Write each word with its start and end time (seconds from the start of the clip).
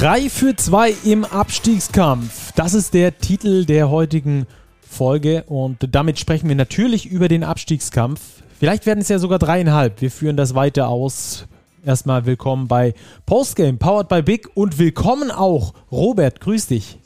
3 0.00 0.30
für 0.30 0.56
2 0.56 0.94
im 1.04 1.26
Abstiegskampf. 1.26 2.52
Das 2.52 2.72
ist 2.72 2.94
der 2.94 3.18
Titel 3.18 3.66
der 3.66 3.90
heutigen 3.90 4.46
Folge 4.80 5.44
und 5.46 5.94
damit 5.94 6.18
sprechen 6.18 6.48
wir 6.48 6.56
natürlich 6.56 7.04
über 7.04 7.28
den 7.28 7.44
Abstiegskampf. 7.44 8.18
Vielleicht 8.58 8.86
werden 8.86 9.00
es 9.00 9.10
ja 9.10 9.18
sogar 9.18 9.38
dreieinhalb. 9.38 10.00
Wir 10.00 10.10
führen 10.10 10.38
das 10.38 10.54
weiter 10.54 10.88
aus. 10.88 11.46
Erstmal 11.84 12.24
willkommen 12.24 12.66
bei 12.66 12.94
Postgame, 13.26 13.76
powered 13.76 14.08
by 14.08 14.22
Big 14.22 14.48
und 14.54 14.78
willkommen 14.78 15.30
auch 15.30 15.74
Robert. 15.92 16.40
Grüß 16.40 16.68
dich. 16.68 16.96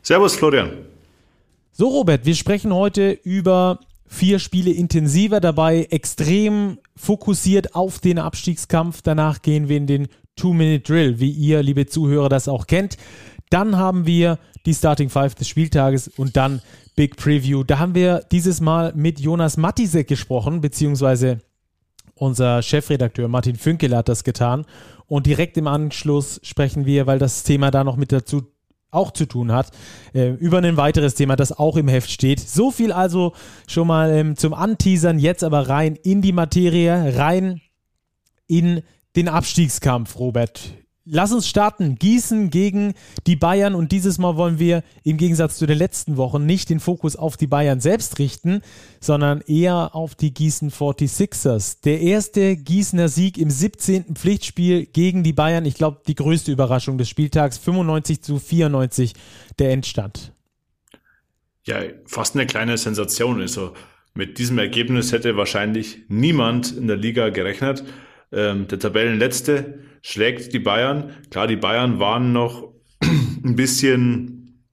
Servus, 0.00 0.34
Florian. 0.34 0.70
So, 1.72 1.88
Robert, 1.88 2.24
wir 2.24 2.34
sprechen 2.34 2.72
heute 2.72 3.10
über 3.10 3.78
vier 4.06 4.38
Spiele 4.38 4.70
intensiver 4.70 5.40
dabei, 5.40 5.86
extrem 5.90 6.78
fokussiert 6.96 7.74
auf 7.74 7.98
den 7.98 8.18
Abstiegskampf. 8.18 9.02
Danach 9.02 9.42
gehen 9.42 9.68
wir 9.68 9.76
in 9.76 9.86
den 9.86 10.08
Two-Minute-Drill, 10.36 11.20
wie 11.20 11.30
ihr, 11.30 11.62
liebe 11.62 11.86
Zuhörer, 11.86 12.28
das 12.28 12.48
auch 12.48 12.66
kennt. 12.66 12.96
Dann 13.50 13.76
haben 13.76 14.06
wir 14.06 14.38
die 14.64 14.74
Starting 14.74 15.10
Five 15.10 15.34
des 15.34 15.48
Spieltages 15.48 16.08
und 16.08 16.36
dann 16.36 16.62
Big 16.96 17.16
Preview. 17.16 17.64
Da 17.64 17.78
haben 17.78 17.94
wir 17.94 18.24
dieses 18.30 18.60
Mal 18.60 18.92
mit 18.94 19.20
Jonas 19.20 19.56
Matisek 19.56 20.08
gesprochen, 20.08 20.60
beziehungsweise 20.60 21.38
unser 22.14 22.62
Chefredakteur 22.62 23.28
Martin 23.28 23.56
Fünkel 23.56 23.96
hat 23.96 24.08
das 24.08 24.24
getan. 24.24 24.64
Und 25.06 25.26
direkt 25.26 25.56
im 25.56 25.66
Anschluss 25.66 26.40
sprechen 26.42 26.86
wir, 26.86 27.06
weil 27.06 27.18
das 27.18 27.42
Thema 27.42 27.70
da 27.70 27.84
noch 27.84 27.96
mit 27.96 28.12
dazu 28.12 28.44
auch 28.90 29.10
zu 29.10 29.26
tun 29.26 29.52
hat, 29.52 29.70
äh, 30.14 30.30
über 30.34 30.58
ein 30.58 30.76
weiteres 30.76 31.14
Thema, 31.14 31.34
das 31.34 31.58
auch 31.58 31.76
im 31.76 31.88
Heft 31.88 32.10
steht. 32.10 32.40
So 32.40 32.70
viel 32.70 32.92
also 32.92 33.32
schon 33.66 33.86
mal 33.88 34.10
ähm, 34.10 34.36
zum 34.36 34.54
Anteasern, 34.54 35.18
jetzt 35.18 35.42
aber 35.42 35.68
rein 35.68 35.96
in 35.96 36.22
die 36.22 36.32
Materie, 36.32 37.16
rein 37.16 37.60
in 38.46 38.82
den 39.16 39.28
Abstiegskampf, 39.28 40.18
Robert. 40.18 40.72
Lass 41.04 41.32
uns 41.32 41.48
starten. 41.48 41.96
Gießen 41.96 42.50
gegen 42.50 42.94
die 43.26 43.34
Bayern 43.34 43.74
und 43.74 43.90
dieses 43.90 44.18
Mal 44.18 44.36
wollen 44.36 44.60
wir 44.60 44.84
im 45.02 45.16
Gegensatz 45.16 45.58
zu 45.58 45.66
den 45.66 45.76
letzten 45.76 46.16
Wochen 46.16 46.46
nicht 46.46 46.70
den 46.70 46.78
Fokus 46.78 47.16
auf 47.16 47.36
die 47.36 47.48
Bayern 47.48 47.80
selbst 47.80 48.20
richten, 48.20 48.62
sondern 49.00 49.40
eher 49.40 49.96
auf 49.96 50.14
die 50.14 50.32
Gießen 50.32 50.70
46ers. 50.70 51.82
Der 51.82 52.00
erste 52.00 52.56
Gießener 52.56 53.08
Sieg 53.08 53.36
im 53.36 53.50
17. 53.50 54.14
Pflichtspiel 54.14 54.86
gegen 54.86 55.24
die 55.24 55.32
Bayern. 55.32 55.64
Ich 55.64 55.74
glaube, 55.74 56.02
die 56.06 56.14
größte 56.14 56.52
Überraschung 56.52 56.98
des 56.98 57.08
Spieltags. 57.08 57.58
95 57.58 58.22
zu 58.22 58.38
94 58.38 59.14
der 59.58 59.72
Endstand. 59.72 60.32
Ja, 61.64 61.80
fast 62.06 62.36
eine 62.36 62.46
kleine 62.46 62.78
Sensation. 62.78 63.40
Also 63.40 63.72
mit 64.14 64.38
diesem 64.38 64.58
Ergebnis 64.58 65.10
hätte 65.10 65.36
wahrscheinlich 65.36 66.02
niemand 66.06 66.76
in 66.76 66.86
der 66.86 66.96
Liga 66.96 67.30
gerechnet. 67.30 67.82
Ähm, 68.32 68.68
der 68.68 68.78
Tabellenletzte 68.78 69.80
schlägt 70.02 70.52
die 70.52 70.58
Bayern. 70.58 71.14
Klar, 71.30 71.46
die 71.46 71.56
Bayern 71.56 71.98
waren 71.98 72.32
noch 72.32 72.72
ein 73.02 73.56
bisschen, 73.56 74.64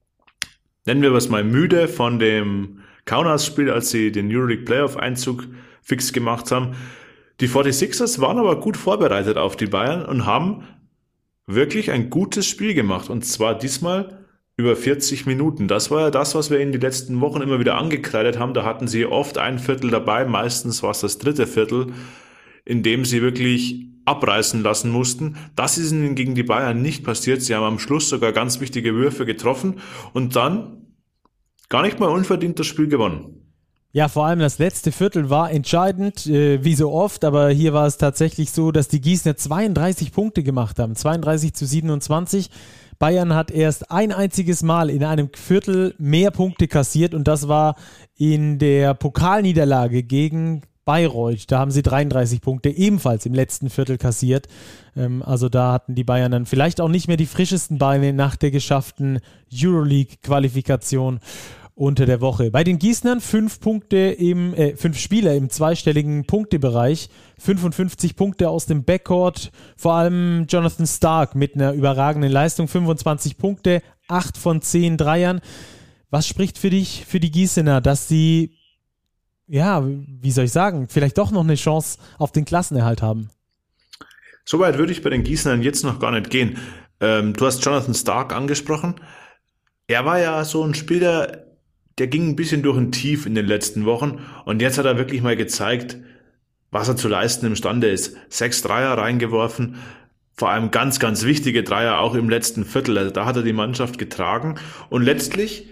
nennen 0.85 1.01
wir 1.01 1.11
es 1.13 1.29
mal, 1.29 1.43
müde 1.43 1.87
von 1.87 2.19
dem 2.19 2.79
Kaunas-Spiel, 3.05 3.69
als 3.69 3.89
sie 3.89 4.11
den 4.11 4.33
Euroleague 4.33 4.65
Playoff-Einzug 4.65 5.47
fix 5.81 6.13
gemacht 6.13 6.51
haben. 6.51 6.75
Die 7.41 7.47
46ers 7.47 8.19
waren 8.19 8.37
aber 8.37 8.59
gut 8.59 8.77
vorbereitet 8.77 9.37
auf 9.37 9.55
die 9.55 9.65
Bayern 9.65 10.05
und 10.05 10.25
haben 10.25 10.63
wirklich 11.47 11.91
ein 11.91 12.09
gutes 12.09 12.45
Spiel 12.45 12.73
gemacht. 12.73 13.09
Und 13.09 13.25
zwar 13.25 13.57
diesmal 13.57 14.19
über 14.57 14.75
40 14.75 15.25
Minuten. 15.25 15.69
Das 15.69 15.89
war 15.89 16.01
ja 16.01 16.11
das, 16.11 16.35
was 16.35 16.51
wir 16.51 16.59
in 16.59 16.73
den 16.73 16.81
letzten 16.81 17.21
Wochen 17.21 17.41
immer 17.41 17.59
wieder 17.59 17.77
angekreidet 17.77 18.37
haben. 18.37 18.53
Da 18.53 18.65
hatten 18.65 18.87
sie 18.87 19.05
oft 19.05 19.37
ein 19.37 19.57
Viertel 19.57 19.89
dabei, 19.89 20.25
meistens 20.25 20.83
war 20.83 20.91
es 20.91 20.99
das 20.99 21.17
dritte 21.17 21.47
Viertel, 21.47 21.87
in 22.69 22.83
dem 22.83 23.03
sie 23.03 23.23
wirklich 23.23 23.87
abreißen 24.05 24.61
lassen 24.61 24.91
mussten. 24.91 25.37
Das 25.55 25.79
ist 25.79 25.91
ihnen 25.91 26.13
gegen 26.13 26.35
die 26.35 26.43
Bayern 26.43 26.81
nicht 26.81 27.03
passiert. 27.03 27.41
Sie 27.41 27.55
haben 27.55 27.63
am 27.63 27.79
Schluss 27.79 28.09
sogar 28.09 28.31
ganz 28.31 28.59
wichtige 28.59 28.93
Würfe 28.93 29.25
getroffen 29.25 29.81
und 30.13 30.35
dann 30.35 30.85
gar 31.67 31.81
nicht 31.81 31.99
mal 31.99 32.09
unverdient 32.09 32.59
das 32.59 32.67
Spiel 32.67 32.87
gewonnen. 32.87 33.35
Ja, 33.91 34.07
vor 34.07 34.27
allem 34.27 34.37
das 34.37 34.59
letzte 34.59 34.91
Viertel 34.91 35.31
war 35.31 35.51
entscheidend, 35.51 36.27
äh, 36.27 36.63
wie 36.63 36.75
so 36.75 36.91
oft, 36.91 37.25
aber 37.25 37.49
hier 37.49 37.73
war 37.73 37.87
es 37.87 37.97
tatsächlich 37.97 38.51
so, 38.51 38.71
dass 38.71 38.87
die 38.87 39.01
Gießener 39.01 39.35
32 39.35 40.11
Punkte 40.11 40.43
gemacht 40.43 40.77
haben, 40.77 40.95
32 40.95 41.55
zu 41.55 41.65
27. 41.65 42.51
Bayern 42.99 43.33
hat 43.33 43.49
erst 43.49 43.89
ein 43.89 44.11
einziges 44.11 44.61
Mal 44.61 44.91
in 44.91 45.03
einem 45.03 45.29
Viertel 45.33 45.95
mehr 45.97 46.29
Punkte 46.29 46.67
kassiert 46.67 47.15
und 47.15 47.27
das 47.27 47.47
war 47.47 47.75
in 48.15 48.59
der 48.59 48.93
Pokalniederlage 48.93 50.03
gegen 50.03 50.61
Bayreuth. 50.89 51.51
Da 51.51 51.59
haben 51.59 51.69
sie 51.69 51.83
33 51.83 52.41
Punkte 52.41 52.69
ebenfalls 52.69 53.27
im 53.27 53.35
letzten 53.35 53.69
Viertel 53.69 53.99
kassiert. 53.99 54.47
Ähm, 54.97 55.21
also 55.21 55.47
da 55.47 55.71
hatten 55.71 55.93
die 55.93 56.03
Bayern 56.03 56.31
dann 56.31 56.47
vielleicht 56.47 56.81
auch 56.81 56.87
nicht 56.87 57.07
mehr 57.07 57.15
die 57.15 57.27
frischesten 57.27 57.77
Beine 57.77 58.11
nach 58.11 58.35
der 58.35 58.49
geschafften 58.49 59.19
Euroleague-Qualifikation 59.53 61.19
unter 61.75 62.07
der 62.07 62.21
Woche. 62.21 62.49
Bei 62.49 62.63
den 62.63 62.79
Gießnern 62.79 63.21
fünf 63.21 63.59
Punkte 63.59 63.97
im, 63.97 64.55
äh, 64.55 64.75
fünf 64.75 64.97
Spieler 64.97 65.35
im 65.35 65.51
zweistelligen 65.51 66.25
Punktebereich, 66.25 67.09
55 67.37 68.15
Punkte 68.15 68.49
aus 68.49 68.65
dem 68.65 68.83
Backcourt, 68.83 69.51
vor 69.77 69.93
allem 69.93 70.47
Jonathan 70.49 70.87
Stark 70.87 71.35
mit 71.35 71.53
einer 71.53 71.73
überragenden 71.73 72.31
Leistung, 72.31 72.67
25 72.67 73.37
Punkte, 73.37 73.83
8 74.07 74.39
von 74.39 74.63
10 74.63 74.97
Dreiern. 74.97 75.39
Was 76.09 76.25
spricht 76.25 76.57
für 76.57 76.71
dich, 76.71 77.05
für 77.07 77.19
die 77.19 77.29
Gießener, 77.29 77.79
dass 77.79 78.07
sie 78.07 78.55
ja, 79.49 79.83
wie 79.85 80.31
soll 80.31 80.45
ich 80.45 80.51
sagen, 80.51 80.87
vielleicht 80.87 81.17
doch 81.17 81.31
noch 81.31 81.43
eine 81.43 81.55
Chance 81.55 81.97
auf 82.19 82.31
den 82.31 82.45
Klassenerhalt 82.45 83.01
haben. 83.01 83.29
Soweit 84.45 84.77
würde 84.77 84.91
ich 84.91 85.01
bei 85.01 85.09
den 85.09 85.23
Gießenern 85.23 85.61
jetzt 85.61 85.83
noch 85.83 85.99
gar 85.99 86.11
nicht 86.11 86.29
gehen. 86.29 86.57
Ähm, 87.01 87.33
du 87.33 87.45
hast 87.45 87.63
Jonathan 87.65 87.93
Stark 87.93 88.33
angesprochen. 88.33 88.95
Er 89.87 90.05
war 90.05 90.19
ja 90.19 90.45
so 90.45 90.63
ein 90.63 90.75
Spieler, 90.75 91.45
der 91.97 92.07
ging 92.07 92.29
ein 92.29 92.35
bisschen 92.35 92.61
durch 92.61 92.77
ein 92.77 92.91
Tief 92.91 93.25
in 93.25 93.35
den 93.35 93.47
letzten 93.47 93.85
Wochen 93.85 94.23
und 94.45 94.61
jetzt 94.61 94.77
hat 94.77 94.85
er 94.85 94.97
wirklich 94.97 95.21
mal 95.21 95.35
gezeigt, 95.35 95.97
was 96.71 96.87
er 96.87 96.95
zu 96.95 97.07
leisten 97.07 97.47
imstande 97.47 97.89
ist. 97.89 98.15
Sechs 98.29 98.61
Dreier 98.61 98.97
reingeworfen, 98.97 99.77
vor 100.35 100.51
allem 100.51 100.69
ganz, 100.69 100.99
ganz 100.99 101.23
wichtige 101.25 101.63
Dreier 101.63 101.99
auch 101.99 102.13
im 102.13 102.29
letzten 102.29 102.65
Viertel. 102.65 102.97
Also 102.99 103.11
da 103.11 103.25
hat 103.25 103.35
er 103.35 103.43
die 103.43 103.53
Mannschaft 103.53 103.97
getragen 103.97 104.55
und 104.89 105.01
letztlich 105.01 105.67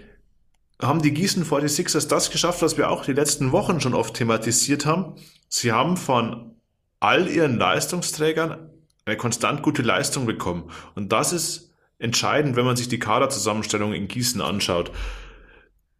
haben 0.80 1.02
die 1.02 1.12
Gießen 1.12 1.44
46ers 1.44 2.08
das 2.08 2.30
geschafft, 2.30 2.62
was 2.62 2.76
wir 2.76 2.90
auch 2.90 3.04
die 3.04 3.12
letzten 3.12 3.52
Wochen 3.52 3.80
schon 3.80 3.94
oft 3.94 4.14
thematisiert 4.14 4.86
haben. 4.86 5.14
Sie 5.48 5.72
haben 5.72 5.96
von 5.96 6.54
all 7.00 7.28
ihren 7.28 7.58
Leistungsträgern 7.58 8.70
eine 9.04 9.16
konstant 9.16 9.62
gute 9.62 9.82
Leistung 9.82 10.26
bekommen. 10.26 10.70
Und 10.94 11.12
das 11.12 11.32
ist 11.32 11.72
entscheidend, 11.98 12.56
wenn 12.56 12.64
man 12.64 12.76
sich 12.76 12.88
die 12.88 12.98
Kaderzusammenstellung 12.98 13.92
in 13.92 14.08
Gießen 14.08 14.40
anschaut. 14.40 14.92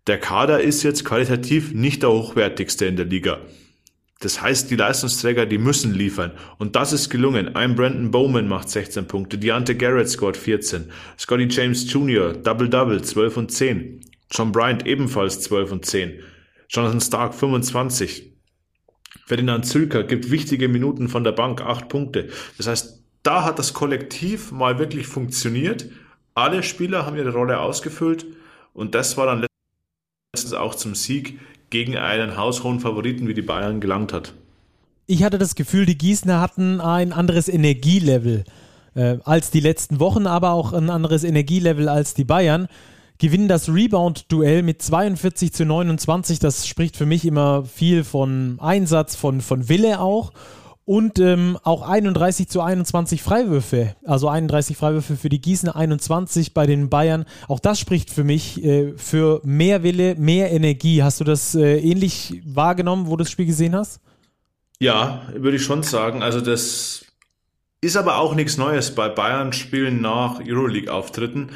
Der 0.07 0.19
Kader 0.19 0.61
ist 0.61 0.83
jetzt 0.85 1.05
qualitativ 1.05 1.73
nicht 1.73 2.03
der 2.03 2.11
hochwertigste 2.11 2.87
in 2.87 2.97
der 2.97 3.07
Liga. 3.07 3.39
Das 4.21 4.43
heißt, 4.43 4.71
die 4.71 4.77
Leistungsträger, 4.77 5.47
die 5.47 5.59
müssen 5.59 5.95
liefern. 5.95 6.33
Und 6.59 6.75
das 6.75 6.93
ist 6.93 7.09
gelungen. 7.09 7.55
Ein 7.55 7.77
Brandon 7.77 8.11
Bowman 8.11 8.49
macht 8.49 8.69
16 8.69 9.07
Punkte. 9.07 9.39
Deontay 9.39 9.75
Garrett 9.75 10.09
scored 10.09 10.37
14. 10.37 10.91
Scotty 11.19 11.47
James 11.49 11.93
Jr. 11.93 12.33
Double-Double, 12.33 13.03
12 13.03 13.37
und 13.37 13.53
10. 13.53 14.01
John 14.31 14.53
Bryant 14.53 14.87
ebenfalls 14.87 15.41
12 15.41 15.73
und 15.73 15.87
10. 15.87 16.21
Jonathan 16.69 17.01
Stark 17.01 17.35
25. 17.35 18.33
Ferdinand 19.27 19.67
Zülker 19.67 20.05
gibt 20.05 20.31
wichtige 20.31 20.69
Minuten 20.69 21.09
von 21.09 21.25
der 21.25 21.33
Bank, 21.33 21.61
8 21.61 21.89
Punkte. 21.89 22.29
Das 22.57 22.67
heißt, 22.67 23.03
da 23.23 23.45
hat 23.45 23.59
das 23.59 23.75
Kollektiv 23.75 24.53
mal 24.53 24.79
wirklich 24.79 25.07
funktioniert. 25.07 25.87
Alle 26.35 26.63
Spieler 26.63 27.05
haben 27.05 27.17
ihre 27.17 27.33
Rolle 27.33 27.61
ausgefüllt 27.61 28.27
und 28.73 28.95
das 28.95 29.17
war 29.17 29.27
dann 29.27 29.45
letztens 30.35 30.55
auch 30.55 30.75
zum 30.75 30.95
Sieg 30.95 31.41
gegen 31.71 31.97
einen 31.97 32.37
haushohen 32.37 32.81
Favoriten 32.81 33.29
wie 33.29 33.35
die 33.35 33.43
Bayern 33.43 33.81
gelangt 33.81 34.13
hat. 34.13 34.35
Ich 35.07 35.23
hatte 35.23 35.39
das 35.39 35.55
Gefühl, 35.55 35.87
die 35.87 35.99
Gießener 35.99 36.41
hatten 36.41 36.81
ein 36.81 37.13
anderes 37.13 37.49
Energielevel 37.49 38.45
äh, 38.95 39.19
als 39.25 39.51
die 39.51 39.61
letzten 39.61 40.01
Wochen, 40.01 40.27
aber 40.27 40.53
auch 40.53 40.73
ein 40.73 40.91
anderes 40.91 41.25
Energielevel 41.25 41.89
als 41.89 42.15
die 42.15 42.25
Bayern 42.25 42.69
gewinnen 43.19 43.49
das 43.49 43.69
Rebound-Duell 43.69 44.63
mit 44.63 44.81
42 44.81 45.53
zu 45.53 45.65
29. 45.65 46.39
Das 46.39 46.67
spricht 46.67 46.97
für 46.97 47.07
mich 47.07 47.25
immer 47.25 47.65
viel 47.65 48.05
von 48.05 48.59
Einsatz, 48.61 49.17
von, 49.17 49.41
von 49.41 49.69
Wille 49.69 50.01
auch. 50.01 50.33
Und 50.85 51.19
ähm, 51.19 51.59
auch 51.65 51.87
31 51.87 52.49
zu 52.49 52.63
21 52.63 53.23
Freiwürfe. 53.23 53.95
Also 54.05 54.29
31 54.29 54.75
Freiwürfe 54.77 55.17
für 55.17 55.29
die 55.29 55.41
Gießener, 55.41 55.77
21 55.77 56.55
bei 56.55 56.65
den 56.65 56.89
Bayern. 56.89 57.27
Auch 57.47 57.61
das 57.61 57.79
spricht 57.79 58.11
für 58.11 58.25
mich 58.25 58.65
äh, 58.65 58.95
für 58.97 59.43
mehr 59.45 59.83
Wille, 59.83 60.15
mehr 60.15 60.51
Energie. 60.51 61.03
Hast 61.03 61.21
du 61.21 61.25
das 61.25 61.55
äh, 61.55 61.79
ähnlich 61.79 62.41
wahrgenommen, 62.47 63.07
wo 63.07 63.17
du 63.17 63.25
das 63.25 63.31
Spiel 63.31 63.45
gesehen 63.45 63.77
hast? 63.77 64.01
Ja, 64.79 65.23
würde 65.35 65.59
ich 65.59 65.63
schon 65.63 65.83
sagen. 65.83 66.23
Also 66.23 66.41
das 66.41 67.05
ist 67.83 67.97
aber 67.97 68.17
auch 68.17 68.35
nichts 68.35 68.57
Neues 68.57 68.95
bei 68.95 69.09
Bayern-Spielen 69.11 70.01
nach 70.01 70.41
Euroleague-Auftritten. 70.41 71.51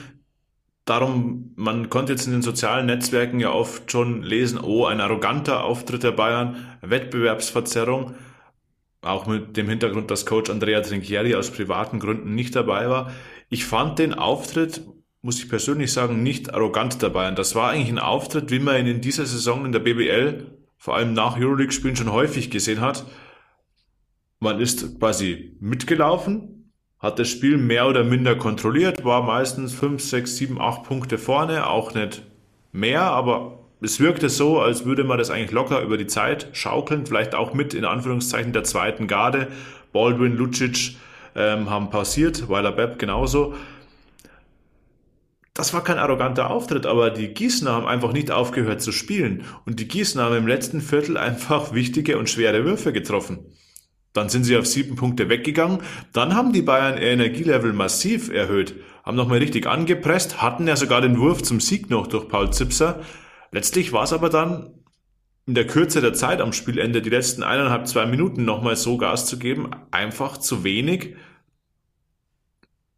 Darum, 0.84 1.52
man 1.54 1.90
konnte 1.90 2.12
jetzt 2.12 2.26
in 2.26 2.32
den 2.32 2.42
sozialen 2.42 2.86
Netzwerken 2.86 3.38
ja 3.38 3.52
oft 3.52 3.90
schon 3.92 4.22
lesen, 4.22 4.58
oh, 4.58 4.84
ein 4.86 5.00
arroganter 5.00 5.62
Auftritt 5.62 6.02
der 6.02 6.10
Bayern, 6.10 6.56
Wettbewerbsverzerrung. 6.80 8.14
Auch 9.00 9.26
mit 9.26 9.56
dem 9.56 9.68
Hintergrund, 9.68 10.10
dass 10.10 10.26
Coach 10.26 10.50
Andrea 10.50 10.80
Trinchieri 10.80 11.34
aus 11.34 11.50
privaten 11.50 12.00
Gründen 12.00 12.34
nicht 12.34 12.54
dabei 12.56 12.88
war. 12.88 13.12
ich 13.48 13.64
fand 13.64 13.98
den 13.98 14.14
Auftritt, 14.14 14.82
muss 15.22 15.38
ich 15.38 15.48
persönlich 15.48 15.92
sagen, 15.92 16.22
nicht 16.22 16.52
arrogant 16.52 17.02
dabei. 17.02 17.28
Und 17.28 17.38
das 17.38 17.54
war 17.54 17.70
eigentlich 17.70 17.90
ein 17.90 17.98
Auftritt, 17.98 18.50
wie 18.50 18.58
man 18.58 18.76
ihn 18.80 18.86
in 18.86 19.00
dieser 19.00 19.26
Saison 19.26 19.64
in 19.64 19.72
der 19.72 19.78
BBL, 19.78 20.46
vor 20.78 20.96
allem 20.96 21.12
nach 21.12 21.38
Euroleague-Spielen, 21.38 21.94
schon 21.94 22.12
häufig 22.12 22.50
gesehen 22.50 22.80
hat. 22.80 23.06
Man 24.40 24.60
ist 24.60 24.98
quasi 24.98 25.56
mitgelaufen, 25.60 26.61
hat 27.02 27.18
das 27.18 27.28
Spiel 27.28 27.58
mehr 27.58 27.88
oder 27.88 28.04
minder 28.04 28.36
kontrolliert, 28.36 29.04
war 29.04 29.22
meistens 29.22 29.74
5, 29.74 30.00
6, 30.00 30.36
7, 30.36 30.60
8 30.60 30.84
Punkte 30.84 31.18
vorne, 31.18 31.66
auch 31.66 31.94
nicht 31.94 32.22
mehr, 32.70 33.02
aber 33.02 33.58
es 33.80 33.98
wirkte 33.98 34.28
so, 34.28 34.60
als 34.60 34.84
würde 34.84 35.02
man 35.02 35.18
das 35.18 35.30
eigentlich 35.30 35.50
locker 35.50 35.82
über 35.82 35.96
die 35.96 36.06
Zeit 36.06 36.46
schaukeln, 36.52 37.04
vielleicht 37.04 37.34
auch 37.34 37.52
mit 37.52 37.74
in 37.74 37.84
Anführungszeichen 37.84 38.52
der 38.52 38.62
zweiten 38.62 39.08
Garde. 39.08 39.48
Baldwin, 39.92 40.36
Lucic 40.36 40.96
ähm, 41.34 41.68
haben 41.68 41.90
pausiert, 41.90 42.48
Weiler 42.48 42.70
Bepp 42.70 43.00
genauso. 43.00 43.54
Das 45.54 45.74
war 45.74 45.82
kein 45.82 45.98
arroganter 45.98 46.48
Auftritt, 46.48 46.86
aber 46.86 47.10
die 47.10 47.34
Gießener 47.34 47.72
haben 47.72 47.86
einfach 47.86 48.12
nicht 48.12 48.30
aufgehört 48.30 48.80
zu 48.80 48.92
spielen. 48.92 49.44
Und 49.66 49.80
die 49.80 49.88
Gießener 49.88 50.24
haben 50.24 50.36
im 50.36 50.46
letzten 50.46 50.80
Viertel 50.80 51.16
einfach 51.16 51.74
wichtige 51.74 52.16
und 52.16 52.30
schwere 52.30 52.64
Würfe 52.64 52.92
getroffen. 52.92 53.40
Dann 54.12 54.28
sind 54.28 54.44
sie 54.44 54.56
auf 54.56 54.66
sieben 54.66 54.96
Punkte 54.96 55.28
weggegangen. 55.28 55.78
Dann 56.12 56.34
haben 56.34 56.52
die 56.52 56.62
Bayern 56.62 56.98
ihr 57.00 57.08
Energielevel 57.08 57.72
massiv 57.72 58.30
erhöht, 58.30 58.74
haben 59.04 59.16
nochmal 59.16 59.38
richtig 59.38 59.66
angepresst, 59.66 60.42
hatten 60.42 60.66
ja 60.68 60.76
sogar 60.76 61.00
den 61.00 61.18
Wurf 61.18 61.42
zum 61.42 61.60
Sieg 61.60 61.90
noch 61.90 62.06
durch 62.06 62.28
Paul 62.28 62.52
Zipser. 62.52 63.00
Letztlich 63.50 63.92
war 63.92 64.04
es 64.04 64.12
aber 64.12 64.28
dann 64.28 64.70
in 65.46 65.54
der 65.54 65.66
Kürze 65.66 66.00
der 66.00 66.14
Zeit 66.14 66.40
am 66.40 66.52
Spielende 66.52 67.02
die 67.02 67.10
letzten 67.10 67.42
eineinhalb, 67.42 67.88
zwei 67.88 68.06
Minuten 68.06 68.44
nochmal 68.44 68.76
so 68.76 68.96
Gas 68.96 69.26
zu 69.26 69.38
geben, 69.38 69.70
einfach 69.90 70.36
zu 70.36 70.62
wenig. 70.62 71.16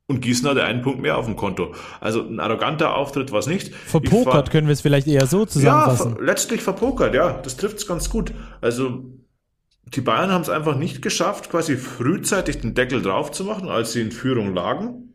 Und 0.07 0.21
Gießen 0.21 0.47
hatte 0.47 0.65
einen 0.65 0.83
Punkt 0.83 1.01
mehr 1.01 1.17
auf 1.17 1.25
dem 1.25 1.37
Konto. 1.37 1.75
Also 2.01 2.21
ein 2.21 2.39
arroganter 2.39 2.95
Auftritt 2.95 3.33
war 3.33 3.39
es 3.39 3.47
nicht. 3.47 3.75
Verpokert 3.75 4.51
können 4.51 4.67
wir 4.67 4.75
es 4.75 4.83
vielleicht 4.83 5.07
eher 5.07 5.27
so 5.27 5.47
zusammenfassen. 5.47 6.17
Ja, 6.19 6.25
letztlich 6.25 6.61
verpokert, 6.61 7.15
ja. 7.15 7.41
Das 7.43 7.57
trifft 7.57 7.79
es 7.79 7.87
ganz 7.87 8.11
gut. 8.11 8.35
Also 8.61 9.05
die 9.87 10.01
Bayern 10.01 10.31
haben 10.31 10.43
es 10.43 10.49
einfach 10.49 10.77
nicht 10.77 11.03
geschafft, 11.03 11.51
quasi 11.51 11.77
frühzeitig 11.77 12.61
den 12.61 12.75
Deckel 12.75 13.03
drauf 13.03 13.31
zu 13.31 13.45
machen, 13.45 13.69
als 13.69 13.93
sie 13.93 14.01
in 14.01 14.13
Führung 14.13 14.55
lagen. 14.55 15.15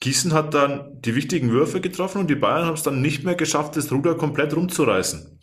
Gießen 0.00 0.32
hat 0.32 0.52
dann 0.54 1.00
die 1.00 1.14
wichtigen 1.14 1.52
Würfe 1.52 1.80
getroffen 1.80 2.22
und 2.22 2.30
die 2.30 2.34
Bayern 2.34 2.66
haben 2.66 2.74
es 2.74 2.82
dann 2.82 3.00
nicht 3.00 3.24
mehr 3.24 3.36
geschafft, 3.36 3.76
das 3.76 3.92
Ruder 3.92 4.16
komplett 4.16 4.56
rumzureißen. 4.56 5.38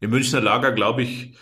Im 0.00 0.10
Münchner 0.10 0.42
Lager, 0.42 0.72
glaube 0.72 1.02
ich, 1.02 1.36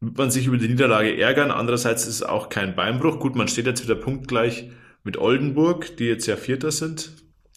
wird 0.00 0.18
man 0.18 0.30
sich 0.30 0.46
über 0.46 0.56
die 0.56 0.68
Niederlage 0.68 1.16
ärgern. 1.16 1.50
Andererseits 1.50 2.02
ist 2.06 2.16
es 2.16 2.22
auch 2.22 2.48
kein 2.48 2.74
Beinbruch. 2.74 3.20
Gut, 3.20 3.36
man 3.36 3.48
steht 3.48 3.66
jetzt 3.66 3.84
wieder 3.84 3.94
punktgleich 3.94 4.70
mit 5.04 5.16
Oldenburg, 5.16 5.96
die 5.96 6.06
jetzt 6.06 6.26
ja 6.26 6.36
Vierter 6.36 6.72
sind. 6.72 7.12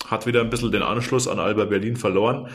Hat 0.05 0.27
wieder 0.27 0.41
ein 0.41 0.49
bisschen 0.49 0.71
den 0.71 0.83
Anschluss 0.83 1.27
an 1.27 1.39
Alba 1.39 1.65
Berlin 1.65 1.97
verloren. 1.97 2.49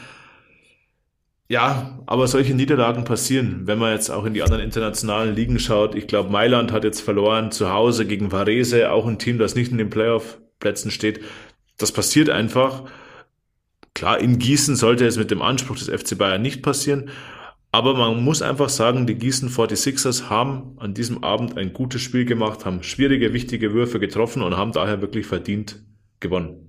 Ja, 1.48 2.00
aber 2.06 2.26
solche 2.26 2.54
Niederlagen 2.54 3.04
passieren, 3.04 3.66
wenn 3.66 3.78
man 3.78 3.92
jetzt 3.92 4.10
auch 4.10 4.24
in 4.24 4.34
die 4.34 4.42
anderen 4.42 4.64
internationalen 4.64 5.34
Ligen 5.34 5.60
schaut. 5.60 5.94
Ich 5.94 6.08
glaube, 6.08 6.30
Mailand 6.30 6.72
hat 6.72 6.82
jetzt 6.82 7.00
verloren 7.00 7.52
zu 7.52 7.72
Hause 7.72 8.04
gegen 8.04 8.32
Varese, 8.32 8.90
auch 8.90 9.06
ein 9.06 9.18
Team, 9.20 9.38
das 9.38 9.54
nicht 9.54 9.70
in 9.70 9.78
den 9.78 9.90
Playoff 9.90 10.38
Plätzen 10.58 10.90
steht. 10.90 11.20
Das 11.78 11.92
passiert 11.92 12.30
einfach. 12.30 12.84
Klar, 13.94 14.18
in 14.18 14.38
Gießen 14.38 14.74
sollte 14.76 15.06
es 15.06 15.16
mit 15.18 15.30
dem 15.30 15.40
Anspruch 15.40 15.76
des 15.76 15.88
FC 15.88 16.18
Bayern 16.18 16.42
nicht 16.42 16.62
passieren. 16.62 17.10
Aber 17.70 17.94
man 17.94 18.24
muss 18.24 18.42
einfach 18.42 18.68
sagen, 18.68 19.06
die 19.06 19.14
Gießen 19.14 19.48
46ers 19.48 20.28
haben 20.28 20.76
an 20.78 20.94
diesem 20.94 21.22
Abend 21.22 21.56
ein 21.58 21.72
gutes 21.72 22.02
Spiel 22.02 22.24
gemacht, 22.24 22.64
haben 22.64 22.82
schwierige, 22.82 23.32
wichtige 23.32 23.72
Würfe 23.72 24.00
getroffen 24.00 24.42
und 24.42 24.56
haben 24.56 24.72
daher 24.72 25.00
wirklich 25.00 25.26
verdient 25.26 25.84
gewonnen. 26.20 26.65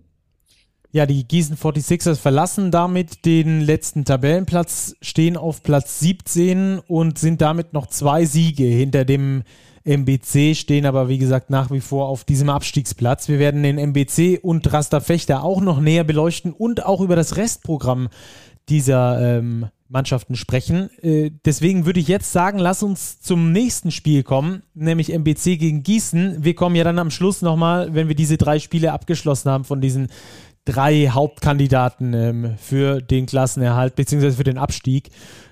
Ja, 0.91 1.05
die 1.05 1.27
Gießen 1.27 1.57
46ers 1.57 2.15
verlassen 2.15 2.71
damit 2.71 3.25
den 3.25 3.61
letzten 3.61 4.05
Tabellenplatz, 4.05 4.95
stehen 5.01 5.37
auf 5.37 5.61
Platz 5.61 5.99
17 5.99 6.79
und 6.79 7.19
sind 7.19 7.41
damit 7.41 7.73
noch 7.73 7.87
zwei 7.87 8.25
Siege 8.25 8.63
hinter 8.63 9.03
dem 9.05 9.43
MBC 9.87 10.53
stehen 10.53 10.85
aber, 10.85 11.07
wie 11.07 11.17
gesagt, 11.17 11.49
nach 11.49 11.71
wie 11.71 11.79
vor 11.79 12.09
auf 12.09 12.25
diesem 12.25 12.49
Abstiegsplatz. 12.49 13.29
Wir 13.29 13.39
werden 13.39 13.63
den 13.63 13.77
MBC 13.77 14.37
und 14.41 14.71
Raster 14.73 14.99
Fechter 14.99 15.43
auch 15.43 15.61
noch 15.61 15.79
näher 15.79 16.03
beleuchten 16.03 16.51
und 16.51 16.85
auch 16.85 16.99
über 16.99 17.15
das 17.15 17.37
Restprogramm 17.37 18.09
dieser 18.67 19.37
ähm, 19.37 19.67
Mannschaften 19.87 20.35
sprechen. 20.35 20.89
Äh, 21.01 21.31
deswegen 21.45 21.85
würde 21.85 22.01
ich 22.01 22.09
jetzt 22.09 22.33
sagen, 22.33 22.59
lass 22.59 22.83
uns 22.83 23.21
zum 23.21 23.53
nächsten 23.53 23.91
Spiel 23.91 24.23
kommen, 24.23 24.63
nämlich 24.73 25.13
MBC 25.13 25.57
gegen 25.57 25.83
Gießen. 25.83 26.43
Wir 26.43 26.53
kommen 26.53 26.75
ja 26.75 26.83
dann 26.83 26.99
am 26.99 27.09
Schluss 27.09 27.41
nochmal, 27.41 27.93
wenn 27.93 28.09
wir 28.09 28.15
diese 28.15 28.35
drei 28.35 28.59
Spiele 28.59 28.91
abgeschlossen 28.91 29.49
haben 29.49 29.63
von 29.63 29.79
diesen 29.79 30.09
drei 30.67 31.09
Hauptkandidaten 31.09 32.13
ähm, 32.13 32.55
für 32.57 33.01
den 33.01 33.25
Klassenerhalt 33.25 33.95
bzw. 33.95 34.31
für 34.31 34.43
den 34.43 34.57
Abstieg. 34.57 35.09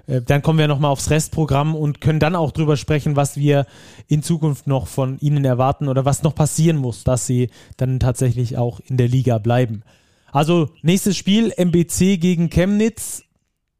Äh, 0.07 0.21
dann 0.21 0.41
kommen 0.41 0.59
wir 0.59 0.67
nochmal 0.67 0.91
aufs 0.91 1.09
Restprogramm 1.09 1.73
und 1.73 2.01
können 2.01 2.19
dann 2.19 2.35
auch 2.35 2.51
drüber 2.51 2.75
sprechen, 2.75 3.15
was 3.15 3.38
wir 3.38 3.65
in 4.07 4.21
Zukunft 4.21 4.67
noch 4.67 4.88
von 4.88 5.17
ihnen 5.19 5.45
erwarten 5.45 5.88
oder 5.88 6.03
was 6.03 6.23
noch 6.23 6.35
passieren 6.35 6.77
muss, 6.77 7.06
dass 7.06 7.25
sie 7.25 7.50
dann 7.77 8.00
tatsächlich 8.00 8.57
auch 8.57 8.81
in 8.81 8.97
der 8.97 9.07
Liga 9.07 9.38
bleiben. 9.38 9.83
Also 10.31 10.69
nächstes 10.81 11.15
Spiel 11.15 11.53
MBC 11.56 12.17
gegen 12.19 12.50
Chemnitz. 12.50 13.23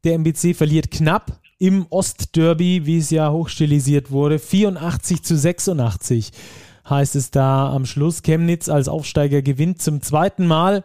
Der 0.04 0.14
MBC 0.14 0.54
verliert 0.54 0.90
knapp 0.90 1.38
im 1.58 1.86
Ostderby, 1.90 2.86
wie 2.86 2.98
es 2.98 3.10
ja 3.10 3.30
hochstilisiert 3.30 4.10
wurde, 4.10 4.38
84 4.38 5.22
zu 5.22 5.36
86 5.36 6.32
heißt 6.88 7.16
es 7.16 7.30
da 7.30 7.72
am 7.72 7.84
Schluss. 7.86 8.22
Chemnitz 8.22 8.68
als 8.68 8.88
Aufsteiger 8.88 9.42
gewinnt 9.42 9.82
zum 9.82 10.00
zweiten 10.00 10.46
Mal 10.46 10.84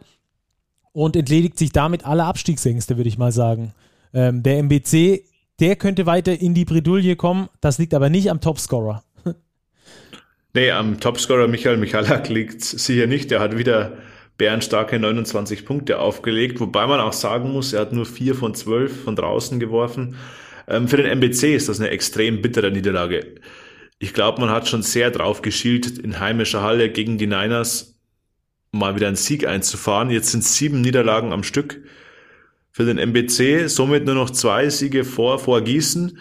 und 0.93 1.15
entledigt 1.15 1.57
sich 1.57 1.71
damit 1.71 2.05
alle 2.05 2.25
Abstiegsängste, 2.25 2.97
würde 2.97 3.09
ich 3.09 3.17
mal 3.17 3.31
sagen. 3.31 3.73
Ähm, 4.13 4.43
der 4.43 4.59
MBC, 4.59 5.23
der 5.59 5.75
könnte 5.75 6.05
weiter 6.05 6.39
in 6.39 6.53
die 6.53 6.65
Bredouille 6.65 7.15
kommen. 7.15 7.49
Das 7.61 7.77
liegt 7.77 7.93
aber 7.93 8.09
nicht 8.09 8.29
am 8.29 8.41
Topscorer. 8.41 9.03
nee, 10.53 10.71
am 10.71 10.99
Topscorer 10.99 11.47
Michael 11.47 11.77
Michalak 11.77 12.29
liegt 12.29 12.63
sicher 12.63 13.07
nicht. 13.07 13.31
Der 13.31 13.39
hat 13.39 13.57
wieder 13.57 13.97
bärenstarke 14.37 14.97
29 14.99 15.65
Punkte 15.65 15.99
aufgelegt, 15.99 16.59
wobei 16.59 16.87
man 16.87 16.99
auch 16.99 17.13
sagen 17.13 17.51
muss, 17.51 17.73
er 17.73 17.81
hat 17.81 17.93
nur 17.93 18.05
vier 18.05 18.33
von 18.33 18.55
zwölf 18.55 19.03
von 19.03 19.15
draußen 19.15 19.59
geworfen. 19.59 20.15
Ähm, 20.67 20.87
für 20.87 20.97
den 20.97 21.05
MBC 21.05 21.55
ist 21.55 21.69
das 21.69 21.79
eine 21.79 21.89
extrem 21.89 22.41
bittere 22.41 22.71
Niederlage. 22.71 23.35
Ich 23.99 24.15
glaube, 24.15 24.41
man 24.41 24.49
hat 24.49 24.67
schon 24.67 24.81
sehr 24.81 25.11
drauf 25.11 25.43
geschielt, 25.43 25.99
in 25.99 26.19
heimischer 26.19 26.63
Halle 26.63 26.89
gegen 26.89 27.19
die 27.19 27.27
Niners 27.27 27.99
mal 28.71 28.95
wieder 28.95 29.07
einen 29.07 29.15
Sieg 29.15 29.47
einzufahren. 29.47 30.09
Jetzt 30.09 30.31
sind 30.31 30.43
sieben 30.43 30.81
Niederlagen 30.81 31.33
am 31.33 31.43
Stück 31.43 31.81
für 32.71 32.85
den 32.85 32.97
MBC, 32.97 33.67
somit 33.67 34.05
nur 34.05 34.15
noch 34.15 34.29
zwei 34.29 34.69
Siege 34.69 35.03
vor, 35.03 35.39
vor 35.39 35.61
Gießen. 35.61 36.17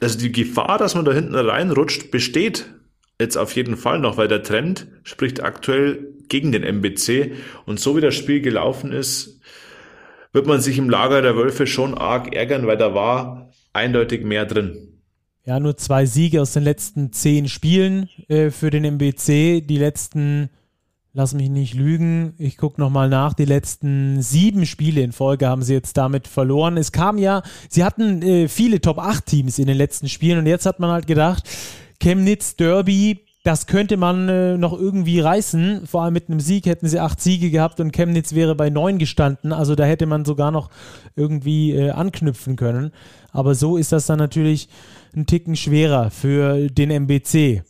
Also 0.00 0.18
die 0.18 0.32
Gefahr, 0.32 0.78
dass 0.78 0.94
man 0.94 1.04
da 1.04 1.12
hinten 1.12 1.34
reinrutscht, 1.34 2.10
besteht 2.10 2.66
jetzt 3.20 3.36
auf 3.36 3.56
jeden 3.56 3.76
Fall 3.76 3.98
noch, 3.98 4.18
weil 4.18 4.28
der 4.28 4.42
Trend 4.42 4.86
spricht 5.02 5.42
aktuell 5.42 6.14
gegen 6.28 6.52
den 6.52 6.62
MBC 6.62 7.32
und 7.64 7.80
so 7.80 7.96
wie 7.96 8.00
das 8.00 8.14
Spiel 8.14 8.40
gelaufen 8.40 8.92
ist, 8.92 9.40
wird 10.32 10.46
man 10.46 10.60
sich 10.60 10.76
im 10.78 10.90
Lager 10.90 11.22
der 11.22 11.36
Wölfe 11.36 11.66
schon 11.66 11.94
arg 11.94 12.34
ärgern, 12.34 12.66
weil 12.66 12.76
da 12.76 12.94
war 12.94 13.50
eindeutig 13.72 14.22
mehr 14.22 14.44
drin. 14.44 15.00
Ja, 15.44 15.60
nur 15.60 15.76
zwei 15.76 16.06
Siege 16.06 16.42
aus 16.42 16.52
den 16.52 16.64
letzten 16.64 17.12
zehn 17.12 17.48
Spielen 17.48 18.10
äh, 18.28 18.50
für 18.50 18.70
den 18.70 18.84
MBC. 18.84 19.60
Die 19.60 19.78
letzten 19.78 20.50
lass 21.16 21.32
mich 21.32 21.48
nicht 21.48 21.72
lügen, 21.72 22.34
ich 22.36 22.58
gucke 22.58 22.78
nochmal 22.78 23.08
nach, 23.08 23.32
die 23.32 23.46
letzten 23.46 24.20
sieben 24.20 24.66
Spiele 24.66 25.00
in 25.00 25.12
Folge 25.12 25.48
haben 25.48 25.62
sie 25.62 25.72
jetzt 25.72 25.96
damit 25.96 26.28
verloren. 26.28 26.76
Es 26.76 26.92
kam 26.92 27.16
ja, 27.16 27.42
sie 27.70 27.84
hatten 27.84 28.20
äh, 28.20 28.48
viele 28.48 28.82
Top-8-Teams 28.82 29.58
in 29.58 29.66
den 29.66 29.78
letzten 29.78 30.10
Spielen 30.10 30.38
und 30.38 30.46
jetzt 30.46 30.66
hat 30.66 30.78
man 30.78 30.90
halt 30.90 31.06
gedacht, 31.06 31.44
Chemnitz 32.00 32.56
Derby, 32.56 33.20
das 33.44 33.66
könnte 33.66 33.96
man 33.96 34.28
äh, 34.28 34.58
noch 34.58 34.78
irgendwie 34.78 35.20
reißen. 35.20 35.86
Vor 35.86 36.02
allem 36.02 36.12
mit 36.12 36.28
einem 36.28 36.40
Sieg 36.40 36.66
hätten 36.66 36.86
sie 36.86 37.00
acht 37.00 37.22
Siege 37.22 37.50
gehabt 37.50 37.80
und 37.80 37.92
Chemnitz 37.92 38.34
wäre 38.34 38.54
bei 38.54 38.68
neun 38.68 38.98
gestanden. 38.98 39.54
Also 39.54 39.74
da 39.74 39.84
hätte 39.84 40.04
man 40.04 40.26
sogar 40.26 40.50
noch 40.50 40.68
irgendwie 41.14 41.72
äh, 41.72 41.92
anknüpfen 41.92 42.56
können. 42.56 42.92
Aber 43.32 43.54
so 43.54 43.78
ist 43.78 43.90
das 43.90 44.04
dann 44.04 44.18
natürlich 44.18 44.68
ein 45.16 45.24
Ticken 45.24 45.56
schwerer 45.56 46.10
für 46.10 46.68
den 46.68 46.90
MBC. 46.90 47.62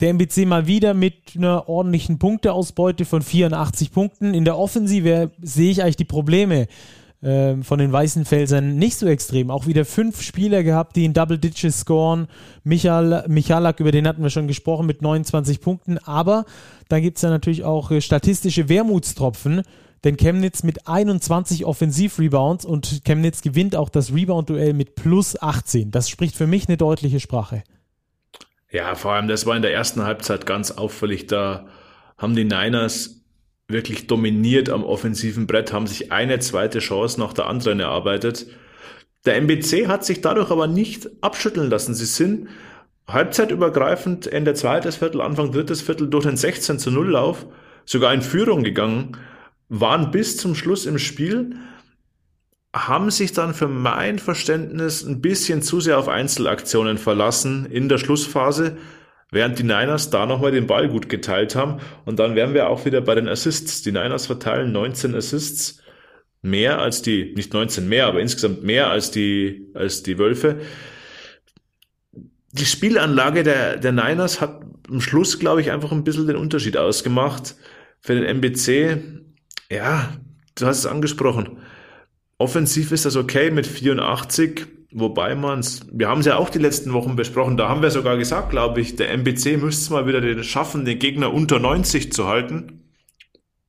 Der 0.00 0.10
MBC 0.10 0.44
mal 0.44 0.66
wieder 0.66 0.92
mit 0.92 1.14
einer 1.36 1.70
ordentlichen 1.70 2.18
Punkteausbeute 2.18 3.06
von 3.06 3.22
84 3.22 3.92
Punkten. 3.92 4.34
In 4.34 4.44
der 4.44 4.58
Offensive 4.58 5.30
sehe 5.40 5.70
ich 5.70 5.82
eigentlich 5.82 5.96
die 5.96 6.04
Probleme 6.04 6.66
äh, 7.22 7.56
von 7.62 7.78
den 7.78 7.92
Weißen 7.92 8.26
Felsern 8.26 8.76
nicht 8.76 8.98
so 8.98 9.06
extrem. 9.06 9.50
Auch 9.50 9.66
wieder 9.66 9.86
fünf 9.86 10.20
Spieler 10.20 10.62
gehabt, 10.62 10.96
die 10.96 11.06
in 11.06 11.14
Double 11.14 11.38
Ditches 11.38 11.80
scoren. 11.80 12.26
Michal, 12.62 13.24
Michalak, 13.26 13.80
über 13.80 13.90
den 13.90 14.06
hatten 14.06 14.22
wir 14.22 14.28
schon 14.28 14.48
gesprochen, 14.48 14.84
mit 14.84 15.00
29 15.00 15.62
Punkten. 15.62 15.96
Aber 15.96 16.44
da 16.90 17.00
gibt 17.00 17.16
es 17.16 17.22
ja 17.22 17.30
natürlich 17.30 17.64
auch 17.64 17.90
äh, 17.90 18.02
statistische 18.02 18.68
Wermutstropfen. 18.68 19.62
Denn 20.04 20.18
Chemnitz 20.18 20.62
mit 20.62 20.86
21 20.86 21.64
Offensiv-Rebounds 21.64 22.66
und 22.66 23.02
Chemnitz 23.04 23.40
gewinnt 23.40 23.74
auch 23.74 23.88
das 23.88 24.12
Rebound-Duell 24.12 24.74
mit 24.74 24.94
plus 24.94 25.40
18. 25.40 25.90
Das 25.90 26.10
spricht 26.10 26.36
für 26.36 26.46
mich 26.46 26.68
eine 26.68 26.76
deutliche 26.76 27.18
Sprache. 27.18 27.62
Ja, 28.70 28.94
vor 28.94 29.12
allem, 29.12 29.28
das 29.28 29.46
war 29.46 29.56
in 29.56 29.62
der 29.62 29.72
ersten 29.72 30.02
Halbzeit 30.02 30.46
ganz 30.46 30.72
auffällig. 30.72 31.26
Da 31.26 31.66
haben 32.18 32.34
die 32.34 32.44
Niners 32.44 33.24
wirklich 33.68 34.06
dominiert 34.06 34.68
am 34.70 34.84
offensiven 34.84 35.46
Brett, 35.46 35.72
haben 35.72 35.86
sich 35.86 36.12
eine 36.12 36.38
zweite 36.38 36.78
Chance 36.78 37.18
nach 37.20 37.32
der 37.32 37.46
anderen 37.46 37.80
erarbeitet. 37.80 38.46
Der 39.24 39.36
MBC 39.36 39.88
hat 39.88 40.04
sich 40.04 40.20
dadurch 40.20 40.50
aber 40.50 40.66
nicht 40.66 41.08
abschütteln 41.20 41.68
lassen. 41.68 41.94
Sie 41.94 42.06
sind 42.06 42.48
halbzeitübergreifend 43.08 44.26
Ende 44.26 44.54
zweites 44.54 44.96
Viertel, 44.96 45.20
Anfang 45.20 45.52
drittes 45.52 45.80
Viertel 45.80 46.08
durch 46.08 46.24
den 46.24 46.36
16 46.36 46.78
zu 46.78 46.90
0 46.90 47.10
Lauf 47.10 47.46
sogar 47.84 48.12
in 48.12 48.22
Führung 48.22 48.62
gegangen, 48.62 49.16
waren 49.68 50.10
bis 50.10 50.36
zum 50.36 50.54
Schluss 50.54 50.86
im 50.86 50.98
Spiel, 50.98 51.56
haben 52.76 53.10
sich 53.10 53.32
dann 53.32 53.54
für 53.54 53.68
mein 53.68 54.18
Verständnis 54.18 55.02
ein 55.02 55.20
bisschen 55.20 55.62
zu 55.62 55.80
sehr 55.80 55.98
auf 55.98 56.08
Einzelaktionen 56.08 56.98
verlassen 56.98 57.66
in 57.66 57.88
der 57.88 57.98
Schlussphase, 57.98 58.76
während 59.30 59.58
die 59.58 59.62
Niners 59.62 60.10
da 60.10 60.26
nochmal 60.26 60.52
den 60.52 60.66
Ball 60.66 60.88
gut 60.88 61.08
geteilt 61.08 61.56
haben. 61.56 61.80
Und 62.04 62.18
dann 62.18 62.34
wären 62.34 62.54
wir 62.54 62.68
auch 62.68 62.84
wieder 62.84 63.00
bei 63.00 63.14
den 63.14 63.28
Assists. 63.28 63.82
Die 63.82 63.92
Niners 63.92 64.26
verteilen 64.26 64.72
19 64.72 65.14
Assists, 65.14 65.80
mehr 66.42 66.78
als 66.80 67.02
die, 67.02 67.32
nicht 67.34 67.54
19 67.54 67.88
mehr, 67.88 68.06
aber 68.06 68.20
insgesamt 68.20 68.62
mehr 68.62 68.90
als 68.90 69.10
die, 69.10 69.68
als 69.74 70.02
die 70.02 70.18
Wölfe. 70.18 70.60
Die 72.52 72.66
Spielanlage 72.66 73.42
der, 73.42 73.78
der 73.78 73.92
Niners 73.92 74.40
hat 74.40 74.62
am 74.88 75.00
Schluss, 75.00 75.38
glaube 75.38 75.60
ich, 75.60 75.70
einfach 75.70 75.92
ein 75.92 76.04
bisschen 76.04 76.26
den 76.26 76.36
Unterschied 76.36 76.76
ausgemacht. 76.76 77.56
Für 78.00 78.14
den 78.14 78.24
MBC, 78.24 78.98
ja, 79.70 80.12
du 80.54 80.66
hast 80.66 80.78
es 80.78 80.86
angesprochen. 80.86 81.58
Offensiv 82.38 82.92
ist 82.92 83.06
das 83.06 83.16
okay 83.16 83.50
mit 83.50 83.66
84, 83.66 84.66
wobei 84.92 85.34
man 85.34 85.60
es, 85.60 85.86
wir 85.90 86.08
haben 86.08 86.20
es 86.20 86.26
ja 86.26 86.36
auch 86.36 86.50
die 86.50 86.58
letzten 86.58 86.92
Wochen 86.92 87.16
besprochen, 87.16 87.56
da 87.56 87.68
haben 87.68 87.82
wir 87.82 87.90
sogar 87.90 88.18
gesagt, 88.18 88.50
glaube 88.50 88.80
ich, 88.80 88.96
der 88.96 89.10
MBC 89.10 89.56
müsste 89.56 89.82
es 89.82 89.90
mal 89.90 90.06
wieder 90.06 90.20
den 90.20 90.44
schaffen, 90.44 90.84
den 90.84 90.98
Gegner 90.98 91.32
unter 91.32 91.58
90 91.58 92.12
zu 92.12 92.26
halten, 92.26 92.82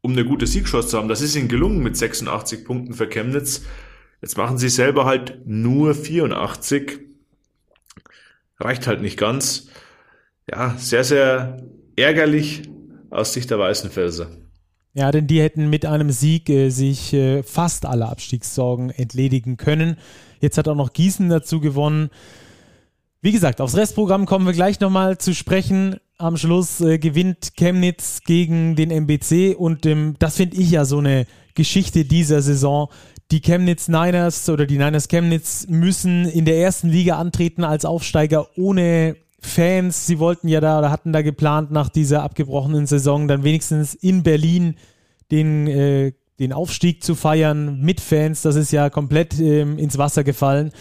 um 0.02 0.12
eine 0.12 0.26
gute 0.26 0.48
Siegchance 0.48 0.90
zu 0.90 0.98
haben. 0.98 1.08
Das 1.08 1.22
ist 1.22 1.36
ihnen 1.36 1.48
gelungen 1.48 1.82
mit 1.82 1.96
86 1.96 2.66
Punkten 2.66 2.94
für 2.94 3.08
Chemnitz. 3.08 3.64
Jetzt 4.22 4.38
machen 4.38 4.58
sie 4.58 4.70
selber 4.70 5.06
halt 5.06 5.46
nur 5.46 5.96
84. 5.96 7.00
Reicht 8.60 8.88
halt 8.88 9.02
nicht 9.02 9.18
ganz. 9.18 9.70
Ja, 10.50 10.76
sehr, 10.78 11.04
sehr 11.04 11.64
ärgerlich 11.96 12.64
aus 13.10 13.34
Sicht 13.34 13.50
der 13.50 13.60
Weißenfelser. 13.60 14.28
Ja, 14.98 15.12
denn 15.12 15.28
die 15.28 15.40
hätten 15.40 15.70
mit 15.70 15.86
einem 15.86 16.10
Sieg 16.10 16.50
äh, 16.50 16.70
sich 16.70 17.14
äh, 17.14 17.44
fast 17.44 17.86
alle 17.86 18.08
Abstiegssorgen 18.08 18.90
entledigen 18.90 19.56
können. 19.56 19.96
Jetzt 20.42 20.58
hat 20.58 20.68
auch 20.68 20.76
noch 20.76 20.92
Gießen 20.92 21.30
dazu 21.30 21.60
gewonnen. 21.60 22.10
Wie 23.22 23.32
gesagt, 23.32 23.62
aufs 23.62 23.78
Restprogramm 23.78 24.26
kommen 24.26 24.48
wir 24.48 24.54
gleich 24.54 24.80
nochmal 24.80 25.20
zu 25.20 25.36
sprechen. 25.36 25.98
Am 26.18 26.36
Schluss 26.36 26.82
äh, 26.82 26.98
gewinnt 26.98 27.54
Chemnitz 27.56 28.22
gegen 28.26 28.76
den 28.76 28.90
MBC 28.90 29.56
und 29.56 29.86
ähm, 29.86 30.16
das 30.18 30.38
finde 30.38 30.58
ich 30.58 30.72
ja 30.72 30.84
so 30.84 30.98
eine 30.98 31.28
Geschichte 31.54 32.04
dieser 32.04 32.42
Saison. 32.42 32.90
Die 33.30 33.42
Chemnitz 33.42 33.90
Niners 33.90 34.50
oder 34.50 34.66
die 34.66 34.80
Niners 34.80 35.10
Chemnitz 35.10 35.68
müssen 35.70 36.26
in 36.26 36.46
der 36.46 36.58
ersten 36.58 36.90
Liga 36.90 37.20
antreten 37.20 37.64
als 37.64 37.86
Aufsteiger 37.86 38.48
ohne 38.58 39.16
Fans, 39.40 40.08
sie 40.08 40.20
wollten 40.20 40.48
ja 40.48 40.60
da 40.62 40.80
oder 40.80 40.92
hatten 40.92 41.14
da 41.14 41.22
geplant, 41.22 41.72
nach 41.72 41.90
dieser 41.90 42.24
abgebrochenen 42.24 42.88
Saison 42.88 43.28
dann 43.28 43.44
wenigstens 43.44 43.94
in 43.94 44.24
Berlin 44.24 44.76
den, 45.32 45.68
äh, 45.68 46.14
den 46.40 46.54
Aufstieg 46.54 47.04
zu 47.04 47.16
feiern 47.16 47.80
mit 47.82 48.02
Fans. 48.02 48.42
Das 48.42 48.56
ist 48.56 48.72
ja 48.72 48.90
komplett 48.90 49.40
ähm, 49.40 49.78
ins 49.78 49.98
Wasser 49.98 50.24
gefallen. 50.24 50.72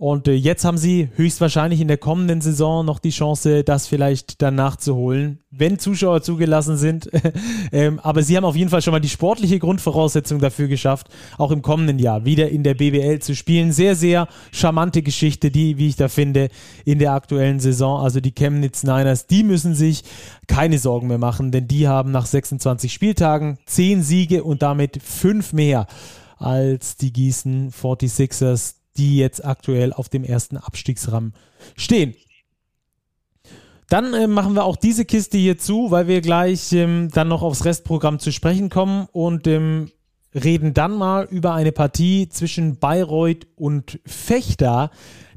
Und 0.00 0.28
äh, 0.28 0.32
jetzt 0.34 0.64
haben 0.64 0.78
sie 0.78 1.08
höchstwahrscheinlich 1.16 1.80
in 1.80 1.88
der 1.88 1.98
kommenden 1.98 2.40
Saison 2.40 2.86
noch 2.86 3.00
die 3.00 3.10
Chance, 3.10 3.64
das 3.64 3.88
vielleicht 3.88 4.40
dann 4.40 4.54
nachzuholen, 4.54 5.40
wenn 5.50 5.80
Zuschauer 5.80 6.22
zugelassen 6.22 6.76
sind. 6.76 7.10
ähm, 7.72 7.98
aber 7.98 8.22
sie 8.22 8.36
haben 8.36 8.44
auf 8.44 8.54
jeden 8.54 8.70
Fall 8.70 8.80
schon 8.80 8.92
mal 8.92 9.00
die 9.00 9.08
sportliche 9.08 9.58
Grundvoraussetzung 9.58 10.38
dafür 10.38 10.68
geschafft, 10.68 11.08
auch 11.36 11.50
im 11.50 11.62
kommenden 11.62 11.98
Jahr 11.98 12.24
wieder 12.24 12.48
in 12.48 12.62
der 12.62 12.74
BWL 12.74 13.18
zu 13.18 13.34
spielen. 13.34 13.72
Sehr, 13.72 13.96
sehr 13.96 14.28
charmante 14.52 15.02
Geschichte, 15.02 15.50
die, 15.50 15.78
wie 15.78 15.88
ich 15.88 15.96
da 15.96 16.06
finde, 16.06 16.50
in 16.84 17.00
der 17.00 17.12
aktuellen 17.12 17.58
Saison. 17.58 18.00
Also 18.00 18.20
die 18.20 18.32
Chemnitz 18.32 18.84
Niners, 18.84 19.26
die 19.26 19.42
müssen 19.42 19.74
sich 19.74 20.04
keine 20.46 20.78
Sorgen 20.78 21.08
mehr 21.08 21.18
machen, 21.18 21.50
denn 21.50 21.66
die 21.66 21.88
haben 21.88 22.12
nach 22.12 22.26
26 22.26 22.92
Spieltagen 22.92 23.58
10 23.66 24.04
Siege 24.04 24.44
und 24.44 24.62
damit 24.62 25.02
5 25.02 25.54
mehr 25.54 25.88
als 26.38 26.96
die 26.96 27.12
Gießen 27.12 27.72
46ers, 27.72 28.77
die 28.98 29.16
jetzt 29.16 29.44
aktuell 29.44 29.92
auf 29.92 30.08
dem 30.08 30.24
ersten 30.24 30.56
Abstiegsramm 30.56 31.32
stehen. 31.76 32.14
Dann 33.88 34.12
äh, 34.12 34.26
machen 34.26 34.54
wir 34.54 34.64
auch 34.64 34.76
diese 34.76 35.06
Kiste 35.06 35.38
hier 35.38 35.58
zu, 35.58 35.90
weil 35.90 36.08
wir 36.08 36.20
gleich 36.20 36.72
ähm, 36.72 37.08
dann 37.12 37.28
noch 37.28 37.42
aufs 37.42 37.64
Restprogramm 37.64 38.18
zu 38.18 38.32
sprechen 38.32 38.68
kommen 38.68 39.08
und 39.12 39.46
ähm, 39.46 39.90
reden 40.34 40.74
dann 40.74 40.96
mal 40.96 41.26
über 41.30 41.54
eine 41.54 41.72
Partie 41.72 42.28
zwischen 42.28 42.78
Bayreuth 42.78 43.46
und 43.56 43.98
Fechter, 44.04 44.90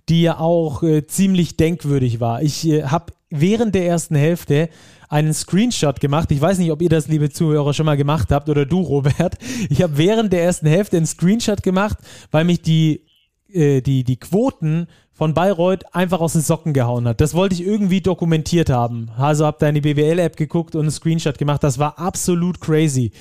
die 0.10 0.24
ja 0.24 0.39
auch 0.39 0.84
äh, 0.84 1.08
ziemlich 1.08 1.56
denkwürdig 1.56 2.20
war. 2.20 2.41
Ich 2.41 2.68
äh, 2.68 2.84
habe 2.84 3.13
während 3.30 3.74
der 3.74 3.88
ersten 3.88 4.15
Hälfte 4.15 4.68
einen 5.08 5.34
Screenshot 5.34 6.01
gemacht. 6.01 6.32
Ich 6.32 6.41
weiß 6.41 6.58
nicht, 6.58 6.72
ob 6.72 6.82
ihr 6.82 6.89
das, 6.89 7.08
liebe 7.08 7.30
Zuhörer, 7.30 7.74
schon 7.74 7.86
mal 7.86 7.98
gemacht 7.98 8.32
habt 8.32 8.50
oder 8.50 8.65
du, 8.65 8.82
Robert. 8.82 9.38
Ich 9.70 9.82
habe 9.82 9.98
während 9.98 10.34
der 10.34 10.44
ersten 10.44 10.68
Hälfte 10.68 10.98
einen 10.98 11.06
Screenshot 11.06 11.63
gemacht, 11.63 11.98
weil 12.32 12.44
mich 12.44 12.62
die 12.62 13.06
äh, 13.53 13.81
die, 13.81 14.03
die 14.03 14.17
Quoten 14.17 14.88
von 15.12 15.34
Bayreuth 15.34 15.93
einfach 15.93 16.20
aus 16.20 16.34
den 16.34 16.41
Socken 16.41 16.74
gehauen 16.74 17.08
hat. 17.08 17.22
Das 17.22 17.34
wollte 17.34 17.55
ich 17.55 17.63
irgendwie 17.63 18.01
dokumentiert 18.01 18.70
haben. 18.70 19.12
Also 19.17 19.46
habe 19.46 19.58
da 19.60 19.67
in 19.70 19.75
die 19.75 19.81
BWL-App 19.81 20.36
geguckt 20.36 20.75
und 20.75 20.81
einen 20.81 20.91
Screenshot 20.91 21.38
gemacht. 21.38 21.63
Das 21.63 21.77
war 21.77 22.00
absolut 22.00 22.60
crazy. 22.60 23.12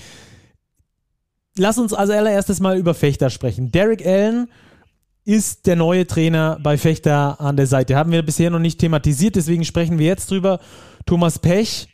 Lass 1.58 1.78
uns 1.78 1.92
also 1.92 2.12
allererstes 2.12 2.60
mal 2.60 2.78
über 2.78 2.94
Fechter 2.94 3.28
sprechen. 3.28 3.70
Derek 3.70 4.06
Allen 4.06 4.48
ist 5.24 5.66
der 5.66 5.76
neue 5.76 6.06
Trainer 6.06 6.58
bei 6.62 6.78
Fechter 6.78 7.40
an 7.40 7.56
der 7.56 7.66
Seite. 7.66 7.96
Haben 7.96 8.12
wir 8.12 8.22
bisher 8.22 8.50
noch 8.50 8.58
nicht 8.58 8.80
thematisiert, 8.80 9.36
deswegen 9.36 9.64
sprechen 9.64 9.98
wir 9.98 10.06
jetzt 10.06 10.30
drüber. 10.30 10.60
Thomas 11.06 11.38
Pech 11.38 11.88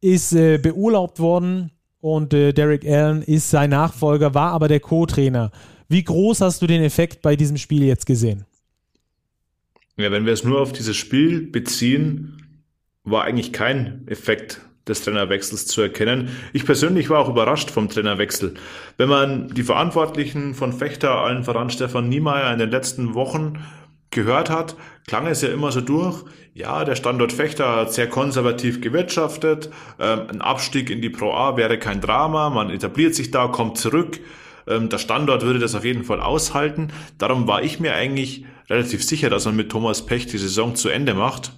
ist 0.00 0.32
äh, 0.34 0.58
beurlaubt 0.58 1.18
worden 1.18 1.70
und 2.00 2.34
äh, 2.34 2.52
Derek 2.52 2.84
Allen 2.84 3.22
ist 3.22 3.48
sein 3.48 3.70
Nachfolger, 3.70 4.34
war 4.34 4.52
aber 4.52 4.68
der 4.68 4.80
Co-Trainer. 4.80 5.50
Wie 5.94 6.02
groß 6.02 6.40
hast 6.40 6.60
du 6.60 6.66
den 6.66 6.82
Effekt 6.82 7.22
bei 7.22 7.36
diesem 7.36 7.56
Spiel 7.56 7.84
jetzt 7.84 8.04
gesehen? 8.04 8.46
Ja, 9.96 10.10
wenn 10.10 10.26
wir 10.26 10.32
es 10.32 10.42
nur 10.42 10.60
auf 10.60 10.72
dieses 10.72 10.96
Spiel 10.96 11.42
beziehen, 11.42 12.64
war 13.04 13.22
eigentlich 13.22 13.52
kein 13.52 14.02
Effekt 14.08 14.60
des 14.88 15.02
Trainerwechsels 15.02 15.68
zu 15.68 15.82
erkennen. 15.82 16.30
Ich 16.52 16.66
persönlich 16.66 17.10
war 17.10 17.20
auch 17.20 17.28
überrascht 17.28 17.70
vom 17.70 17.88
Trainerwechsel. 17.88 18.54
Wenn 18.96 19.08
man 19.08 19.54
die 19.54 19.62
Verantwortlichen 19.62 20.54
von 20.54 20.72
Fechter, 20.72 21.12
allen 21.12 21.44
voran 21.44 21.70
Stefan 21.70 22.08
Niemeyer, 22.08 22.52
in 22.52 22.58
den 22.58 22.72
letzten 22.72 23.14
Wochen 23.14 23.62
gehört 24.10 24.50
hat, 24.50 24.74
klang 25.06 25.28
es 25.28 25.42
ja 25.42 25.50
immer 25.50 25.70
so 25.70 25.80
durch, 25.80 26.24
ja, 26.54 26.84
der 26.84 26.96
Standort 26.96 27.32
Fechter 27.32 27.76
hat 27.76 27.92
sehr 27.92 28.08
konservativ 28.08 28.80
gewirtschaftet, 28.80 29.70
ähm, 30.00 30.22
ein 30.28 30.40
Abstieg 30.40 30.90
in 30.90 31.00
die 31.00 31.10
Pro 31.10 31.32
A 31.34 31.56
wäre 31.56 31.78
kein 31.78 32.00
Drama, 32.00 32.50
man 32.50 32.70
etabliert 32.70 33.14
sich 33.14 33.30
da, 33.30 33.46
kommt 33.46 33.78
zurück. 33.78 34.18
Ähm, 34.66 34.88
der 34.88 34.98
Standort 34.98 35.42
würde 35.42 35.58
das 35.58 35.74
auf 35.74 35.84
jeden 35.84 36.04
Fall 36.04 36.20
aushalten. 36.20 36.88
Darum 37.18 37.46
war 37.46 37.62
ich 37.62 37.80
mir 37.80 37.94
eigentlich 37.94 38.44
relativ 38.68 39.04
sicher, 39.04 39.30
dass 39.30 39.44
man 39.44 39.56
mit 39.56 39.70
Thomas 39.70 40.06
Pech 40.06 40.26
die 40.26 40.38
Saison 40.38 40.74
zu 40.74 40.88
Ende 40.88 41.14
macht. 41.14 41.52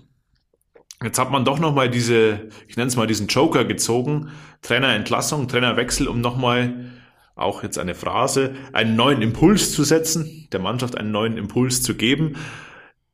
Jetzt 1.02 1.18
hat 1.18 1.30
man 1.30 1.44
doch 1.44 1.58
nochmal 1.58 1.90
diese, 1.90 2.48
ich 2.68 2.76
nenne 2.76 2.88
es 2.88 2.96
mal 2.96 3.06
diesen 3.06 3.26
Joker 3.26 3.64
gezogen, 3.64 4.30
Trainerentlassung, 4.62 5.46
Trainerwechsel, 5.46 6.08
um 6.08 6.20
nochmal 6.20 6.92
auch 7.34 7.62
jetzt 7.62 7.78
eine 7.78 7.94
Phrase, 7.94 8.54
einen 8.72 8.96
neuen 8.96 9.20
Impuls 9.20 9.72
zu 9.72 9.84
setzen, 9.84 10.48
der 10.52 10.60
Mannschaft 10.60 10.96
einen 10.96 11.10
neuen 11.10 11.36
Impuls 11.36 11.82
zu 11.82 11.94
geben. 11.94 12.36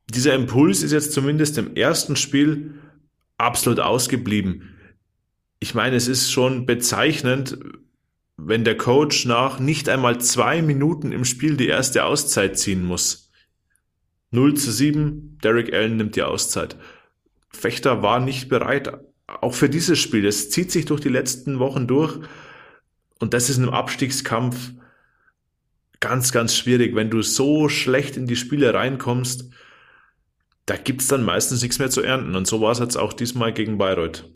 Dieser 0.09 0.35
Impuls 0.35 0.83
ist 0.85 0.93
jetzt 0.93 1.13
zumindest 1.13 1.59
im 1.59 1.75
ersten 1.75 2.15
Spiel 2.15 2.75
absolut 3.37 3.81
ausgeblieben. 3.81 4.79
Ich 5.59 5.75
meine, 5.75 5.97
es 5.97 6.07
ist 6.07 6.31
schon 6.31 6.67
bezeichnend, 6.67 7.59
wenn 8.37 8.65
der 8.65 8.77
Coach 8.77 9.27
nach 9.27 9.59
nicht 9.59 9.89
einmal 9.89 10.21
zwei 10.21 10.63
Minuten 10.63 11.13
im 11.13 11.25
Spiel 11.25 11.57
die 11.57 11.69
erste 11.69 12.05
Auszeit 12.05 12.59
ziehen 12.59 12.85
muss. 12.85 13.31
0 14.31 14.55
zu 14.55 14.73
7, 14.73 15.39
Derek 15.43 15.73
Allen 15.73 15.97
nimmt 15.97 16.17
die 16.17 16.23
Auszeit. 16.23 16.77
Fechter 17.51 18.03
war 18.03 18.19
nicht 18.19 18.49
bereit, 18.49 18.93
auch 19.27 19.55
für 19.55 19.69
dieses 19.69 19.99
Spiel. 19.99 20.27
Es 20.27 20.51
zieht 20.51 20.73
sich 20.73 20.87
durch 20.87 21.01
die 21.01 21.11
letzten 21.11 21.59
Wochen 21.59 21.87
durch. 21.87 22.19
Und 23.21 23.35
das 23.35 23.51
ist 23.51 23.59
im 23.59 23.69
Abstiegskampf 23.69 24.73
ganz, 26.01 26.33
ganz 26.33 26.57
schwierig. 26.57 26.95
Wenn 26.95 27.11
du 27.11 27.23
so 27.23 27.69
schlecht 27.69 28.17
in 28.17 28.27
die 28.27 28.37
Spiele 28.37 28.75
reinkommst, 28.75 29.51
da 30.67 30.77
gibt's 30.77 31.09
dann 31.09 31.23
meistens 31.23 31.63
nichts 31.63 31.79
mehr 31.79 31.91
zu 31.91 32.03
ernten. 32.03 32.35
Und 32.35 32.47
so 32.47 32.61
war 32.61 32.73
es 32.73 32.79
jetzt 32.79 32.97
auch 32.97 33.13
diesmal 33.13 33.53
gegen 33.53 33.79
Bayreuth. 33.79 34.29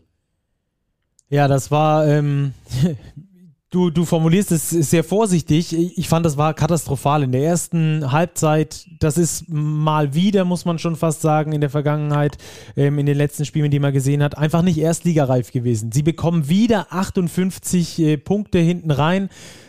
Ja, 1.29 1.47
das 1.47 1.71
war, 1.71 2.07
ähm, 2.07 2.53
Du, 3.69 3.89
du 3.89 4.05
formulierst 4.05 4.53
es 4.53 4.69
sehr 4.69 5.03
vorsichtig. 5.03 5.75
Ich 5.97 6.07
fand, 6.07 6.25
das 6.25 6.37
war 6.37 6.53
katastrophal 6.53 7.23
in 7.23 7.33
der 7.33 7.43
ersten 7.43 8.13
Halbzeit. 8.13 8.87
Das 8.99 9.17
ist 9.17 9.49
mal 9.49 10.13
wieder, 10.13 10.45
muss 10.45 10.63
man 10.63 10.79
schon 10.79 10.95
fast 10.95 11.19
sagen, 11.19 11.51
in 11.51 11.59
der 11.59 11.69
Vergangenheit, 11.69 12.37
ähm, 12.77 12.97
in 12.97 13.05
den 13.05 13.17
letzten 13.17 13.43
Spielen, 13.43 13.69
die 13.69 13.79
man 13.79 13.91
gesehen 13.91 14.23
hat, 14.23 14.37
einfach 14.37 14.61
nicht 14.61 14.77
erstligareif 14.77 15.51
gewesen. 15.51 15.91
Sie 15.91 16.01
bekommen 16.01 16.47
wieder 16.47 16.93
58 16.93 17.99
äh, 17.99 18.17
Punkte 18.17 18.59
hinten 18.59 18.89
rein, 18.89 19.27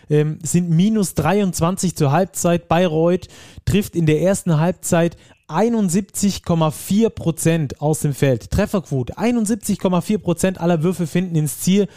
ähm, 0.09 0.39
sind 0.45 0.71
minus 0.71 1.15
23 1.15 1.97
zur 1.97 2.13
Halbzeit. 2.13 2.69
Bayreuth 2.69 3.27
trifft 3.65 3.97
in 3.97 4.07
der 4.07 4.23
ersten 4.23 4.61
Halbzeit 4.61 5.17
71,4 5.49 7.11
Prozent 7.11 7.81
aus 7.81 7.99
dem 7.99 8.15
Feld. 8.15 8.51
Trefferquote, 8.53 9.19
71,4 9.19 10.19
Prozent 10.19 10.61
aller 10.61 10.85
Würfe 10.85 11.09
finden 11.09 11.35
ins 11.35 11.59
Ziel 11.59 11.89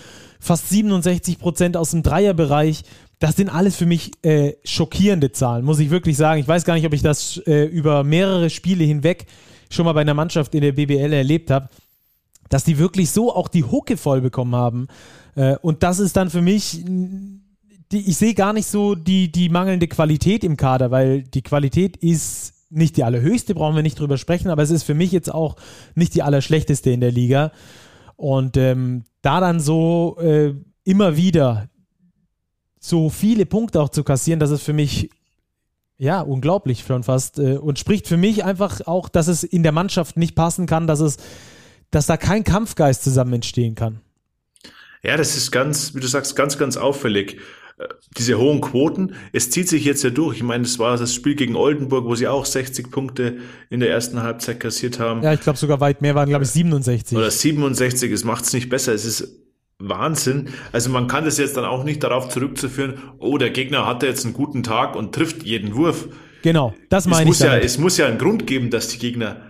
fast 0.42 0.70
67 0.70 1.40
Prozent 1.40 1.78
aus 1.78 1.92
dem 1.92 2.04
Dreierbereich. 2.04 2.84
Das 3.20 3.36
sind 3.36 3.50
alles 3.50 3.78
für 3.78 3.86
mich 3.86 4.12
äh, 4.26 4.56
schockierende 4.66 5.32
Zahlen, 5.32 5.64
muss 5.64 5.80
ich 5.80 5.92
wirklich 5.92 6.18
sagen. 6.18 6.42
Ich 6.42 6.48
weiß 6.48 6.66
gar 6.66 6.74
nicht, 6.74 6.86
ob 6.86 6.94
ich 6.94 7.04
das 7.04 7.38
äh, 7.46 7.66
über 7.66 8.04
mehrere 8.04 8.50
Spiele 8.50 8.84
hinweg 8.84 9.28
schon 9.70 9.86
mal 9.86 9.94
bei 9.94 10.02
einer 10.02 10.16
Mannschaft 10.16 10.54
in 10.56 10.62
der 10.62 10.72
BBL 10.74 11.14
erlebt 11.14 11.52
habe, 11.52 11.70
dass 12.50 12.64
die 12.64 12.80
wirklich 12.80 13.12
so 13.12 13.34
auch 13.34 13.48
die 13.48 13.64
Hucke 13.64 13.96
voll 13.96 14.22
bekommen 14.22 14.56
haben. 14.56 14.88
Äh, 15.36 15.56
und 15.62 15.84
das 15.84 16.00
ist 16.00 16.18
dann 16.18 16.32
für 16.32 16.42
mich, 16.42 16.84
ich 17.92 18.18
sehe 18.18 18.34
gar 18.34 18.52
nicht 18.52 18.68
so 18.68 18.96
die, 18.96 19.32
die 19.32 19.50
mangelnde 19.50 19.88
Qualität 19.88 20.44
im 20.44 20.58
Kader, 20.58 20.90
weil 20.90 21.22
die 21.22 21.44
Qualität 21.44 21.98
ist 21.98 22.54
nicht 22.72 22.98
die 22.98 23.04
allerhöchste, 23.04 23.54
brauchen 23.54 23.76
wir 23.76 23.84
nicht 23.84 24.00
drüber 24.00 24.18
sprechen, 24.18 24.50
aber 24.50 24.64
es 24.64 24.72
ist 24.72 24.84
für 24.84 24.96
mich 24.96 25.12
jetzt 25.12 25.32
auch 25.32 25.58
nicht 25.94 26.16
die 26.16 26.24
allerschlechteste 26.24 26.90
in 26.90 27.02
der 27.02 27.12
Liga. 27.12 27.52
Und 28.16 28.58
ähm, 28.58 29.04
da 29.22 29.40
dann 29.40 29.60
so 29.60 30.18
äh, 30.20 30.54
immer 30.84 31.16
wieder 31.16 31.70
so 32.80 33.10
viele 33.10 33.46
Punkte 33.46 33.80
auch 33.82 33.90
zu 33.90 34.04
kassieren, 34.04 34.40
das 34.40 34.50
ist 34.50 34.64
für 34.64 34.74
mich 34.74 35.10
ja 35.98 36.22
unglaublich 36.22 36.84
schon 36.86 37.04
fast 37.04 37.38
äh, 37.38 37.58
und 37.58 37.78
spricht 37.78 38.08
für 38.08 38.18
mich 38.18 38.44
einfach 38.44 38.82
auch, 38.88 39.08
dass 39.08 39.28
es 39.28 39.44
in 39.44 39.62
der 39.62 39.72
Mannschaft 39.72 40.18
nicht 40.18 40.36
passen 40.36 40.66
kann, 40.66 40.88
dass 40.88 41.00
es, 41.00 41.18
dass 41.92 42.08
da 42.08 42.18
kein 42.18 42.44
Kampfgeist 42.44 43.04
zusammen 43.04 43.34
entstehen 43.34 43.76
kann. 43.76 44.02
Ja, 45.04 45.18
das 45.18 45.38
ist 45.38 45.52
ganz, 45.52 45.94
wie 45.94 46.00
du 46.00 46.08
sagst, 46.08 46.36
ganz, 46.36 46.58
ganz 46.58 46.78
auffällig. 46.78 47.40
Diese 48.18 48.38
hohen 48.38 48.62
Quoten, 48.62 49.16
es 49.32 49.50
zieht 49.50 49.70
sich 49.70 49.86
jetzt 49.86 50.04
ja 50.04 50.10
durch. 50.10 50.38
Ich 50.38 50.44
meine, 50.44 50.64
das 50.64 50.80
war 50.80 50.98
das 50.98 51.14
Spiel 51.14 51.36
gegen 51.36 51.56
Oldenburg, 51.56 52.06
wo 52.06 52.16
sie 52.16 52.28
auch 52.28 52.46
60 52.46 52.92
Punkte 52.92 53.38
in 53.70 53.80
der 53.80 53.90
ersten 53.90 54.22
Halbzeit 54.22 54.60
kassiert 54.60 55.00
haben. 55.00 55.24
Ja, 55.24 55.34
ich 55.34 55.42
glaube 55.42 55.58
sogar 55.58 55.80
weit 55.80 56.02
mehr 56.02 56.14
waren, 56.16 56.30
glaube 56.30 56.44
ich, 56.44 56.52
67. 56.52 57.18
Oder 57.18 57.32
67, 57.32 58.12
es 58.12 58.24
macht 58.24 58.44
es 58.44 58.54
nicht 58.54 58.70
besser. 58.70 58.94
Es 58.94 59.06
ist 59.06 59.40
Wahnsinn. 59.80 60.50
Also 60.72 60.90
man 60.90 61.08
kann 61.08 61.26
das 61.26 61.38
jetzt 61.38 61.58
dann 61.58 61.66
auch 61.66 61.84
nicht 61.84 62.04
darauf 62.04 62.30
zurückzuführen, 62.30 62.96
oh, 63.20 63.38
der 63.38 63.50
Gegner 63.50 63.86
hatte 63.86 64.06
jetzt 64.06 64.26
einen 64.26 64.34
guten 64.34 64.64
Tag 64.64 64.96
und 64.96 65.14
trifft 65.14 65.44
jeden 65.44 65.76
Wurf. 65.76 66.08
Genau, 66.44 66.74
das 66.90 67.08
meine 67.08 67.30
es 67.30 67.40
ich. 67.40 67.46
Ja, 67.46 67.58
es 67.58 67.78
muss 67.78 67.98
ja 67.98 68.08
einen 68.08 68.18
Grund 68.18 68.48
geben, 68.48 68.70
dass 68.70 68.88
die 68.88 68.98
Gegner 68.98 69.42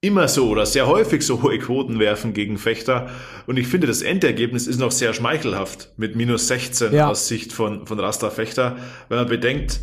immer 0.00 0.28
so 0.28 0.48
oder 0.48 0.64
sehr 0.64 0.86
häufig 0.86 1.26
so 1.26 1.42
hohe 1.42 1.58
Quoten 1.58 1.98
werfen 1.98 2.32
gegen 2.32 2.58
Fechter. 2.58 3.10
Und 3.46 3.56
ich 3.56 3.66
finde, 3.66 3.86
das 3.86 4.02
Endergebnis 4.02 4.66
ist 4.66 4.78
noch 4.78 4.92
sehr 4.92 5.12
schmeichelhaft 5.12 5.92
mit 5.96 6.14
minus 6.14 6.46
16 6.48 6.92
ja. 6.92 7.08
aus 7.08 7.26
Sicht 7.26 7.52
von, 7.52 7.86
von 7.86 7.98
Rasta 7.98 8.30
Fechter, 8.30 8.76
wenn 9.08 9.18
man 9.18 9.28
bedenkt, 9.28 9.80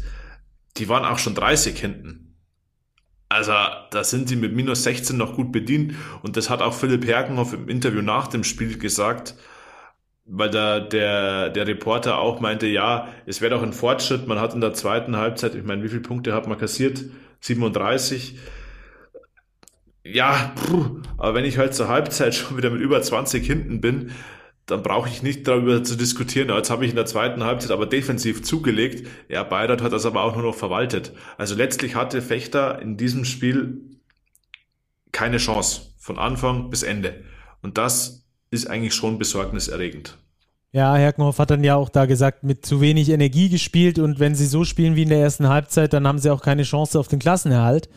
die 0.77 0.87
waren 0.87 1.05
auch 1.05 1.19
schon 1.19 1.35
30 1.35 1.77
hinten. 1.77 2.35
Also 3.27 3.51
da 3.91 4.03
sind 4.03 4.29
sie 4.29 4.35
mit 4.35 4.53
minus 4.53 4.83
16 4.83 5.17
noch 5.17 5.35
gut 5.35 5.51
bedient. 5.51 5.95
Und 6.21 6.37
das 6.37 6.49
hat 6.49 6.61
auch 6.61 6.73
Philipp 6.73 7.05
Herkenhoff 7.05 7.53
im 7.53 7.67
Interview 7.67 8.01
nach 8.01 8.27
dem 8.27 8.43
Spiel 8.43 8.77
gesagt, 8.77 9.35
weil 10.25 10.49
da 10.49 10.79
der, 10.79 11.49
der 11.49 11.67
Reporter 11.67 12.19
auch 12.19 12.39
meinte, 12.39 12.67
ja, 12.67 13.09
es 13.25 13.41
wäre 13.41 13.55
doch 13.55 13.63
ein 13.63 13.73
Fortschritt. 13.73 14.27
Man 14.27 14.39
hat 14.39 14.53
in 14.53 14.61
der 14.61 14.73
zweiten 14.73 15.17
Halbzeit, 15.17 15.55
ich 15.55 15.63
meine, 15.63 15.83
wie 15.83 15.89
viele 15.89 16.01
Punkte 16.01 16.33
hat 16.33 16.47
man 16.47 16.57
kassiert? 16.57 17.03
37 17.41 18.39
ja, 20.05 20.53
puh, 20.55 21.01
aber 21.17 21.33
wenn 21.33 21.45
ich 21.45 21.57
halt 21.57 21.73
zur 21.73 21.87
Halbzeit 21.87 22.35
schon 22.35 22.57
wieder 22.57 22.69
mit 22.69 22.81
über 22.81 23.01
20 23.01 23.45
hinten 23.45 23.81
bin, 23.81 24.11
dann 24.67 24.81
brauche 24.81 25.09
ich 25.09 25.23
nicht 25.23 25.47
darüber 25.47 25.83
zu 25.83 25.95
diskutieren. 25.95 26.49
Jetzt 26.49 26.69
habe 26.69 26.85
ich 26.85 26.91
in 26.91 26.95
der 26.95 27.05
zweiten 27.05 27.43
Halbzeit 27.43 27.71
aber 27.71 27.85
defensiv 27.85 28.43
zugelegt. 28.43 29.07
Ja, 29.29 29.43
Bayreuth 29.43 29.81
hat 29.81 29.93
das 29.93 30.05
aber 30.05 30.23
auch 30.23 30.35
nur 30.35 30.43
noch 30.43 30.55
verwaltet. 30.55 31.11
Also 31.37 31.55
letztlich 31.55 31.95
hatte 31.95 32.21
Fechter 32.21 32.81
in 32.81 32.97
diesem 32.97 33.25
Spiel 33.25 33.81
keine 35.11 35.37
Chance 35.37 35.93
von 35.97 36.17
Anfang 36.17 36.69
bis 36.69 36.83
Ende. 36.83 37.23
Und 37.61 37.77
das 37.77 38.25
ist 38.51 38.67
eigentlich 38.67 38.93
schon 38.93 39.17
besorgniserregend. 39.17 40.17
Ja, 40.71 40.95
Herkenhoff 40.95 41.39
hat 41.39 41.51
dann 41.51 41.63
ja 41.63 41.75
auch 41.75 41.89
da 41.89 42.05
gesagt, 42.05 42.43
mit 42.43 42.65
zu 42.65 42.81
wenig 42.81 43.09
Energie 43.09 43.49
gespielt 43.49 43.97
und 43.97 44.19
wenn 44.19 44.35
sie 44.35 44.45
so 44.45 44.65
spielen 44.65 44.95
wie 44.95 45.03
in 45.03 45.09
der 45.09 45.19
ersten 45.19 45.47
Halbzeit, 45.47 45.93
dann 45.93 46.07
haben 46.07 46.19
sie 46.19 46.29
auch 46.31 46.41
keine 46.41 46.63
Chance 46.63 46.99
auf 46.99 47.07
den 47.07 47.19
Klassenerhalt. 47.19 47.87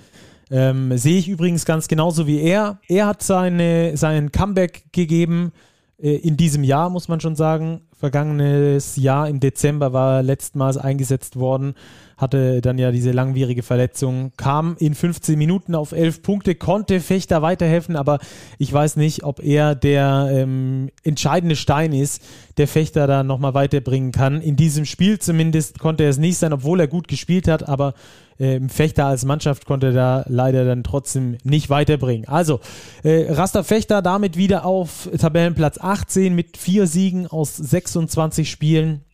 Ähm, 0.51 0.97
sehe 0.97 1.19
ich 1.19 1.29
übrigens 1.29 1.65
ganz 1.65 1.89
genauso 1.89 2.27
wie 2.27 2.41
er. 2.41 2.81
Er 2.89 3.07
hat 3.07 3.23
seine, 3.23 3.97
sein 3.97 4.33
Comeback 4.33 4.85
gegeben 4.93 5.53
äh, 5.99 6.17
in 6.17 6.37
diesem 6.37 6.65
Jahr, 6.65 6.91
muss 6.91 7.09
man 7.09 7.21
schon 7.21 7.37
sagen. 7.37 7.83
Vergangenes 7.99 8.95
Jahr 8.95 9.29
im 9.29 9.41
Dezember 9.41 9.93
war 9.93 10.19
er 10.19 10.23
letztmals 10.23 10.77
eingesetzt 10.77 11.35
worden, 11.35 11.75
hatte 12.17 12.61
dann 12.61 12.79
ja 12.79 12.93
diese 12.93 13.11
langwierige 13.11 13.65
Verletzung, 13.65 14.31
kam 14.37 14.77
in 14.79 14.95
15 14.95 15.37
Minuten 15.37 15.75
auf 15.75 15.91
11 15.91 16.23
Punkte, 16.23 16.55
konnte 16.55 17.01
Fechter 17.01 17.43
weiterhelfen, 17.43 17.97
aber 17.97 18.21
ich 18.57 18.73
weiß 18.73 18.97
nicht, 18.97 19.25
ob 19.25 19.43
er 19.43 19.75
der 19.75 20.29
ähm, 20.31 20.91
entscheidende 21.03 21.57
Stein 21.57 21.93
ist, 21.93 22.23
der 22.57 22.69
Fechter 22.69 23.09
da 23.09 23.25
nochmal 23.25 23.55
weiterbringen 23.55 24.13
kann. 24.13 24.43
In 24.43 24.55
diesem 24.55 24.85
Spiel 24.85 25.19
zumindest 25.19 25.81
konnte 25.81 26.05
er 26.05 26.11
es 26.11 26.19
nicht 26.19 26.39
sein, 26.39 26.53
obwohl 26.53 26.79
er 26.79 26.87
gut 26.87 27.09
gespielt 27.09 27.49
hat, 27.49 27.69
aber 27.69 27.95
äh, 28.39 28.61
Fechter 28.69 29.07
als 29.07 29.25
Mannschaft 29.25 29.67
konnte 29.67 29.93
da 29.93 30.25
leider 30.29 30.65
dann 30.65 30.85
trotzdem 30.85 31.39
nicht 31.45 31.71
weiterbringen. 31.71 32.29
Also, 32.29 32.61
äh, 33.03 33.33
Raster 33.33 33.65
Fechter 33.65 34.03
damit 34.03 34.37
wieder 34.37 34.65
auf 34.65 35.09
Tabellenplatz 35.19 35.79
18 35.79 36.35
mit 36.35 36.57
vier 36.57 36.87
Siegen 36.87 37.27
aus 37.27 37.57
26 37.93 38.51
Spielen. 38.51 39.05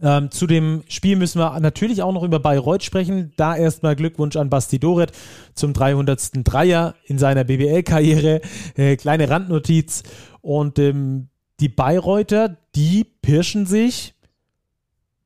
Ähm, 0.00 0.30
zu 0.30 0.46
dem 0.46 0.84
Spiel 0.88 1.16
müssen 1.16 1.40
wir 1.40 1.58
natürlich 1.58 2.02
auch 2.02 2.12
noch 2.12 2.22
über 2.22 2.38
Bayreuth 2.38 2.84
sprechen. 2.84 3.32
Da 3.36 3.56
erstmal 3.56 3.96
Glückwunsch 3.96 4.36
an 4.36 4.50
Basti 4.50 4.78
Doret 4.78 5.12
zum 5.54 5.72
300. 5.72 6.30
Dreier 6.44 6.94
in 7.04 7.18
seiner 7.18 7.44
BBL-Karriere. 7.44 8.40
Äh, 8.76 8.96
kleine 8.96 9.28
Randnotiz. 9.28 10.02
Und 10.40 10.78
ähm, 10.78 11.28
die 11.60 11.68
Bayreuther, 11.68 12.56
die 12.76 13.04
pirschen 13.04 13.66
sich 13.66 14.14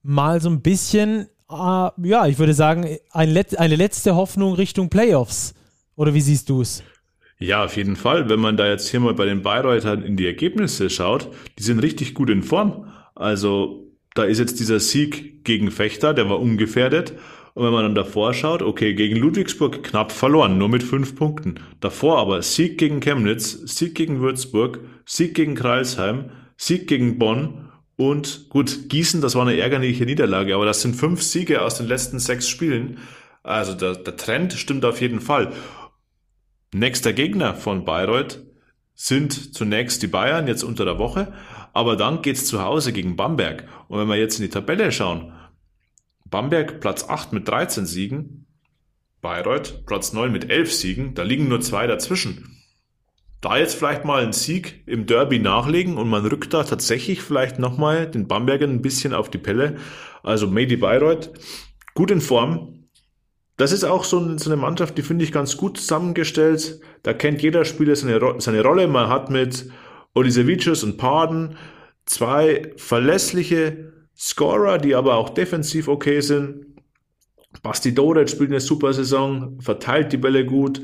mal 0.03 0.41
so 0.41 0.49
ein 0.49 0.63
bisschen 0.63 1.29
äh, 1.53 1.91
ja, 2.09 2.27
ich 2.27 2.39
würde 2.39 2.55
sagen, 2.55 2.97
ein 3.11 3.29
Let 3.29 3.59
eine 3.59 3.77
letzte 3.77 4.17
Hoffnung 4.17 4.55
Richtung 4.55 4.89
Playoffs. 4.89 5.55
Oder 5.97 6.15
wie 6.15 6.21
siehst 6.21 6.49
du 6.49 6.63
es? 6.63 6.83
Ja, 7.43 7.65
auf 7.65 7.77
jeden 7.77 7.97
Fall. 7.97 8.29
Wenn 8.29 8.39
man 8.39 8.57
da 8.57 8.69
jetzt 8.69 8.89
hier 8.89 9.01
mal 9.01 9.15
bei 9.15 9.25
den 9.25 9.43
Bayreutern 9.43 10.05
in 10.05 10.17
die 10.17 10.27
Ergebnisse 10.27 10.89
schaut, 10.89 11.29
die 11.59 11.65
sind 11.65 11.81
richtig 11.81 12.15
gut 12.15 12.31
in 12.31 12.45
Form. 12.45 12.93
Also 13.17 13.91
da 14.15 14.23
ist 14.23 14.39
jetzt 14.39 14.61
dieser 14.61 14.79
Sieg 14.79 15.45
gegen 15.45 15.73
Fechter, 15.73 16.15
der 16.15 16.31
war 16.31 16.39
ungefährdet. 16.39 17.15
Und 17.55 17.65
wenn 17.65 17.73
man 17.73 17.83
dann 17.83 17.95
davor 17.97 18.33
schaut, 18.33 18.63
okay, 18.63 18.95
gegen 18.95 19.17
Ludwigsburg 19.17 19.83
knapp 19.83 20.13
verloren, 20.13 20.57
nur 20.57 20.69
mit 20.69 20.85
fünf 20.85 21.17
Punkten. 21.17 21.57
Davor 21.81 22.19
aber 22.19 22.43
Sieg 22.43 22.79
gegen 22.79 23.01
Chemnitz, 23.01 23.59
Sieg 23.77 23.97
gegen 23.97 24.21
Würzburg, 24.21 24.79
Sieg 25.05 25.35
gegen 25.35 25.57
Kreilsheim, 25.57 26.31
Sieg 26.57 26.87
gegen 26.87 27.19
Bonn 27.19 27.71
und 27.97 28.51
gut, 28.51 28.89
Gießen, 28.89 29.21
das 29.21 29.35
war 29.35 29.43
eine 29.43 29.59
ärgerliche 29.59 30.07
Niederlage, 30.07 30.55
aber 30.55 30.65
das 30.65 30.81
sind 30.81 30.95
fünf 30.95 31.23
Siege 31.23 31.61
aus 31.61 31.77
den 31.77 31.89
letzten 31.89 32.21
sechs 32.21 32.49
Spielen. 32.49 32.99
Also 33.43 33.75
der, 33.75 33.97
der 33.97 34.17
Trend 34.17 34.53
stimmt 34.53 34.85
auf 34.85 35.01
jeden 35.01 35.21
Fall. 35.21 35.53
Nächster 36.75 37.13
Gegner 37.13 37.55
von 37.55 37.85
Bayreuth 37.85 38.45
sind 38.95 39.55
zunächst 39.55 40.03
die 40.03 40.07
Bayern, 40.07 40.47
jetzt 40.47 40.63
unter 40.63 40.85
der 40.85 40.99
Woche, 40.99 41.33
aber 41.73 41.97
dann 41.97 42.23
geht's 42.23 42.47
zu 42.47 42.63
Hause 42.63 42.93
gegen 42.93 43.17
Bamberg. 43.17 43.69
Und 43.89 43.99
wenn 43.99 44.09
wir 44.09 44.17
jetzt 44.17 44.39
in 44.39 44.45
die 44.45 44.51
Tabelle 44.51 44.93
schauen, 44.93 45.33
Bamberg 46.25 46.81
Platz 46.81 47.09
8 47.09 47.33
mit 47.33 47.49
13 47.49 47.87
Siegen, 47.87 48.47
Bayreuth 49.21 49.85
Platz 49.87 50.13
9 50.13 50.33
mit 50.33 50.51
11 50.51 50.73
Siegen, 50.73 51.15
da 51.15 51.23
liegen 51.23 51.49
nur 51.49 51.61
zwei 51.61 51.87
dazwischen 51.87 52.63
da 53.43 53.59
jetzt 53.59 53.75
vielleicht 53.75 54.05
mal 54.05 54.23
einen 54.23 54.33
Sieg 54.33 54.85
im 54.87 55.05
Derby 55.05 55.41
nachlegen 55.41 55.99
und 55.99 56.09
man 56.09 56.25
rückt 56.25 56.55
da 56.55 56.63
tatsächlich 56.63 57.23
vielleicht 57.23 57.59
nochmal 57.59 58.09
den 58.09 58.29
Bambergern 58.29 58.71
ein 58.71 58.83
bisschen 58.83 59.13
auf 59.13 59.31
die 59.31 59.39
Pelle. 59.39 59.77
Also 60.23 60.47
Medi 60.47 60.77
Bayreuth, 60.77 61.33
gut 61.93 62.13
in 62.13 62.21
Form. 62.21 62.82
Das 63.63 63.71
ist 63.71 63.85
auch 63.85 64.03
so, 64.03 64.19
eine 64.19 64.57
Mannschaft, 64.57 64.99
die 64.99 65.03
finde 65.03 65.23
ich 65.23 65.31
ganz 65.31 65.57
gut 65.57 65.79
zusammengestellt. 65.79 66.81
Da 67.05 67.13
kennt 67.13 67.43
jeder 67.43 67.65
Spieler 67.65 67.95
seine, 67.95 68.35
seine 68.39 68.61
Rolle. 68.61 68.89
Man 68.89 69.09
hat 69.09 69.31
mit 69.31 69.71
Olisevicius 70.15 70.83
und 70.83 70.97
Paden 70.97 71.57
zwei 72.05 72.73
verlässliche 72.77 73.93
Scorer, 74.19 74.79
die 74.79 74.97
aber 74.97 75.15
auch 75.15 75.31
defensiv 75.31 75.87
okay 75.87 76.21
sind. 76.23 76.67
Basti 77.63 77.95
Doret 77.95 78.31
spielt 78.31 78.51
eine 78.51 78.59
super 78.59 78.93
Saison, 78.95 79.61
verteilt 79.61 80.13
die 80.13 80.17
Bälle 80.17 80.45
gut. 80.45 80.83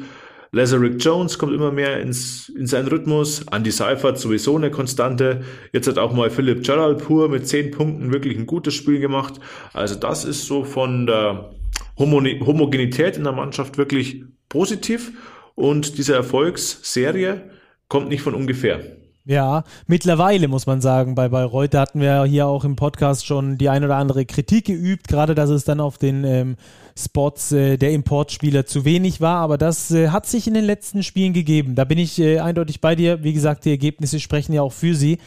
Lazarick 0.50 1.02
Jones 1.02 1.38
kommt 1.38 1.52
immer 1.52 1.70
mehr 1.70 2.00
ins, 2.00 2.48
in 2.48 2.66
seinen 2.66 2.88
Rhythmus. 2.88 3.44
Andy 3.50 3.70
Seifert 3.70 4.18
sowieso 4.18 4.56
eine 4.56 4.70
Konstante. 4.70 5.42
Jetzt 5.72 5.88
hat 5.88 5.98
auch 5.98 6.12
mal 6.12 6.30
Philipp 6.30 6.66
Jalal-Pur 6.66 7.28
mit 7.28 7.46
zehn 7.46 7.70
Punkten 7.70 8.12
wirklich 8.12 8.37
ein 8.38 8.46
gutes 8.46 8.74
Spiel 8.74 8.98
gemacht. 8.98 9.34
Also 9.72 9.94
das 9.94 10.24
ist 10.24 10.46
so 10.46 10.64
von 10.64 11.06
der 11.06 11.50
Homogenität 11.98 13.16
in 13.16 13.24
der 13.24 13.32
Mannschaft 13.32 13.78
wirklich 13.78 14.24
positiv. 14.48 15.12
Und 15.54 15.98
diese 15.98 16.14
Erfolgsserie 16.14 17.50
kommt 17.88 18.08
nicht 18.08 18.22
von 18.22 18.34
ungefähr. 18.34 18.97
Ja, 19.28 19.64
mittlerweile 19.86 20.48
muss 20.48 20.64
man 20.64 20.80
sagen, 20.80 21.14
bei 21.14 21.28
Bayreuth 21.28 21.74
hatten 21.74 22.00
wir 22.00 22.24
hier 22.24 22.46
auch 22.46 22.64
im 22.64 22.76
Podcast 22.76 23.26
schon 23.26 23.58
die 23.58 23.68
ein 23.68 23.84
oder 23.84 23.96
andere 23.96 24.24
Kritik 24.24 24.64
geübt, 24.64 25.06
gerade 25.06 25.34
dass 25.34 25.50
es 25.50 25.64
dann 25.64 25.80
auf 25.80 25.98
den 25.98 26.24
ähm, 26.24 26.56
Spots 26.96 27.52
äh, 27.52 27.76
der 27.76 27.92
Importspieler 27.92 28.64
zu 28.64 28.86
wenig 28.86 29.20
war, 29.20 29.36
aber 29.40 29.58
das 29.58 29.90
äh, 29.90 30.08
hat 30.08 30.24
sich 30.24 30.48
in 30.48 30.54
den 30.54 30.64
letzten 30.64 31.02
Spielen 31.02 31.34
gegeben. 31.34 31.74
Da 31.74 31.84
bin 31.84 31.98
ich 31.98 32.18
äh, 32.18 32.38
eindeutig 32.38 32.80
bei 32.80 32.94
dir. 32.94 33.22
Wie 33.22 33.34
gesagt, 33.34 33.66
die 33.66 33.70
Ergebnisse 33.70 34.18
sprechen 34.18 34.54
ja 34.54 34.62
auch 34.62 34.72
für 34.72 34.94
sie. 34.94 35.18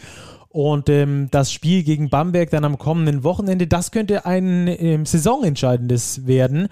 Und 0.50 0.90
ähm, 0.90 1.28
das 1.30 1.54
Spiel 1.54 1.84
gegen 1.84 2.10
Bamberg 2.10 2.50
dann 2.50 2.66
am 2.66 2.80
kommenden 2.80 3.24
Wochenende, 3.24 3.68
das 3.68 3.92
könnte 3.92 4.26
ein 4.26 4.68
ähm, 4.68 5.06
saisonentscheidendes 5.06 6.26
werden. 6.26 6.70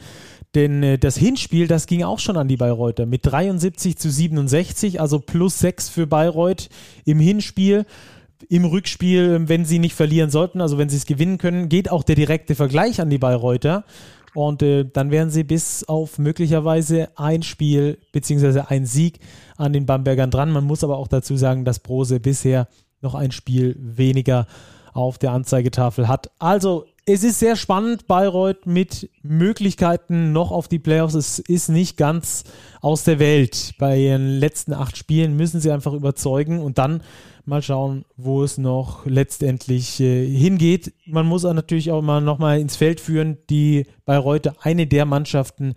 Denn 0.56 0.82
äh, 0.82 0.98
das 0.98 1.18
Hinspiel, 1.18 1.68
das 1.68 1.86
ging 1.86 2.04
auch 2.04 2.20
schon 2.20 2.38
an 2.38 2.48
die 2.48 2.58
Bayreuther 2.58 3.06
mit 3.06 3.26
73 3.26 3.98
zu 3.98 4.10
67, 4.10 5.00
also 5.00 5.20
plus 5.20 5.60
6 5.60 5.90
für 5.90 6.08
Bayreuth 6.08 6.70
im 7.06 7.20
Hinspiel. 7.20 7.86
Im 8.48 8.64
Rückspiel, 8.64 9.50
wenn 9.50 9.66
sie 9.66 9.80
nicht 9.80 9.96
verlieren 9.96 10.30
sollten, 10.30 10.62
also 10.62 10.78
wenn 10.78 10.88
sie 10.88 10.96
es 10.96 11.06
gewinnen 11.06 11.38
können, 11.38 11.68
geht 11.68 11.92
auch 11.92 12.04
der 12.04 12.16
direkte 12.16 12.56
Vergleich 12.56 13.02
an 13.02 13.10
die 13.10 13.18
Bayreuther. 13.18 13.84
Und 14.34 14.62
äh, 14.62 14.86
dann 14.86 15.12
wären 15.12 15.30
sie 15.30 15.44
bis 15.44 15.84
auf 15.84 16.18
möglicherweise 16.18 17.10
ein 17.18 17.44
Spiel 17.44 17.98
beziehungsweise 18.12 18.70
ein 18.70 18.86
Sieg 18.86 19.20
an 19.58 19.74
den 19.74 19.86
Bambergern 19.86 20.32
dran. 20.32 20.52
Man 20.52 20.64
muss 20.64 20.84
aber 20.84 20.98
auch 20.98 21.08
dazu 21.08 21.36
sagen, 21.36 21.66
dass 21.66 21.80
Brose 21.80 22.20
bisher 22.20 22.68
noch 23.02 23.16
ein 23.16 23.32
Spiel 23.32 23.76
weniger 23.80 24.48
auf 24.94 25.18
der 25.18 25.32
Anzeigetafel 25.32 26.08
hat. 26.08 26.32
Also 26.40 26.86
es 27.12 27.24
ist 27.24 27.40
sehr 27.40 27.56
spannend, 27.56 28.06
Bayreuth 28.06 28.68
mit 28.68 29.10
Möglichkeiten 29.24 30.32
noch 30.32 30.52
auf 30.52 30.68
die 30.68 30.78
Playoffs. 30.78 31.16
Es 31.16 31.40
ist 31.40 31.70
nicht 31.70 31.98
ganz 31.98 32.44
aus 32.82 33.04
der 33.04 33.18
Welt. 33.18 33.74
Bei 33.80 33.98
ihren 33.98 34.38
letzten 34.38 34.74
acht 34.74 34.96
Spielen 34.96 35.36
müssen 35.36 35.60
sie 35.60 35.72
einfach 35.72 35.94
überzeugen 35.94 36.60
und 36.60 36.78
dann 36.78 37.02
mal 37.46 37.64
schauen, 37.64 38.06
wo 38.16 38.44
es 38.44 38.60
noch 38.60 39.08
letztendlich 39.08 40.00
äh, 40.00 40.28
hingeht. 40.28 40.94
Man 41.08 41.26
muss 41.26 41.44
natürlich 41.44 41.92
auch 41.92 42.04
mal 42.04 42.22
nochmal 42.22 42.60
ins 42.60 42.76
Feld 42.76 43.00
führen, 43.00 43.40
die 43.50 43.88
Bayreuth 44.06 44.64
eine 44.64 44.86
der 44.86 45.06
Mannschaften, 45.06 45.74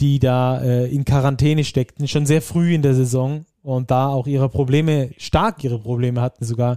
die 0.00 0.18
da 0.18 0.60
äh, 0.62 0.86
in 0.94 1.06
Quarantäne 1.06 1.64
steckten, 1.64 2.08
schon 2.08 2.26
sehr 2.26 2.42
früh 2.42 2.74
in 2.74 2.82
der 2.82 2.94
Saison 2.94 3.46
und 3.62 3.90
da 3.90 4.08
auch 4.08 4.26
ihre 4.26 4.50
Probleme, 4.50 5.12
stark 5.16 5.64
ihre 5.64 5.78
Probleme 5.78 6.20
hatten, 6.20 6.44
sogar 6.44 6.76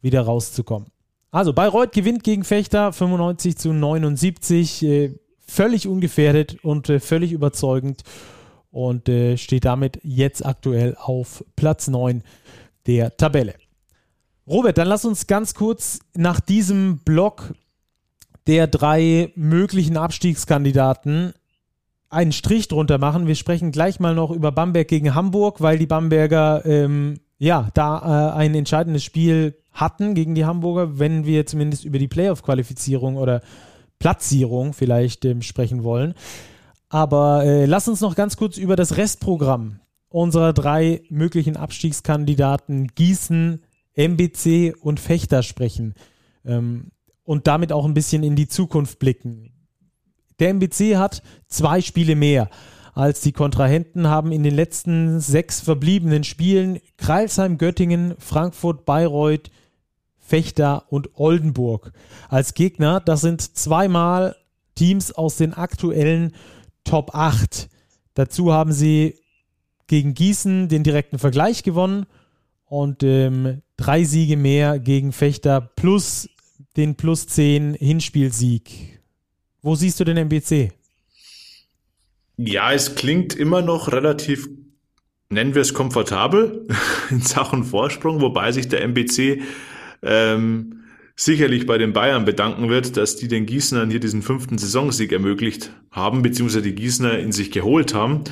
wieder 0.00 0.22
rauszukommen. 0.22 0.91
Also 1.32 1.54
Bayreuth 1.54 1.92
gewinnt 1.92 2.24
gegen 2.24 2.44
Fechter 2.44 2.92
95 2.92 3.56
zu 3.56 3.72
79, 3.72 4.82
äh, 4.82 5.18
völlig 5.46 5.88
ungefährdet 5.88 6.62
und 6.62 6.90
äh, 6.90 7.00
völlig 7.00 7.32
überzeugend 7.32 8.02
und 8.70 9.08
äh, 9.08 9.38
steht 9.38 9.64
damit 9.64 9.98
jetzt 10.02 10.44
aktuell 10.44 10.94
auf 10.94 11.42
Platz 11.56 11.88
9 11.88 12.22
der 12.86 13.16
Tabelle. 13.16 13.54
Robert, 14.46 14.76
dann 14.76 14.88
lass 14.88 15.06
uns 15.06 15.26
ganz 15.26 15.54
kurz 15.54 16.00
nach 16.14 16.38
diesem 16.38 16.98
Block 16.98 17.54
der 18.46 18.66
drei 18.66 19.32
möglichen 19.34 19.96
Abstiegskandidaten 19.96 21.32
einen 22.10 22.32
Strich 22.32 22.68
drunter 22.68 22.98
machen. 22.98 23.26
Wir 23.26 23.36
sprechen 23.36 23.72
gleich 23.72 24.00
mal 24.00 24.14
noch 24.14 24.32
über 24.32 24.52
Bamberg 24.52 24.88
gegen 24.88 25.14
Hamburg, 25.14 25.62
weil 25.62 25.78
die 25.78 25.86
Bamberger 25.86 26.62
ähm, 26.66 27.20
ja 27.38 27.70
da 27.72 28.32
äh, 28.34 28.36
ein 28.36 28.54
entscheidendes 28.54 29.02
Spiel 29.02 29.56
hatten 29.72 30.14
gegen 30.14 30.34
die 30.34 30.44
Hamburger, 30.44 30.98
wenn 30.98 31.24
wir 31.24 31.46
zumindest 31.46 31.84
über 31.84 31.98
die 31.98 32.08
Playoff-Qualifizierung 32.08 33.16
oder 33.16 33.42
Platzierung 33.98 34.72
vielleicht 34.72 35.24
ähm, 35.24 35.42
sprechen 35.42 35.84
wollen. 35.84 36.14
Aber 36.88 37.44
äh, 37.44 37.64
lass 37.66 37.88
uns 37.88 38.00
noch 38.00 38.14
ganz 38.14 38.36
kurz 38.36 38.58
über 38.58 38.76
das 38.76 38.96
Restprogramm 38.96 39.80
unserer 40.08 40.52
drei 40.52 41.02
möglichen 41.08 41.56
Abstiegskandidaten 41.56 42.88
Gießen, 42.88 43.62
MBC 43.94 44.74
und 44.78 45.00
Fechter 45.00 45.42
sprechen 45.42 45.94
ähm, 46.44 46.90
und 47.24 47.46
damit 47.46 47.72
auch 47.72 47.84
ein 47.84 47.94
bisschen 47.94 48.22
in 48.22 48.36
die 48.36 48.48
Zukunft 48.48 48.98
blicken. 48.98 49.52
Der 50.38 50.50
MBC 50.50 50.96
hat 50.96 51.22
zwei 51.46 51.80
Spiele 51.80 52.16
mehr 52.16 52.50
als 52.94 53.22
die 53.22 53.32
Kontrahenten 53.32 54.08
haben 54.08 54.32
in 54.32 54.42
den 54.42 54.54
letzten 54.54 55.20
sechs 55.20 55.60
verbliebenen 55.60 56.24
Spielen 56.24 56.78
Kreilsheim, 56.98 57.56
Göttingen, 57.56 58.14
Frankfurt, 58.18 58.84
Bayreuth, 58.84 59.50
Fechter 60.22 60.90
und 60.90 61.10
Oldenburg 61.14 61.92
als 62.28 62.54
Gegner. 62.54 63.00
Das 63.00 63.20
sind 63.20 63.42
zweimal 63.42 64.36
Teams 64.74 65.12
aus 65.12 65.36
den 65.36 65.52
aktuellen 65.52 66.34
Top 66.84 67.14
8. 67.14 67.68
Dazu 68.14 68.52
haben 68.52 68.72
sie 68.72 69.18
gegen 69.86 70.14
Gießen 70.14 70.68
den 70.68 70.84
direkten 70.84 71.18
Vergleich 71.18 71.62
gewonnen 71.62 72.06
und 72.64 73.02
ähm, 73.02 73.60
drei 73.76 74.04
Siege 74.04 74.36
mehr 74.36 74.78
gegen 74.78 75.12
Fechter 75.12 75.60
plus 75.60 76.28
den 76.76 76.94
plus 76.94 77.26
10 77.26 77.74
Hinspielsieg. 77.74 79.00
Wo 79.60 79.74
siehst 79.74 80.00
du 80.00 80.04
den 80.04 80.16
MBC? 80.16 80.72
Ja, 82.36 82.72
es 82.72 82.94
klingt 82.94 83.34
immer 83.34 83.60
noch 83.60 83.92
relativ, 83.92 84.48
nennen 85.28 85.54
wir 85.54 85.62
es 85.62 85.74
komfortabel 85.74 86.66
in 87.10 87.20
Sachen 87.20 87.64
Vorsprung, 87.64 88.20
wobei 88.20 88.52
sich 88.52 88.68
der 88.68 88.82
MBC 88.82 89.42
ähm, 90.02 90.84
sicherlich 91.16 91.66
bei 91.66 91.78
den 91.78 91.92
Bayern 91.92 92.24
bedanken 92.24 92.68
wird, 92.68 92.96
dass 92.96 93.16
die 93.16 93.28
den 93.28 93.46
Gießnern 93.46 93.90
hier 93.90 94.00
diesen 94.00 94.22
fünften 94.22 94.58
Saisonsieg 94.58 95.12
ermöglicht 95.12 95.70
haben, 95.90 96.22
beziehungsweise 96.22 96.62
die 96.62 96.74
Gießner 96.74 97.18
in 97.18 97.32
sich 97.32 97.50
geholt 97.50 97.94
haben. 97.94 98.24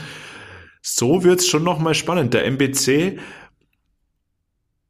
So 0.83 1.25
wird's 1.25 1.47
schon 1.47 1.63
nochmal 1.63 1.95
spannend. 1.95 2.35
Der 2.35 2.47
MBC, 2.47 3.19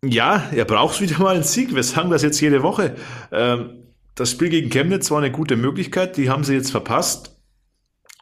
ja, 0.05 0.49
er 0.55 0.65
braucht 0.65 1.01
wieder 1.01 1.19
mal 1.19 1.35
einen 1.35 1.45
Sieg. 1.45 1.75
Wir 1.75 1.83
sagen 1.83 2.11
das 2.11 2.23
jetzt 2.23 2.41
jede 2.41 2.63
Woche. 2.63 2.97
Ähm, 3.33 3.81
das 4.15 4.31
Spiel 4.31 4.51
gegen 4.51 4.71
Chemnitz 4.71 5.11
war 5.11 5.19
eine 5.19 5.31
gute 5.31 5.57
Möglichkeit, 5.57 6.17
die 6.17 6.31
haben 6.31 6.45
sie 6.45 6.55
jetzt 6.55 6.71
verpasst. 6.71 7.37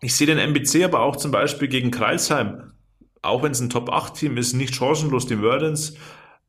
Ich 0.00 0.14
sehe 0.14 0.26
den 0.26 0.38
MBC 0.38 0.84
aber 0.84 1.00
auch 1.00 1.16
zum 1.16 1.30
Beispiel 1.32 1.68
gegen 1.68 1.90
Kreilsheim, 1.90 2.72
auch 3.20 3.42
wenn 3.42 3.52
es 3.52 3.60
ein 3.60 3.70
Top-8-Team 3.70 4.36
ist, 4.36 4.52
nicht 4.52 4.74
chancenlos. 4.74 5.26
Die 5.26 5.42
Wordens 5.42 5.94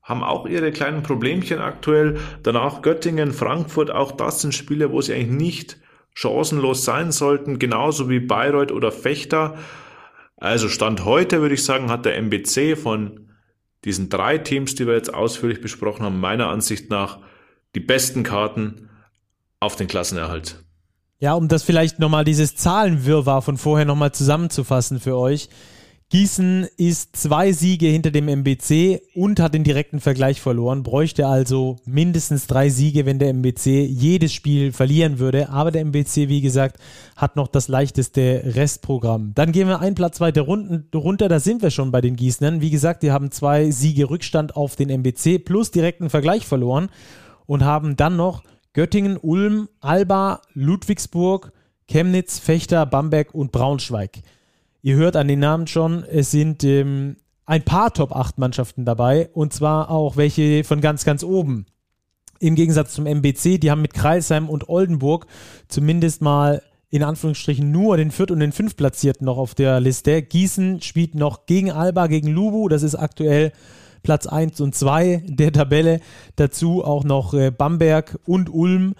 haben 0.09 0.23
auch 0.23 0.47
ihre 0.47 0.71
kleinen 0.71 1.03
Problemchen 1.03 1.59
aktuell. 1.59 2.17
Danach 2.41 2.81
Göttingen, 2.81 3.31
Frankfurt, 3.31 3.91
auch 3.91 4.11
das 4.11 4.41
sind 4.41 4.55
Spiele, 4.55 4.91
wo 4.91 5.01
sie 5.01 5.13
eigentlich 5.13 5.29
nicht 5.29 5.77
chancenlos 6.13 6.83
sein 6.83 7.11
sollten, 7.11 7.59
genauso 7.59 8.09
wie 8.09 8.19
Bayreuth 8.19 8.71
oder 8.71 8.91
Fechter. 8.91 9.57
Also 10.35 10.67
Stand 10.67 11.05
heute 11.05 11.41
würde 11.41 11.53
ich 11.53 11.63
sagen, 11.63 11.91
hat 11.91 12.05
der 12.05 12.17
MBC 12.17 12.75
von 12.75 13.29
diesen 13.85 14.09
drei 14.09 14.39
Teams, 14.39 14.73
die 14.73 14.87
wir 14.87 14.95
jetzt 14.95 15.13
ausführlich 15.13 15.61
besprochen 15.61 16.03
haben, 16.03 16.19
meiner 16.19 16.49
Ansicht 16.49 16.89
nach 16.89 17.19
die 17.75 17.79
besten 17.79 18.23
Karten 18.23 18.89
auf 19.59 19.75
den 19.75 19.87
Klassenerhalt. 19.87 20.63
Ja, 21.19 21.33
um 21.35 21.47
das 21.49 21.63
vielleicht 21.63 21.99
nochmal 21.99 22.23
dieses 22.23 22.55
Zahlenwirrwarr 22.55 23.43
von 23.43 23.57
vorher 23.57 23.85
nochmal 23.85 24.11
zusammenzufassen 24.11 24.99
für 24.99 25.15
euch. 25.17 25.49
Gießen 26.11 26.67
ist 26.75 27.15
zwei 27.17 27.51
Siege 27.51 27.85
hinter 27.85 28.09
dem 28.09 28.29
MBC 28.29 28.99
und 29.13 29.39
hat 29.39 29.53
den 29.53 29.63
direkten 29.63 29.99
Vergleich 29.99 30.41
verloren, 30.41 30.81
bräuchte 30.81 31.27
also 31.27 31.75
mindestens 31.85 32.47
drei 32.47 32.69
Siege, 32.69 33.05
wenn 33.05 33.19
der 33.19 33.29
MBC 33.29 33.85
jedes 33.85 34.33
Spiel 34.33 34.71
verlieren 34.71 35.19
würde. 35.19 35.49
Aber 35.49 35.69
der 35.69 35.81
MBC, 35.81 36.27
wie 36.27 36.41
gesagt, 36.41 36.77
hat 37.15 37.35
noch 37.35 37.47
das 37.47 37.67
leichteste 37.67 38.41
Restprogramm. 38.43 39.33
Dann 39.35 39.51
gehen 39.51 39.67
wir 39.67 39.81
einen 39.81 39.93
Platz 39.93 40.19
weiter 40.19 40.41
runter, 40.41 41.29
da 41.29 41.39
sind 41.39 41.61
wir 41.61 41.69
schon 41.69 41.91
bei 41.91 42.01
den 42.01 42.15
Gießnern. 42.15 42.59
Wie 42.59 42.71
gesagt, 42.71 43.03
die 43.03 43.11
haben 43.11 43.29
zwei 43.29 43.69
Siege 43.69 44.09
Rückstand 44.09 44.55
auf 44.55 44.75
den 44.75 44.89
MBC 44.89 45.37
plus 45.37 45.69
direkten 45.69 46.09
Vergleich 46.09 46.47
verloren 46.47 46.89
und 47.45 47.63
haben 47.63 47.97
dann 47.97 48.15
noch 48.15 48.41
Göttingen, 48.73 49.15
Ulm, 49.15 49.69
Alba, 49.79 50.41
Ludwigsburg, 50.53 51.51
Chemnitz, 51.87 52.39
Fechter, 52.39 52.87
Bamberg 52.87 53.35
und 53.35 53.51
Braunschweig. 53.51 54.23
Ihr 54.81 54.95
hört 54.95 55.17
an 55.17 55.27
den 55.27 55.39
Namen 55.39 55.67
schon, 55.67 56.03
es 56.05 56.31
sind 56.31 56.63
ähm, 56.63 57.17
ein 57.45 57.63
paar 57.63 57.93
Top 57.93 58.15
8 58.15 58.37
Mannschaften 58.37 58.85
dabei 58.85 59.29
und 59.33 59.51
zwar 59.53 59.91
auch 59.91 60.15
welche 60.15 60.63
von 60.63 60.79
ganz, 60.79 61.03
ganz 61.03 61.23
oben. 61.23 61.65
Im 62.39 62.55
Gegensatz 62.55 62.93
zum 62.93 63.05
MBC, 63.05 63.59
die 63.59 63.71
haben 63.71 63.81
mit 63.81 63.93
Kreilsheim 63.93 64.47
und 64.49 64.69
Oldenburg 64.69 65.27
zumindest 65.67 66.21
mal 66.21 66.61
in 66.89 67.03
Anführungsstrichen 67.03 67.69
nur 67.69 67.97
den 67.97 68.11
Viert- 68.11 68.31
und 68.31 68.39
den 68.39 68.53
Fünftplatzierten 68.53 69.25
noch 69.25 69.37
auf 69.37 69.53
der 69.53 69.81
Liste. 69.81 70.21
Gießen 70.21 70.81
spielt 70.81 71.13
noch 71.13 71.45
gegen 71.45 71.71
Alba, 71.71 72.07
gegen 72.07 72.29
Lubu, 72.29 72.69
das 72.69 72.81
ist 72.81 72.95
aktuell 72.95 73.51
Platz 74.01 74.27
1 74.27 74.61
und 74.61 74.75
2 74.75 75.23
der 75.27 75.51
Tabelle. 75.51 75.99
Dazu 76.37 76.85
auch 76.85 77.03
noch 77.03 77.33
äh, 77.33 77.51
Bamberg 77.51 78.17
und 78.25 78.49
Ulm 78.49 78.95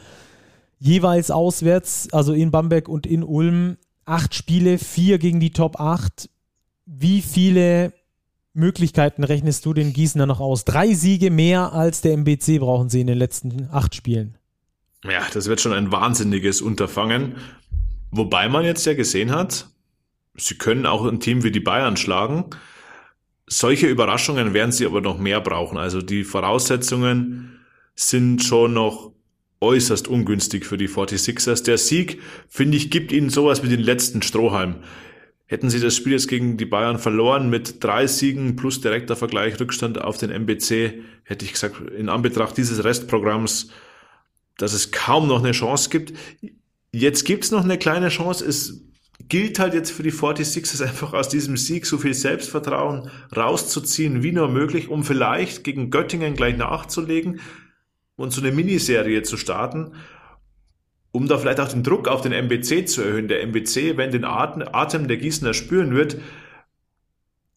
jeweils 0.78 1.32
auswärts, 1.32 2.10
also 2.12 2.34
in 2.34 2.52
Bamberg 2.52 2.90
und 2.90 3.08
in 3.08 3.24
Ulm 3.24 3.78
acht 4.10 4.34
Spiele, 4.34 4.78
vier 4.78 5.20
gegen 5.20 5.40
die 5.40 5.52
Top 5.52 5.80
8. 5.80 6.30
wie 6.86 7.22
viele 7.22 7.94
Möglichkeiten 8.54 9.24
rechnest 9.24 9.66
du 9.66 9.74
den 9.74 9.94
Gießener 9.94 10.26
noch 10.26 10.40
aus? 10.40 10.66
Drei 10.66 10.94
Siege 10.94 11.30
mehr 11.30 11.74
als 11.74 12.02
der 12.02 12.14
MBC 12.14 12.60
brauchen 12.60 12.90
sie 12.90 13.02
in 13.02 13.08
den 13.08 13.18
letzten 13.18 13.70
acht 13.72 13.94
Spielen. 13.96 14.38
Ja, 15.04 15.22
das 15.34 15.48
wird 15.48 15.62
schon 15.62 15.74
ein 15.74 15.92
wahnsinniges 15.92 16.62
Unterfangen. 16.62 17.36
Wobei 18.12 18.50
man 18.50 18.66
jetzt 18.66 18.86
ja 18.86 18.96
gesehen 18.96 19.32
hat, 19.32 19.70
sie 20.36 20.56
können 20.56 20.86
auch 20.86 21.06
ein 21.06 21.20
Team 21.20 21.44
wie 21.44 21.52
die 21.52 21.60
Bayern 21.60 21.96
schlagen. 21.96 22.46
Solche 23.46 23.88
Überraschungen 23.88 24.54
werden 24.54 24.72
sie 24.72 24.86
aber 24.86 25.02
noch 25.02 25.20
mehr 25.20 25.42
brauchen. 25.42 25.78
Also 25.78 26.02
die 26.02 26.24
Voraussetzungen 26.24 27.60
sind 27.96 28.44
schon 28.44 28.74
noch 28.74 29.12
äußerst 29.62 30.08
ungünstig 30.08 30.66
für 30.66 30.78
die 30.78 30.88
46ers. 30.88 31.64
Der 31.64 31.78
Sieg, 31.78 32.22
finde 32.48 32.78
ich, 32.78 32.90
gibt 32.90 33.12
ihnen 33.12 33.30
sowas 33.30 33.64
wie 33.64 33.70
den 33.70 33.82
letzten 33.82 34.22
Strohhalm. 34.22 34.76
Hätten 35.46 35.70
sie 35.70 35.80
das 35.80 35.96
Spiel 35.96 36.14
jetzt 36.14 36.28
gegen 36.28 36.58
die 36.58 36.66
Bayern 36.66 37.00
verloren 37.00 37.50
mit 37.50 37.84
drei 37.84 38.06
Siegen 38.08 38.56
plus 38.56 38.82
direkter 38.82 39.16
Vergleich 39.16 39.60
Rückstand 39.60 40.00
auf 40.00 40.18
den 40.18 40.30
MBC, 40.30 41.02
hätte 41.24 41.46
ich 41.46 41.54
gesagt, 41.54 41.82
in 41.90 42.08
Anbetracht 42.08 42.56
dieses 42.56 42.84
Restprogramms, 42.84 43.70
dass 44.58 44.74
es 44.74 44.92
kaum 44.92 45.28
noch 45.28 45.40
eine 45.40 45.52
Chance 45.52 45.90
gibt. 45.90 46.14
Jetzt 46.92 47.26
gibt 47.26 47.46
es 47.46 47.52
noch 47.52 47.64
eine 47.64 47.80
kleine 47.80 48.10
Chance. 48.10 48.46
Es 48.46 48.84
gilt 49.28 49.58
halt 49.58 49.74
jetzt 49.74 49.92
für 49.92 50.04
die 50.04 50.12
46ers 50.12 50.84
einfach 50.88 51.14
aus 51.14 51.30
diesem 51.30 51.58
Sieg 51.58 51.86
so 51.86 51.98
viel 51.98 52.14
Selbstvertrauen 52.14 53.10
rauszuziehen, 53.36 54.22
wie 54.22 54.32
nur 54.32 54.50
möglich, 54.50 54.88
um 54.88 55.04
vielleicht 55.04 55.64
gegen 55.64 55.90
Göttingen 55.90 56.36
gleich 56.36 56.58
nachzulegen 56.58 57.42
und 58.20 58.32
so 58.32 58.42
eine 58.42 58.52
Miniserie 58.52 59.24
zu 59.24 59.38
starten 59.38 59.94
um 61.12 61.28
da 61.28 61.38
vielleicht 61.38 61.60
auch 61.60 61.70
den 61.70 61.84
Druck 61.84 62.08
auf 62.08 62.22
den 62.22 62.32
MBC 62.32 62.88
zu 62.88 63.02
erhöhen. 63.02 63.28
Der 63.28 63.42
MBC, 63.42 63.98
wenn 63.98 64.12
den 64.12 64.26
Atem 64.26 65.08
der 65.08 65.18
Gießener 65.18 65.54
spüren 65.54 65.96
wird, 65.96 66.18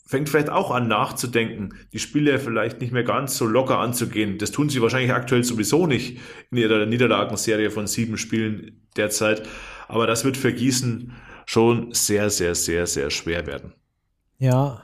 fängt 0.07 0.29
vielleicht 0.29 0.51
auch 0.51 0.71
an 0.71 0.89
nachzudenken, 0.89 1.75
die 1.93 1.99
Spiele 1.99 2.39
vielleicht 2.39 2.81
nicht 2.81 2.93
mehr 2.93 3.05
ganz 3.05 3.37
so 3.37 3.47
locker 3.47 3.79
anzugehen. 3.79 4.39
Das 4.39 4.51
tun 4.51 4.69
sie 4.69 4.83
wahrscheinlich 4.83 5.13
aktuell 5.13 5.45
sowieso 5.45 5.87
nicht 5.87 6.19
in 6.51 6.59
ihrer 6.59 6.85
Niederlagenserie 6.87 7.71
von 7.71 7.87
sieben 7.87 8.19
Spielen 8.19 8.83
derzeit. 8.97 9.43
Aber 9.89 10.07
das 10.07 10.25
wird 10.25 10.37
für 10.37 10.53
Gießen 10.53 11.13
schon 11.47 11.93
sehr, 11.93 12.31
sehr, 12.31 12.55
sehr, 12.55 12.87
sehr 12.87 13.11
schwer 13.11 13.47
werden. 13.47 13.73
Ja, 14.39 14.83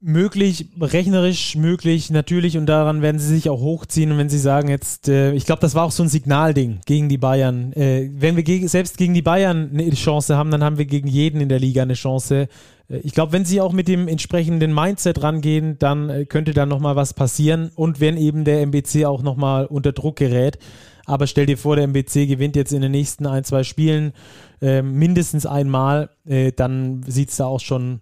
möglich, 0.00 0.68
rechnerisch 0.80 1.56
möglich, 1.56 2.10
natürlich, 2.10 2.56
und 2.56 2.66
daran 2.66 3.02
werden 3.02 3.18
sie 3.18 3.34
sich 3.34 3.50
auch 3.50 3.60
hochziehen. 3.60 4.12
Und 4.12 4.18
wenn 4.18 4.28
sie 4.28 4.38
sagen, 4.38 4.68
jetzt, 4.68 5.08
äh, 5.08 5.32
ich 5.32 5.44
glaube, 5.44 5.60
das 5.60 5.74
war 5.74 5.84
auch 5.84 5.90
so 5.90 6.02
ein 6.02 6.08
Signalding 6.08 6.80
gegen 6.86 7.08
die 7.08 7.18
Bayern. 7.18 7.72
Äh, 7.72 8.10
wenn 8.12 8.36
wir 8.36 8.44
geg 8.44 8.68
selbst 8.68 8.96
gegen 8.96 9.14
die 9.14 9.22
Bayern 9.22 9.70
eine 9.72 9.90
Chance 9.90 10.36
haben, 10.36 10.50
dann 10.50 10.62
haben 10.62 10.78
wir 10.78 10.86
gegen 10.86 11.08
jeden 11.08 11.40
in 11.40 11.48
der 11.48 11.58
Liga 11.58 11.82
eine 11.82 11.94
Chance. 11.94 12.48
Äh, 12.88 12.98
ich 12.98 13.12
glaube, 13.12 13.32
wenn 13.32 13.44
sie 13.44 13.60
auch 13.60 13.72
mit 13.72 13.88
dem 13.88 14.06
entsprechenden 14.06 14.72
Mindset 14.72 15.22
rangehen, 15.22 15.78
dann 15.78 16.10
äh, 16.10 16.24
könnte 16.26 16.54
da 16.54 16.64
nochmal 16.64 16.94
was 16.94 17.12
passieren. 17.12 17.70
Und 17.74 17.98
wenn 18.00 18.16
eben 18.16 18.44
der 18.44 18.62
MBC 18.62 19.04
auch 19.04 19.22
nochmal 19.22 19.66
unter 19.66 19.92
Druck 19.92 20.16
gerät. 20.16 20.58
Aber 21.06 21.26
stell 21.26 21.46
dir 21.46 21.58
vor, 21.58 21.74
der 21.74 21.84
MBC 21.84 22.28
gewinnt 22.28 22.54
jetzt 22.54 22.72
in 22.72 22.82
den 22.82 22.92
nächsten 22.92 23.26
ein, 23.26 23.42
zwei 23.42 23.64
Spielen 23.64 24.12
äh, 24.60 24.82
mindestens 24.82 25.46
einmal, 25.46 26.10
äh, 26.26 26.52
dann 26.52 27.02
sieht 27.06 27.30
es 27.30 27.36
da 27.36 27.46
auch 27.46 27.60
schon 27.60 28.00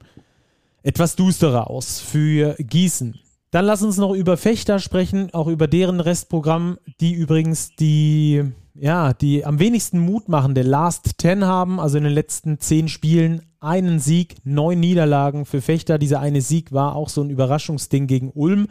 etwas 0.86 1.16
dusterer 1.16 1.68
aus 1.68 1.98
für 1.98 2.54
Gießen. 2.60 3.18
Dann 3.50 3.64
lass 3.64 3.82
uns 3.82 3.96
noch 3.96 4.14
über 4.14 4.36
Fechter 4.36 4.78
sprechen, 4.78 5.34
auch 5.34 5.48
über 5.48 5.66
deren 5.66 5.98
Restprogramm, 5.98 6.78
die 7.00 7.12
übrigens 7.12 7.74
die, 7.74 8.44
ja, 8.72 9.12
die 9.12 9.44
am 9.44 9.58
wenigsten 9.58 9.98
Mut 9.98 10.28
machende 10.28 10.62
Last 10.62 11.20
10 11.20 11.44
haben, 11.44 11.80
also 11.80 11.98
in 11.98 12.04
den 12.04 12.12
letzten 12.12 12.60
zehn 12.60 12.86
Spielen 12.88 13.42
einen 13.58 13.98
Sieg, 13.98 14.36
neun 14.44 14.78
Niederlagen 14.78 15.44
für 15.44 15.60
Fechter. 15.60 15.98
Dieser 15.98 16.20
eine 16.20 16.40
Sieg 16.40 16.70
war 16.70 16.94
auch 16.94 17.08
so 17.08 17.20
ein 17.20 17.30
Überraschungsding 17.30 18.06
gegen 18.06 18.30
Ulm. 18.30 18.68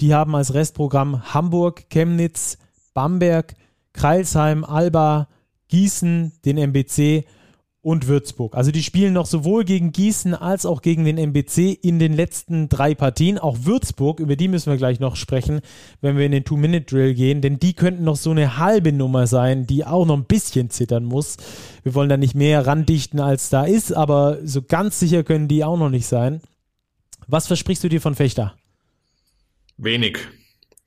Die 0.00 0.14
haben 0.14 0.34
als 0.34 0.54
Restprogramm 0.54 1.34
Hamburg, 1.34 1.90
Chemnitz, 1.90 2.56
Bamberg, 2.94 3.56
Kreilsheim, 3.92 4.64
Alba, 4.64 5.28
Gießen, 5.68 6.32
den 6.46 6.56
MBC 6.56 7.26
und 7.82 8.06
Würzburg. 8.06 8.54
Also 8.54 8.70
die 8.70 8.82
spielen 8.82 9.12
noch 9.12 9.26
sowohl 9.26 9.64
gegen 9.64 9.90
Gießen 9.90 10.34
als 10.34 10.64
auch 10.66 10.82
gegen 10.82 11.04
den 11.04 11.18
MBC 11.18 11.72
in 11.82 11.98
den 11.98 12.12
letzten 12.12 12.68
drei 12.68 12.94
Partien. 12.94 13.38
Auch 13.38 13.58
Würzburg, 13.62 14.20
über 14.20 14.36
die 14.36 14.46
müssen 14.46 14.70
wir 14.70 14.76
gleich 14.76 15.00
noch 15.00 15.16
sprechen, 15.16 15.60
wenn 16.00 16.16
wir 16.16 16.24
in 16.24 16.32
den 16.32 16.44
Two-Minute-Drill 16.44 17.14
gehen, 17.14 17.40
denn 17.40 17.58
die 17.58 17.74
könnten 17.74 18.04
noch 18.04 18.16
so 18.16 18.30
eine 18.30 18.56
halbe 18.56 18.92
Nummer 18.92 19.26
sein, 19.26 19.66
die 19.66 19.84
auch 19.84 20.06
noch 20.06 20.16
ein 20.16 20.24
bisschen 20.24 20.70
zittern 20.70 21.04
muss. 21.04 21.36
Wir 21.82 21.94
wollen 21.94 22.08
da 22.08 22.16
nicht 22.16 22.36
mehr 22.36 22.66
randichten, 22.66 23.18
als 23.18 23.50
da 23.50 23.64
ist, 23.64 23.92
aber 23.92 24.38
so 24.44 24.62
ganz 24.62 25.00
sicher 25.00 25.24
können 25.24 25.48
die 25.48 25.64
auch 25.64 25.76
noch 25.76 25.90
nicht 25.90 26.06
sein. 26.06 26.40
Was 27.26 27.48
versprichst 27.48 27.82
du 27.82 27.88
dir 27.88 28.00
von 28.00 28.14
Fechter? 28.14 28.54
Wenig. 29.76 30.18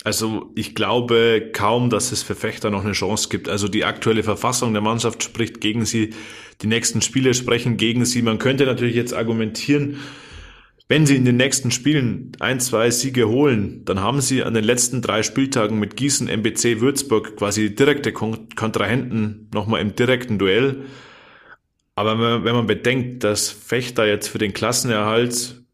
Also 0.06 0.52
ich 0.54 0.76
glaube 0.76 1.50
kaum, 1.52 1.90
dass 1.90 2.12
es 2.12 2.22
für 2.22 2.36
Fechter 2.36 2.70
noch 2.70 2.84
eine 2.84 2.94
Chance 2.94 3.28
gibt. 3.28 3.50
Also 3.50 3.68
die 3.68 3.86
aktuelle 3.86 4.22
Verfassung 4.22 4.72
der 4.72 4.84
Mannschaft 4.84 5.24
spricht 5.24 5.62
gegen 5.62 5.84
sie, 5.84 6.12
die 6.62 6.68
nächsten 6.68 7.02
Spiele 7.02 7.34
sprechen 7.34 7.76
gegen 7.76 8.06
sie. 8.06 8.22
Man 8.22 8.38
könnte 8.38 8.68
natürlich 8.68 8.94
jetzt 8.94 9.16
argumentieren, 9.16 9.98
wenn 10.88 11.08
sie 11.08 11.16
in 11.16 11.26
den 11.26 11.38
nächsten 11.38 11.72
Spielen 11.72 12.34
ein, 12.40 12.60
zwei 12.60 12.92
Siege 12.92 13.28
holen, 13.28 13.84
dann 13.86 14.00
haben 14.00 14.22
sie 14.22 14.44
an 14.44 14.54
den 14.54 14.64
letzten 14.64 15.02
drei 15.02 15.24
Spieltagen 15.24 15.80
mit 15.80 15.98
Gießen, 15.98 16.30
MBC, 16.30 16.82
Würzburg 16.82 17.36
quasi 17.36 17.74
direkte 17.74 18.14
Kontrahenten 18.14 19.50
nochmal 19.56 19.82
im 19.82 19.96
direkten 19.96 20.38
Duell. 20.38 20.84
Aber 21.96 22.44
wenn 22.44 22.54
man 22.56 22.68
bedenkt, 22.68 23.24
dass 23.24 23.50
Fechter 23.50 24.06
jetzt 24.06 24.28
für 24.28 24.38
den 24.38 24.54
Klassenerhalt 24.54 25.65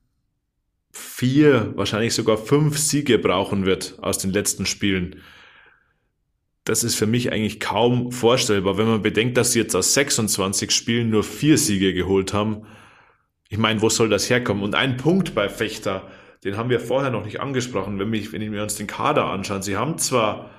vier, 0.92 1.74
wahrscheinlich 1.76 2.14
sogar 2.14 2.38
fünf 2.38 2.78
Siege 2.78 3.18
brauchen 3.18 3.66
wird 3.66 3.98
aus 4.02 4.18
den 4.18 4.32
letzten 4.32 4.66
Spielen. 4.66 5.22
Das 6.64 6.84
ist 6.84 6.96
für 6.96 7.08
mich 7.08 7.32
eigentlich 7.32 7.60
kaum 7.60 8.12
vorstellbar, 8.12 8.78
wenn 8.78 8.88
man 8.88 9.02
bedenkt, 9.02 9.38
dass 9.38 9.54
sie 9.54 9.60
jetzt 9.60 9.76
aus 9.76 9.94
26 9.94 10.72
Spielen 10.72 11.10
nur 11.10 11.24
vier 11.24 11.58
Siege 11.58 11.94
geholt 11.94 12.34
haben. 12.34 12.66
Ich 13.50 13.58
meine, 13.58 13.82
wo 13.82 13.90
soll 13.90 14.10
das 14.10 14.30
herkommen? 14.30 14.64
Und 14.64 14.76
ein 14.76 14.98
Punkt 14.98 15.34
bei 15.34 15.50
Fechter, 15.50 16.08
den 16.44 16.58
haben 16.58 16.70
wir 16.70 16.80
vorher 16.80 17.12
noch 17.12 17.26
nicht 17.26 17.40
angesprochen, 17.40 18.00
wenn, 18.00 18.10
mich, 18.10 18.32
wenn 18.32 18.52
wir 18.52 18.64
uns 18.64 18.76
den 18.76 18.88
Kader 18.88 19.26
anschauen. 19.26 19.62
Sie 19.62 19.78
haben 19.78 19.98
zwar 19.98 20.52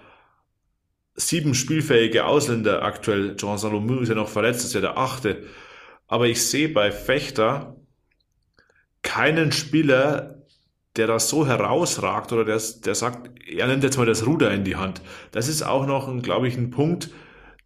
sieben 1.15 1.55
spielfähige 1.55 2.25
Ausländer 2.25 2.83
aktuell, 2.83 3.37
Jean 3.37 3.59
Salomon 3.59 4.03
ist 4.03 4.09
ja 4.09 4.15
noch 4.15 4.29
verletzt, 4.29 4.65
ist 4.65 4.75
ja 4.75 4.81
der 4.81 4.97
achte, 4.97 5.45
aber 6.07 6.27
ich 6.27 6.43
sehe 6.43 6.69
bei 6.69 6.91
Fechter 6.91 7.77
keinen 9.03 9.53
Spieler, 9.53 10.43
der 10.97 11.07
da 11.07 11.19
so 11.19 11.47
herausragt 11.47 12.33
oder 12.33 12.45
der, 12.45 12.61
der 12.85 12.95
sagt, 12.95 13.31
er 13.49 13.67
nimmt 13.67 13.83
jetzt 13.83 13.97
mal 13.97 14.07
das 14.07 14.27
Ruder 14.27 14.51
in 14.53 14.65
die 14.65 14.77
Hand. 14.77 15.03
Das 15.31 15.49
ist 15.49 15.63
auch 15.63 15.87
noch, 15.87 16.23
glaube 16.23 16.49
ich, 16.49 16.57
ein 16.57 16.71
Punkt, 16.71 17.11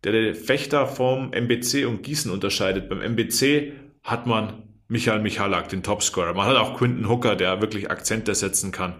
der 0.05 0.13
den 0.13 0.35
Fechter 0.35 0.87
vom 0.87 1.33
MBC 1.33 1.87
und 1.87 2.03
Gießen 2.03 2.31
unterscheidet. 2.31 2.89
Beim 2.89 3.01
MBC 3.01 3.73
hat 4.03 4.27
man 4.27 4.63
Michael 4.89 5.21
Michalak, 5.21 5.69
den 5.69 5.83
Topscorer. 5.83 6.35
Man 6.35 6.47
hat 6.47 6.57
auch 6.57 6.79
Quinton 6.79 7.09
Hooker, 7.09 7.35
der 7.35 7.61
wirklich 7.61 7.91
Akzente 7.91 8.35
setzen 8.35 8.71
kann. 8.71 8.95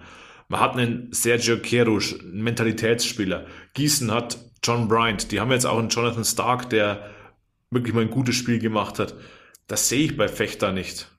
Man 0.49 0.61
hat 0.61 0.77
einen 0.77 1.13
Sergio 1.13 1.59
Kerusch, 1.59 2.19
einen 2.19 2.43
Mentalitätsspieler. 2.43 3.47
Gießen 3.75 4.13
hat 4.13 4.39
John 4.63 4.89
Bryant. 4.89 5.31
Die 5.31 5.41
haben 5.41 5.53
jetzt 5.53 5.67
auch 5.67 5.79
einen 5.79 5.89
Jonathan 5.89 6.25
Stark, 6.25 6.71
der 6.71 7.11
wirklich 7.71 7.95
mal 7.95 8.03
ein 8.03 8.11
gutes 8.11 8.35
Spiel 8.35 8.59
gemacht 8.59 8.99
hat. 8.99 9.15
Das 9.69 9.89
sehe 9.89 10.07
ich 10.07 10.17
bei 10.17 10.29
Fechter 10.29 10.73
nicht. 10.73 11.11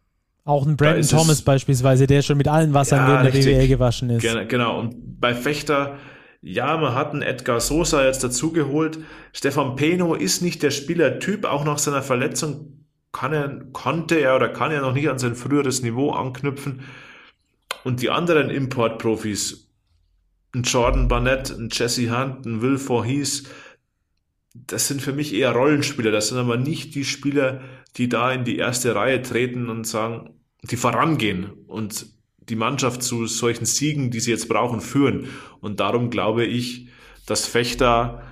Auch 0.48 0.66
ein 0.66 0.78
Brandon 0.78 1.06
Thomas 1.06 1.42
beispielsweise, 1.42 2.08
der 2.08 2.22
schon 2.22 2.38
mit 2.38 2.48
allen 2.48 2.74
Wassern 2.74 3.06
ja, 3.06 3.20
in 3.20 3.26
der 3.26 3.38
BWL 3.38 3.68
gewaschen 3.68 4.10
ist. 4.10 4.26
Genau, 4.48 4.80
und 4.80 5.20
bei 5.20 5.36
Fechter, 5.36 5.98
ja, 6.42 6.78
man 6.78 6.96
hat 6.96 7.12
einen 7.12 7.22
Edgar 7.22 7.60
Sosa 7.60 8.06
jetzt 8.06 8.24
dazugeholt. 8.24 8.98
Stefan 9.34 9.76
Peno 9.76 10.14
ist 10.16 10.42
nicht 10.42 10.64
der 10.64 10.72
Spielertyp, 10.72 11.44
auch 11.44 11.66
nach 11.66 11.80
seiner 11.80 12.02
Verletzung 12.02 12.86
kann 13.12 13.34
er, 13.34 13.60
konnte 13.74 14.16
er 14.16 14.38
oder 14.38 14.48
kann 14.48 14.72
er 14.72 14.80
noch 14.80 14.94
nicht 14.94 15.10
an 15.10 15.20
sein 15.20 15.36
früheres 15.36 15.82
Niveau 15.82 16.12
anknüpfen. 16.12 16.80
Und 17.84 18.02
die 18.02 18.10
anderen 18.10 18.50
Importprofis, 18.50 19.70
ein 20.56 20.64
Jordan 20.64 21.10
Barnett, 21.10 21.52
ein 21.52 21.68
Jesse 21.74 22.10
Hunt, 22.10 22.46
ein 22.46 22.62
Will 22.62 22.78
Voorhees, 22.78 23.50
das 24.54 24.88
sind 24.88 25.02
für 25.02 25.12
mich 25.12 25.34
eher 25.34 25.52
Rollenspieler. 25.52 26.12
Das 26.12 26.30
sind 26.30 26.38
aber 26.38 26.56
nicht 26.56 26.96
die 26.96 27.04
Spieler, 27.04 27.60
die 27.98 28.08
da 28.08 28.32
in 28.32 28.46
die 28.46 28.58
erste 28.58 28.96
Reihe 28.96 29.22
treten 29.22 29.70
und 29.70 29.86
sagen, 29.86 30.37
die 30.64 30.78
vorangehen 30.78 31.52
und 31.68 32.08
die 32.50 32.56
Mannschaft 32.56 33.04
zu 33.04 33.28
solchen 33.28 33.66
Siegen, 33.66 34.12
die 34.12 34.20
sie 34.20 34.32
jetzt 34.32 34.48
brauchen, 34.48 34.82
führen. 34.82 35.28
Und 35.60 35.80
darum 35.80 36.10
glaube 36.10 36.46
ich, 36.46 36.88
dass 37.26 37.46
Fechter 37.46 38.24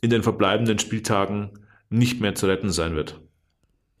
in 0.00 0.10
den 0.10 0.22
verbleibenden 0.22 0.78
Spieltagen 0.78 1.50
nicht 1.90 2.20
mehr 2.20 2.34
zu 2.34 2.46
retten 2.46 2.70
sein 2.70 2.94
wird. 2.94 3.20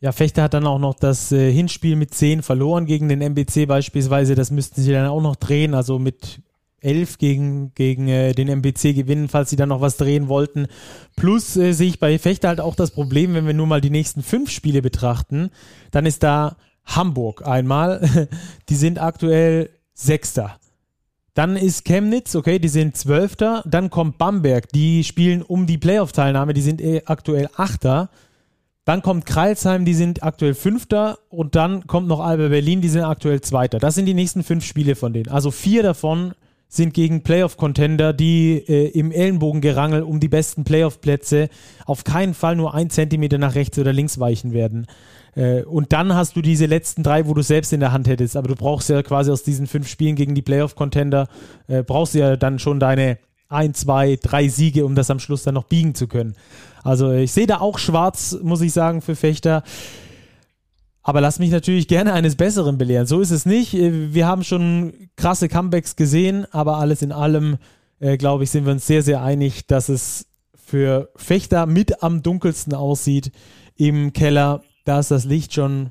Ja, 0.00 0.12
Fechter 0.12 0.44
hat 0.44 0.54
dann 0.54 0.66
auch 0.66 0.78
noch 0.78 0.94
das 0.94 1.32
äh, 1.32 1.50
Hinspiel 1.52 1.96
mit 1.96 2.14
10 2.14 2.42
verloren 2.42 2.86
gegen 2.86 3.08
den 3.08 3.20
MBC 3.20 3.66
beispielsweise. 3.66 4.36
Das 4.36 4.52
müssten 4.52 4.80
sie 4.80 4.92
dann 4.92 5.08
auch 5.08 5.20
noch 5.20 5.34
drehen, 5.34 5.74
also 5.74 5.98
mit 5.98 6.40
11 6.80 7.18
gegen, 7.18 7.74
gegen 7.74 8.06
äh, 8.06 8.32
den 8.32 8.48
MBC 8.48 8.94
gewinnen, 8.94 9.28
falls 9.28 9.50
sie 9.50 9.56
dann 9.56 9.70
noch 9.70 9.80
was 9.80 9.96
drehen 9.96 10.28
wollten. 10.28 10.68
Plus 11.16 11.56
äh, 11.56 11.72
sehe 11.72 11.88
ich 11.88 11.98
bei 11.98 12.16
Fechter 12.20 12.46
halt 12.46 12.60
auch 12.60 12.76
das 12.76 12.92
Problem, 12.92 13.34
wenn 13.34 13.48
wir 13.48 13.54
nur 13.54 13.66
mal 13.66 13.80
die 13.80 13.90
nächsten 13.90 14.22
fünf 14.22 14.50
Spiele 14.50 14.82
betrachten, 14.82 15.50
dann 15.90 16.06
ist 16.06 16.22
da 16.22 16.56
Hamburg 16.88 17.46
einmal. 17.46 18.28
Die 18.68 18.76
sind 18.76 19.00
aktuell 19.00 19.70
Sechster. 19.94 20.58
Dann 21.34 21.56
ist 21.56 21.84
Chemnitz, 21.84 22.34
okay, 22.34 22.58
die 22.58 22.68
sind 22.68 22.96
Zwölfter. 22.96 23.62
Dann 23.64 23.90
kommt 23.90 24.18
Bamberg, 24.18 24.70
die 24.70 25.04
spielen 25.04 25.42
um 25.42 25.68
die 25.68 25.78
Playoff-Teilnahme, 25.78 26.52
die 26.52 26.62
sind 26.62 26.80
eh 26.80 27.02
aktuell 27.04 27.48
Achter. 27.54 28.10
Dann 28.84 29.02
kommt 29.02 29.24
Kreilsheim, 29.24 29.84
die 29.84 29.94
sind 29.94 30.24
aktuell 30.24 30.54
Fünfter. 30.54 31.18
Und 31.28 31.54
dann 31.54 31.86
kommt 31.86 32.08
noch 32.08 32.18
Alba 32.18 32.48
Berlin, 32.48 32.80
die 32.80 32.88
sind 32.88 33.04
aktuell 33.04 33.40
Zweiter. 33.40 33.78
Das 33.78 33.94
sind 33.94 34.06
die 34.06 34.14
nächsten 34.14 34.42
fünf 34.42 34.64
Spiele 34.64 34.96
von 34.96 35.12
denen. 35.12 35.28
Also 35.28 35.52
vier 35.52 35.84
davon 35.84 36.32
sind 36.68 36.92
gegen 36.92 37.22
Playoff-Contender, 37.22 38.12
die 38.12 38.64
äh, 38.66 38.88
im 38.88 39.12
Ellenbogengerangel 39.12 40.02
um 40.02 40.20
die 40.20 40.28
besten 40.28 40.64
Playoff-Plätze 40.64 41.50
auf 41.86 42.02
keinen 42.02 42.34
Fall 42.34 42.56
nur 42.56 42.74
ein 42.74 42.90
Zentimeter 42.90 43.38
nach 43.38 43.54
rechts 43.54 43.78
oder 43.78 43.92
links 43.92 44.18
weichen 44.18 44.52
werden. 44.52 44.86
Äh, 45.38 45.62
und 45.62 45.92
dann 45.92 46.14
hast 46.14 46.34
du 46.34 46.42
diese 46.42 46.66
letzten 46.66 47.02
drei, 47.04 47.26
wo 47.26 47.34
du 47.34 47.42
selbst 47.42 47.72
in 47.72 47.80
der 47.80 47.92
Hand 47.92 48.08
hättest. 48.08 48.36
Aber 48.36 48.48
du 48.48 48.56
brauchst 48.56 48.88
ja 48.88 49.02
quasi 49.02 49.30
aus 49.30 49.44
diesen 49.44 49.66
fünf 49.66 49.88
Spielen 49.88 50.16
gegen 50.16 50.34
die 50.34 50.42
Playoff-Contender, 50.42 51.28
äh, 51.68 51.82
brauchst 51.84 52.14
du 52.14 52.18
ja 52.18 52.36
dann 52.36 52.58
schon 52.58 52.80
deine 52.80 53.18
ein, 53.48 53.72
zwei, 53.72 54.18
drei 54.20 54.48
Siege, 54.48 54.84
um 54.84 54.94
das 54.94 55.10
am 55.10 55.20
Schluss 55.20 55.44
dann 55.44 55.54
noch 55.54 55.64
biegen 55.64 55.94
zu 55.94 56.06
können. 56.08 56.34
Also 56.82 57.12
ich 57.12 57.32
sehe 57.32 57.46
da 57.46 57.60
auch 57.60 57.78
schwarz, 57.78 58.36
muss 58.42 58.60
ich 58.60 58.72
sagen, 58.72 59.00
für 59.00 59.16
Fechter. 59.16 59.62
Aber 61.02 61.22
lass 61.22 61.38
mich 61.38 61.50
natürlich 61.50 61.88
gerne 61.88 62.12
eines 62.12 62.36
Besseren 62.36 62.76
belehren. 62.76 63.06
So 63.06 63.20
ist 63.20 63.30
es 63.30 63.46
nicht. 63.46 63.74
Äh, 63.74 64.12
wir 64.12 64.26
haben 64.26 64.42
schon 64.42 64.92
krasse 65.16 65.48
Comebacks 65.48 65.94
gesehen, 65.94 66.46
aber 66.50 66.78
alles 66.78 67.00
in 67.00 67.12
allem, 67.12 67.58
äh, 68.00 68.16
glaube 68.16 68.42
ich, 68.42 68.50
sind 68.50 68.66
wir 68.66 68.72
uns 68.72 68.86
sehr, 68.86 69.02
sehr 69.02 69.22
einig, 69.22 69.68
dass 69.68 69.88
es 69.88 70.26
für 70.56 71.10
Fechter 71.14 71.66
mit 71.66 72.02
am 72.02 72.22
dunkelsten 72.22 72.74
aussieht 72.74 73.30
im 73.76 74.12
Keller. 74.12 74.62
Da 74.88 74.98
ist 75.00 75.10
das 75.10 75.26
Licht 75.26 75.52
schon 75.52 75.90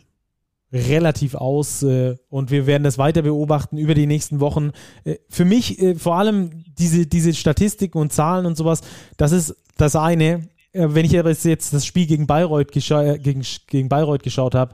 relativ 0.74 1.36
aus 1.36 1.84
äh, 1.84 2.16
und 2.30 2.50
wir 2.50 2.66
werden 2.66 2.82
das 2.84 2.98
weiter 2.98 3.22
beobachten 3.22 3.78
über 3.78 3.94
die 3.94 4.08
nächsten 4.08 4.40
Wochen. 4.40 4.72
Äh, 5.04 5.18
für 5.30 5.46
mich 5.46 5.80
äh, 5.80 5.94
vor 5.94 6.16
allem 6.16 6.64
diese, 6.80 7.06
diese 7.06 7.36
Statistiken 7.36 8.00
und 8.00 8.12
Zahlen 8.12 8.48
und 8.48 8.58
sowas, 8.58 8.82
das 9.16 9.34
ist 9.34 9.56
das 9.78 9.96
eine. 9.96 10.50
Äh, 10.72 10.88
wenn 10.96 11.06
ich 11.06 11.12
jetzt 11.12 11.74
das 11.74 11.86
Spiel 11.86 12.08
gegen 12.08 12.26
Bayreuth, 12.26 12.72
gegen, 12.72 13.46
gegen 13.68 13.88
Bayreuth 13.88 14.24
geschaut 14.24 14.56
habe, 14.56 14.74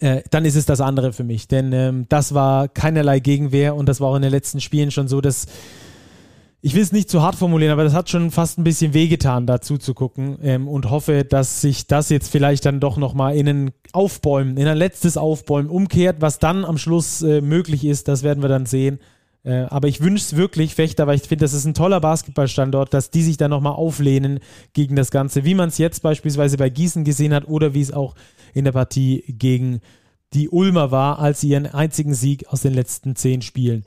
äh, 0.00 0.22
dann 0.30 0.44
ist 0.44 0.56
es 0.56 0.66
das 0.66 0.80
andere 0.80 1.12
für 1.12 1.22
mich. 1.22 1.46
Denn 1.46 1.72
ähm, 1.72 2.06
das 2.08 2.34
war 2.34 2.66
keinerlei 2.66 3.20
Gegenwehr 3.20 3.76
und 3.76 3.88
das 3.88 4.00
war 4.00 4.08
auch 4.08 4.16
in 4.16 4.22
den 4.22 4.32
letzten 4.32 4.60
Spielen 4.60 4.90
schon 4.90 5.06
so, 5.06 5.20
dass 5.20 5.46
ich 6.62 6.74
will 6.74 6.82
es 6.82 6.92
nicht 6.92 7.10
zu 7.10 7.22
hart 7.22 7.36
formulieren, 7.36 7.72
aber 7.72 7.84
das 7.84 7.92
hat 7.92 8.10
schon 8.10 8.30
fast 8.30 8.58
ein 8.58 8.64
bisschen 8.64 8.94
wehgetan, 8.94 9.46
dazu 9.46 9.78
zu 9.78 9.94
gucken 9.94 10.38
ähm, 10.42 10.68
und 10.68 10.90
hoffe, 10.90 11.24
dass 11.24 11.60
sich 11.60 11.86
das 11.86 12.08
jetzt 12.08 12.30
vielleicht 12.30 12.64
dann 12.64 12.80
doch 12.80 12.96
nochmal 12.96 13.36
in 13.36 13.48
ein 13.48 13.70
Aufbäumen, 13.92 14.56
in 14.56 14.66
ein 14.66 14.76
letztes 14.76 15.16
Aufbäumen 15.16 15.70
umkehrt. 15.70 16.16
Was 16.20 16.38
dann 16.38 16.64
am 16.64 16.78
Schluss 16.78 17.22
äh, 17.22 17.40
möglich 17.40 17.84
ist, 17.84 18.08
das 18.08 18.22
werden 18.22 18.42
wir 18.42 18.48
dann 18.48 18.66
sehen. 18.66 18.98
Äh, 19.44 19.66
aber 19.68 19.86
ich 19.86 20.00
wünsche 20.00 20.24
es 20.24 20.36
wirklich 20.36 20.74
Fechter, 20.74 21.06
weil 21.06 21.16
ich 21.16 21.22
finde, 21.22 21.44
das 21.44 21.52
ist 21.52 21.66
ein 21.66 21.74
toller 21.74 22.00
Basketballstandort, 22.00 22.92
dass 22.92 23.10
die 23.10 23.22
sich 23.22 23.36
dann 23.36 23.50
nochmal 23.50 23.74
auflehnen 23.74 24.40
gegen 24.72 24.96
das 24.96 25.10
Ganze, 25.10 25.44
wie 25.44 25.54
man 25.54 25.68
es 25.68 25.78
jetzt 25.78 26.02
beispielsweise 26.02 26.56
bei 26.56 26.68
Gießen 26.68 27.04
gesehen 27.04 27.32
hat 27.32 27.46
oder 27.46 27.74
wie 27.74 27.82
es 27.82 27.92
auch 27.92 28.16
in 28.54 28.64
der 28.64 28.72
Partie 28.72 29.22
gegen 29.28 29.80
die 30.32 30.48
Ulmer 30.48 30.90
war, 30.90 31.20
als 31.20 31.42
sie 31.42 31.50
ihren 31.50 31.66
einzigen 31.66 32.14
Sieg 32.14 32.48
aus 32.48 32.62
den 32.62 32.74
letzten 32.74 33.14
zehn 33.14 33.40
Spielen 33.42 33.84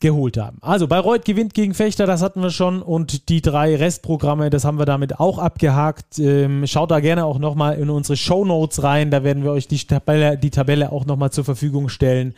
geholt 0.00 0.36
haben. 0.36 0.58
Also 0.60 0.88
Bayreuth 0.88 1.24
gewinnt 1.24 1.54
gegen 1.54 1.72
Fechter, 1.72 2.06
das 2.06 2.22
hatten 2.22 2.42
wir 2.42 2.50
schon 2.50 2.82
und 2.82 3.28
die 3.28 3.40
drei 3.40 3.76
Restprogramme, 3.76 4.50
das 4.50 4.64
haben 4.64 4.78
wir 4.78 4.84
damit 4.84 5.18
auch 5.18 5.38
abgehakt. 5.38 6.18
Ähm, 6.18 6.66
schaut 6.66 6.90
da 6.90 7.00
gerne 7.00 7.24
auch 7.24 7.38
nochmal 7.38 7.78
in 7.78 7.88
unsere 7.88 8.16
Show 8.16 8.44
Notes 8.44 8.82
rein, 8.82 9.10
da 9.10 9.24
werden 9.24 9.42
wir 9.42 9.52
euch 9.52 9.68
die 9.68 9.78
Tabelle, 9.78 10.36
die 10.36 10.50
Tabelle 10.50 10.92
auch 10.92 11.06
nochmal 11.06 11.30
zur 11.30 11.44
Verfügung 11.44 11.88
stellen 11.88 12.34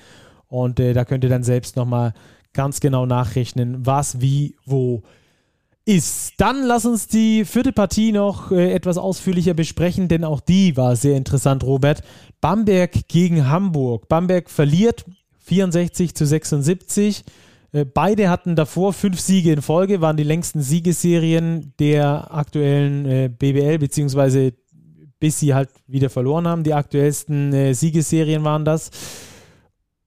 und 0.49 0.79
äh, 0.79 0.93
da 0.93 1.05
könnt 1.05 1.25
ihr 1.25 1.31
dann 1.31 1.43
selbst 1.43 1.77
nochmal 1.77 2.15
ganz 2.53 2.81
genau 2.81 3.07
nachrechnen, 3.07 3.85
was, 3.85 4.21
wie, 4.21 4.57
wo 4.65 5.03
ist. 5.85 6.35
Dann 6.37 6.65
lass 6.65 6.85
uns 6.85 7.09
die 7.09 7.45
vierte 7.45 7.73
Partie 7.73 8.13
noch 8.13 8.53
äh, 8.53 8.73
etwas 8.73 8.99
ausführlicher 8.99 9.55
besprechen, 9.55 10.07
denn 10.07 10.23
auch 10.23 10.41
die 10.41 10.77
war 10.77 10.97
sehr 10.97 11.17
interessant, 11.17 11.65
Robert. 11.65 12.03
Bamberg 12.41 13.09
gegen 13.09 13.49
Hamburg. 13.49 14.09
Bamberg 14.09 14.51
verliert 14.51 15.05
64 15.41 16.15
zu 16.15 16.27
76. 16.27 17.25
Äh, 17.73 17.85
beide 17.85 18.31
hatten 18.31 18.57
davor 18.57 18.93
fünf 18.93 19.21
Siege 19.21 19.53
in 19.53 19.63
Folge, 19.63 20.01
waren 20.01 20.17
die 20.17 20.23
längsten 20.23 20.63
Siegesserien 20.63 21.75
der 21.79 22.33
aktuellen 22.35 23.07
äh, 23.07 23.29
BBL, 23.29 23.79
beziehungsweise 23.79 24.55
bis 25.21 25.41
sie 25.41 25.55
halt 25.55 25.71
wieder 25.87 26.11
verloren 26.11 26.47
haben. 26.47 26.65
Die 26.65 26.75
aktuellsten 26.75 27.53
äh, 27.53 27.75
Siegesserien 27.75 28.45
waren 28.45 28.65
das. 28.65 28.91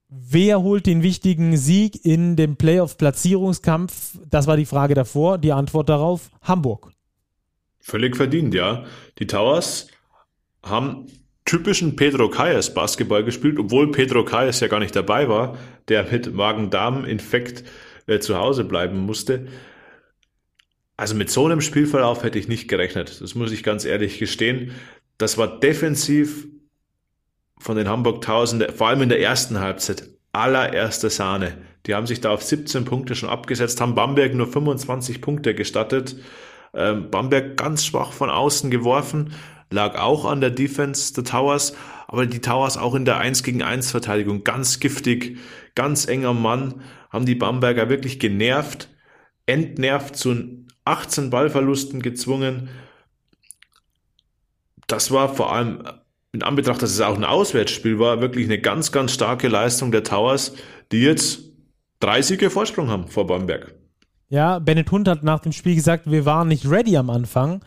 Wer 0.07 0.61
holt 0.61 0.87
den 0.87 1.03
wichtigen 1.03 1.55
Sieg 1.55 2.05
in 2.05 2.35
dem 2.35 2.57
Playoff-Platzierungskampf? 2.57 4.19
Das 4.29 4.47
war 4.47 4.57
die 4.57 4.65
Frage 4.65 4.93
davor. 4.93 5.37
Die 5.37 5.53
Antwort 5.53 5.89
darauf: 5.89 6.29
Hamburg. 6.41 6.91
Völlig 7.79 8.15
verdient, 8.15 8.53
ja. 8.53 8.85
Die 9.19 9.27
Towers 9.27 9.87
haben 10.63 11.07
typischen 11.51 11.97
Pedro 11.97 12.29
Kayes 12.29 12.73
Basketball 12.73 13.25
gespielt, 13.25 13.59
obwohl 13.59 13.91
Pedro 13.91 14.23
Kayes 14.23 14.61
ja 14.61 14.69
gar 14.69 14.79
nicht 14.79 14.95
dabei 14.95 15.27
war, 15.27 15.57
der 15.89 16.09
mit 16.09 16.33
Magen-Darm-Infekt 16.33 17.65
äh, 18.07 18.19
zu 18.19 18.37
Hause 18.37 18.63
bleiben 18.63 18.99
musste. 18.99 19.47
Also 20.95 21.13
mit 21.13 21.29
so 21.29 21.45
einem 21.45 21.59
Spielverlauf 21.59 22.23
hätte 22.23 22.39
ich 22.39 22.47
nicht 22.47 22.69
gerechnet. 22.69 23.19
Das 23.19 23.35
muss 23.35 23.51
ich 23.51 23.63
ganz 23.63 23.83
ehrlich 23.83 24.17
gestehen. 24.17 24.71
Das 25.17 25.37
war 25.37 25.59
defensiv 25.59 26.47
von 27.59 27.75
den 27.75 27.89
Hamburg 27.89 28.21
Tausende, 28.21 28.71
vor 28.71 28.87
allem 28.87 29.01
in 29.01 29.09
der 29.09 29.19
ersten 29.19 29.59
Halbzeit, 29.59 30.07
allererste 30.31 31.09
Sahne. 31.09 31.57
Die 31.85 31.95
haben 31.95 32.07
sich 32.07 32.21
da 32.21 32.31
auf 32.31 32.43
17 32.43 32.85
Punkte 32.85 33.13
schon 33.13 33.27
abgesetzt, 33.27 33.81
haben 33.81 33.93
Bamberg 33.93 34.35
nur 34.35 34.47
25 34.47 35.19
Punkte 35.21 35.53
gestattet. 35.53 36.15
Ähm, 36.73 37.11
Bamberg 37.11 37.57
ganz 37.57 37.85
schwach 37.85 38.13
von 38.13 38.29
außen 38.29 38.71
geworfen, 38.71 39.33
lag 39.71 39.97
auch 39.97 40.25
an 40.25 40.41
der 40.41 40.51
Defense 40.51 41.13
der 41.13 41.23
Towers, 41.23 41.73
aber 42.07 42.25
die 42.25 42.41
Towers 42.41 42.77
auch 42.77 42.93
in 42.93 43.05
der 43.05 43.17
1 43.17 43.43
gegen 43.43 43.63
1 43.63 43.89
Verteidigung 43.91 44.43
ganz 44.43 44.79
giftig, 44.79 45.37
ganz 45.75 46.07
enger 46.07 46.33
Mann, 46.33 46.81
haben 47.09 47.25
die 47.25 47.35
Bamberger 47.35 47.89
wirklich 47.89 48.19
genervt, 48.19 48.89
entnervt 49.45 50.15
zu 50.15 50.65
18 50.85 51.29
Ballverlusten 51.29 52.01
gezwungen. 52.01 52.69
Das 54.87 55.11
war 55.11 55.33
vor 55.33 55.53
allem 55.53 55.83
in 56.33 56.43
Anbetracht, 56.43 56.81
dass 56.81 56.91
es 56.91 57.01
auch 57.01 57.15
ein 57.15 57.25
Auswärtsspiel 57.25 57.99
war, 57.99 58.21
wirklich 58.21 58.45
eine 58.45 58.59
ganz, 58.59 58.91
ganz 58.91 59.13
starke 59.13 59.47
Leistung 59.47 59.91
der 59.91 60.03
Towers, 60.03 60.53
die 60.91 61.01
jetzt 61.01 61.43
drei 61.99 62.21
Siege 62.21 62.49
Vorsprung 62.49 62.89
haben 62.89 63.07
vor 63.07 63.27
Bamberg. 63.27 63.73
Ja, 64.29 64.59
Bennett 64.59 64.91
Hund 64.91 65.07
hat 65.09 65.23
nach 65.23 65.39
dem 65.39 65.51
Spiel 65.51 65.75
gesagt, 65.75 66.09
wir 66.09 66.25
waren 66.25 66.47
nicht 66.47 66.69
ready 66.69 66.95
am 66.95 67.09
Anfang. 67.09 67.61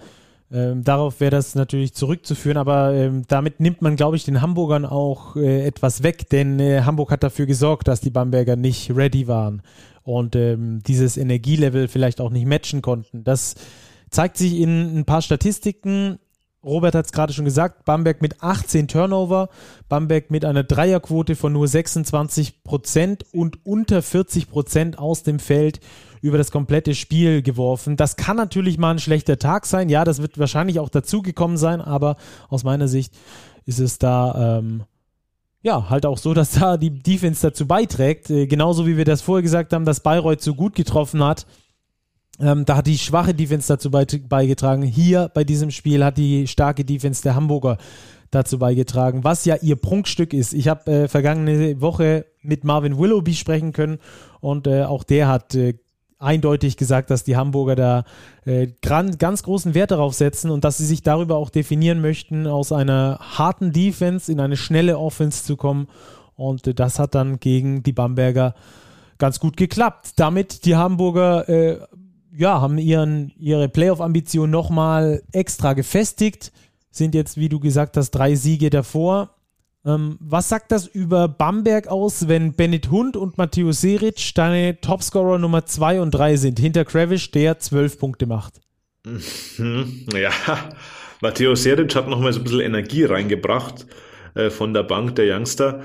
Ähm, 0.53 0.85
darauf 0.85 1.21
wäre 1.21 1.31
das 1.31 1.55
natürlich 1.55 1.95
zurückzuführen, 1.95 2.59
aber 2.59 2.93
ähm, 2.93 3.25
damit 3.29 3.61
nimmt 3.61 3.83
man, 3.83 3.97
glaube 3.97 4.17
ich, 4.17 4.25
den 4.25 4.43
Hamburgern 4.43 4.85
auch 4.85 5.37
äh, 5.37 5.67
etwas 5.67 6.03
weg, 6.03 6.29
denn 6.29 6.61
äh, 6.61 6.83
Hamburg 6.83 7.11
hat 7.11 7.23
dafür 7.23 7.47
gesorgt, 7.47 7.89
dass 7.89 8.01
die 8.01 8.11
Bamberger 8.11 8.57
nicht 8.57 8.95
ready 8.95 9.27
waren 9.27 9.63
und 10.03 10.37
ähm, 10.37 10.83
dieses 10.87 11.17
Energielevel 11.17 11.89
vielleicht 11.89 12.21
auch 12.21 12.31
nicht 12.31 12.47
matchen 12.47 12.83
konnten. 12.83 13.25
Das 13.25 13.55
zeigt 14.11 14.37
sich 14.37 14.61
in 14.61 14.99
ein 14.99 15.05
paar 15.07 15.23
Statistiken. 15.23 16.19
Robert 16.63 16.95
hat 16.95 17.07
es 17.07 17.13
gerade 17.13 17.33
schon 17.33 17.45
gesagt, 17.45 17.85
Bamberg 17.85 18.23
mit 18.23 18.43
18 18.43 18.89
Turnover, 18.89 19.49
Bamberg 19.89 20.31
mit 20.31 20.45
einer 20.45 20.63
Dreierquote 20.63 21.37
von 21.37 21.53
nur 21.53 21.69
26 21.69 22.65
Prozent 22.65 23.25
und 23.33 23.67
unter 23.67 24.03
40 24.03 24.49
Prozent 24.49 24.99
aus 24.99 25.23
dem 25.23 25.39
Feld 25.39 25.81
über 26.25 26.39
das 26.39 26.51
komplette 26.51 26.95
Spiel 26.95 27.43
geworfen. 27.43 27.97
Das 27.97 28.17
kann 28.17 28.39
natürlich 28.39 28.79
mal 28.79 28.93
ein 28.93 28.99
schlechter 28.99 29.39
Tag 29.39 29.67
sein. 29.67 29.91
Ja, 29.91 30.05
das 30.05 30.23
wird 30.23 30.39
wahrscheinlich 30.39 30.81
auch 30.81 30.89
dazugekommen 30.89 31.59
sein, 31.59 31.83
aber 31.83 32.17
aus 32.49 32.65
meiner 32.65 32.89
Sicht 32.89 33.13
ist 33.67 33.79
es 33.79 33.99
da 33.99 34.59
ähm, 34.59 34.85
ja 35.63 35.91
halt 35.91 36.07
auch 36.07 36.17
so, 36.17 36.33
dass 36.33 36.53
da 36.53 36.79
die 36.79 36.99
Defense 37.03 37.43
dazu 37.43 37.67
beiträgt. 37.67 38.31
Äh, 38.31 38.47
genauso 38.47 38.87
wie 38.87 38.97
wir 38.97 39.05
das 39.05 39.21
vorher 39.21 39.43
gesagt 39.43 39.75
haben, 39.75 39.85
dass 39.85 40.01
Bayreuth 40.01 40.41
so 40.41 40.55
gut 40.55 40.75
getroffen 40.75 41.23
hat 41.23 41.45
ähm, 42.41 42.65
da 42.65 42.79
hat 42.79 42.89
die 42.89 42.99
schwache 42.99 43.33
Defense 43.33 43.69
dazu 43.69 43.93
beigetragen. 43.93 44.83
Hier 44.83 45.31
bei 45.33 45.45
diesem 45.45 45.71
Spiel 45.71 46.05
hat 46.05 46.19
die 46.19 46.49
starke 46.49 46.85
Defense 46.85 47.23
der 47.23 47.37
Hamburger 47.37 47.79
dazu 48.31 48.59
beigetragen, 48.59 49.23
was 49.23 49.45
ja 49.45 49.57
ihr 49.63 49.77
Prunkstück 49.77 50.33
ist. 50.33 50.53
Ich 50.53 50.69
habe 50.69 50.91
äh, 50.91 51.09
vergangene 51.09 51.81
Woche 51.81 52.27
mit 52.43 52.65
Marvin 52.65 52.99
Willoughby 52.99 53.35
sprechen 53.35 53.73
können 53.73 53.99
und 54.41 54.67
äh, 54.67 54.83
auch 54.83 55.05
der 55.05 55.29
hat 55.29 55.55
äh, 55.55 55.75
eindeutig 56.25 56.77
gesagt, 56.77 57.11
dass 57.11 57.25
die 57.25 57.37
Hamburger 57.37 57.77
da 57.77 58.05
äh, 58.45 58.69
ganz 58.83 59.43
großen 59.43 59.75
Wert 59.75 59.91
darauf 59.91 60.15
setzen 60.15 60.51
und 60.51 60.65
dass 60.65 60.79
sie 60.79 60.87
sich 60.87 61.03
darüber 61.03 61.37
auch 61.37 61.51
definieren 61.51 62.01
möchten, 62.01 62.47
aus 62.47 62.73
einer 62.73 63.19
harten 63.21 63.73
Defense 63.73 64.31
in 64.33 64.41
eine 64.41 64.57
schnelle 64.57 64.99
Offense 64.99 65.45
zu 65.45 65.57
kommen. 65.57 65.89
Und 66.35 66.67
äh, 66.67 66.75
das 66.75 66.99
hat 66.99 67.15
dann 67.15 67.39
gegen 67.41 67.83
die 67.83 67.93
Bamberger 67.93 68.55
ganz 69.19 69.41
gut 69.41 69.57
geklappt. 69.57 70.13
Damit 70.17 70.65
die 70.65 70.77
Hamburger 70.77 71.49
äh, 71.49 71.79
ja, 72.37 72.61
haben 72.61 72.79
ihren, 72.79 73.33
ihre 73.39 73.69
Playoff-Ambition 73.69 74.51
nochmal 74.51 75.23
extra 75.33 75.73
gefestigt, 75.73 76.53
sind 76.91 77.15
jetzt, 77.15 77.37
wie 77.37 77.49
du 77.49 77.61
gesagt 77.61 77.97
hast, 77.97 78.11
drei 78.13 78.35
Siege 78.35 78.71
davor, 78.71 79.34
Ähm, 79.87 80.17
was 80.21 80.49
sagt 80.49 80.73
das 80.73 80.87
über 80.87 81.29
Bamberg 81.29 81.89
aus, 81.89 82.27
wenn 82.29 82.55
Bennett 82.55 82.91
Hund 82.91 83.17
und 83.17 83.37
Matthäus 83.37 83.83
Seric 83.83 84.35
deine 84.35 84.81
Topscorer 84.81 85.39
Nummer 85.39 85.67
2 85.67 86.01
und 86.01 86.11
3 86.13 86.37
sind, 86.37 86.59
hinter 86.59 86.85
Kravish, 86.85 87.31
der 87.31 87.59
12 87.59 87.99
Punkte 87.99 88.27
macht? 88.27 88.61
Mhm. 89.05 90.07
Ja, 90.15 90.33
Matteo 91.21 91.55
Seric 91.55 91.95
hat 91.95 92.09
nochmal 92.09 92.33
so 92.33 92.41
ein 92.41 92.45
bisschen 92.45 92.61
Energie 92.61 93.05
reingebracht 93.05 93.87
äh, 94.35 94.51
von 94.51 94.73
der 94.73 94.83
Bank 94.83 95.17
der 95.17 95.37
Youngster. 95.37 95.83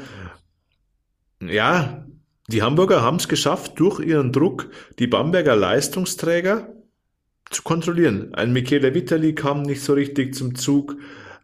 Ja, 1.41 2.06
die 2.47 2.62
Hamburger 2.62 3.02
haben 3.02 3.18
es 3.18 3.28
geschafft, 3.28 3.80
durch 3.80 4.00
ihren 4.00 4.32
Druck 4.32 4.70
die 4.97 5.08
Bamberger 5.08 5.56
Leistungsträger 5.56 6.74
zu 7.50 7.64
kontrollieren. 7.64 8.34
Ein 8.34 8.54
Michele 8.54 8.93
Vitali 8.93 9.36
kam 9.36 9.64
nicht 9.64 9.82
so 9.82 9.93
richtig 9.93 10.36
zum 10.36 10.56
Zug. 10.56 10.95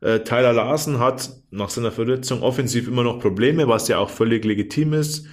Äh, 0.06 0.20
Tyler 0.20 0.54
Larsen 0.54 1.00
hat 1.00 1.32
nach 1.50 1.70
seiner 1.70 1.92
Verletzung 1.92 2.44
offensiv 2.44 2.88
immer 2.88 3.04
noch 3.04 3.20
Probleme, 3.20 3.68
was 3.68 3.88
ja 3.88 3.98
auch 3.98 4.12
völlig 4.12 4.46
legitim 4.46 4.94
ist. 4.94 5.26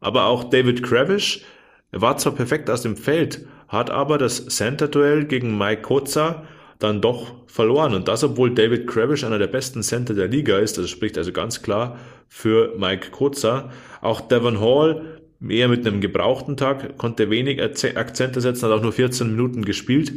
Aber 0.00 0.24
auch 0.24 0.44
David 0.50 0.82
Kravish 0.82 1.44
war 1.92 2.16
zwar 2.16 2.34
perfekt 2.34 2.68
aus 2.68 2.82
dem 2.82 2.96
Feld, 2.96 3.46
hat 3.68 3.88
aber 3.90 4.18
das 4.18 4.46
Center-Duell 4.46 5.26
gegen 5.26 5.56
Mike 5.56 5.82
Koza 5.82 6.42
dann 6.80 7.00
doch 7.00 7.34
verloren. 7.46 7.94
Und 7.94 8.08
das, 8.08 8.24
obwohl 8.24 8.52
David 8.52 8.88
Kravish 8.88 9.22
einer 9.22 9.38
der 9.38 9.46
besten 9.46 9.84
Center 9.84 10.12
der 10.12 10.26
Liga 10.26 10.58
ist. 10.58 10.76
Das 10.76 10.90
spricht 10.90 11.16
also 11.16 11.30
ganz 11.30 11.62
klar 11.62 11.96
für 12.28 12.74
Mike 12.76 13.10
Koza. 13.12 13.70
Auch 14.00 14.20
Devon 14.20 14.60
Hall, 14.60 15.20
eher 15.48 15.68
mit 15.68 15.86
einem 15.86 16.00
gebrauchten 16.00 16.56
Tag, 16.56 16.98
konnte 16.98 17.30
wenig 17.30 17.62
Akzente 17.62 18.40
setzen, 18.40 18.66
hat 18.66 18.72
auch 18.72 18.82
nur 18.82 18.92
14 18.92 19.30
Minuten 19.30 19.64
gespielt. 19.64 20.12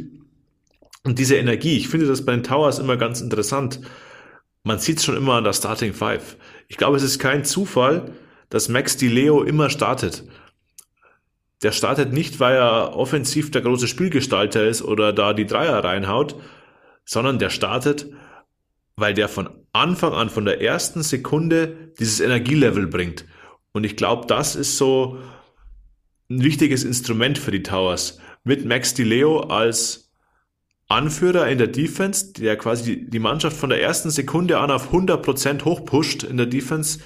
Und 1.04 1.18
diese 1.18 1.36
Energie, 1.36 1.76
ich 1.76 1.88
finde 1.88 2.06
das 2.06 2.24
bei 2.24 2.32
den 2.32 2.42
Towers 2.42 2.78
immer 2.78 2.96
ganz 2.96 3.20
interessant. 3.20 3.80
Man 4.64 4.78
sieht 4.78 4.98
es 4.98 5.04
schon 5.04 5.16
immer 5.16 5.34
an 5.34 5.44
der 5.44 5.54
Starting 5.54 5.94
Five. 5.94 6.36
Ich 6.68 6.76
glaube, 6.76 6.96
es 6.96 7.02
ist 7.02 7.18
kein 7.18 7.44
Zufall, 7.44 8.12
dass 8.50 8.68
Max 8.68 8.96
Di 8.96 9.08
Leo 9.08 9.42
immer 9.42 9.70
startet. 9.70 10.24
Der 11.62 11.72
startet 11.72 12.12
nicht, 12.12 12.40
weil 12.40 12.56
er 12.56 12.96
offensiv 12.96 13.50
der 13.50 13.62
große 13.62 13.86
Spielgestalter 13.86 14.66
ist 14.66 14.82
oder 14.82 15.12
da 15.12 15.32
die 15.32 15.46
Dreier 15.46 15.82
reinhaut, 15.84 16.36
sondern 17.04 17.38
der 17.38 17.50
startet, 17.50 18.10
weil 18.96 19.14
der 19.14 19.28
von 19.28 19.48
Anfang 19.72 20.12
an, 20.12 20.30
von 20.30 20.44
der 20.44 20.60
ersten 20.60 21.02
Sekunde 21.02 21.92
dieses 21.98 22.20
Energielevel 22.20 22.86
bringt. 22.86 23.24
Und 23.72 23.84
ich 23.84 23.96
glaube, 23.96 24.26
das 24.26 24.56
ist 24.56 24.76
so 24.76 25.18
ein 26.28 26.42
wichtiges 26.42 26.84
Instrument 26.84 27.38
für 27.38 27.50
die 27.50 27.62
Towers. 27.62 28.18
Mit 28.44 28.64
Max 28.64 28.94
Di 28.94 29.04
Leo 29.04 29.40
als 29.40 30.09
Anführer 30.90 31.48
in 31.48 31.58
der 31.58 31.68
Defense, 31.68 32.32
der 32.32 32.56
quasi 32.56 33.06
die 33.08 33.20
Mannschaft 33.20 33.56
von 33.56 33.70
der 33.70 33.80
ersten 33.80 34.10
Sekunde 34.10 34.58
an 34.58 34.70
auf 34.70 34.92
100% 34.92 35.64
hochpusht 35.64 36.24
in 36.24 36.36
der 36.36 36.46
Defense, 36.46 36.98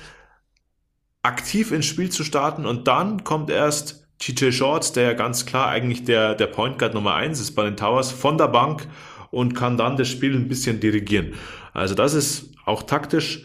aktiv 1.22 1.70
ins 1.70 1.86
Spiel 1.86 2.10
zu 2.10 2.24
starten 2.24 2.64
und 2.64 2.88
dann 2.88 3.24
kommt 3.24 3.50
erst 3.50 4.08
TJ 4.18 4.52
Shorts, 4.52 4.92
der 4.92 5.04
ja 5.04 5.12
ganz 5.12 5.44
klar 5.44 5.68
eigentlich 5.68 6.04
der, 6.04 6.34
der 6.34 6.46
Point 6.46 6.78
Guard 6.78 6.94
Nummer 6.94 7.14
eins 7.14 7.40
ist 7.40 7.52
bei 7.52 7.64
den 7.64 7.76
Towers, 7.76 8.10
von 8.10 8.38
der 8.38 8.48
Bank 8.48 8.86
und 9.30 9.54
kann 9.54 9.76
dann 9.76 9.96
das 9.96 10.08
Spiel 10.08 10.34
ein 10.34 10.48
bisschen 10.48 10.80
dirigieren. 10.80 11.34
Also 11.74 11.94
das 11.94 12.14
ist 12.14 12.54
auch 12.64 12.84
taktisch 12.84 13.44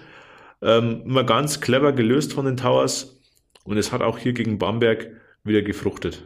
ähm, 0.61 1.01
immer 1.05 1.25
ganz 1.25 1.59
clever 1.59 1.91
gelöst 1.91 2.31
von 2.31 2.45
den 2.45 2.55
Towers 2.55 3.19
und 3.65 3.77
es 3.77 3.91
hat 3.91 4.01
auch 4.01 4.17
hier 4.17 4.33
gegen 4.33 4.57
Bamberg 4.57 5.09
wieder 5.43 5.63
gefruchtet. 5.63 6.23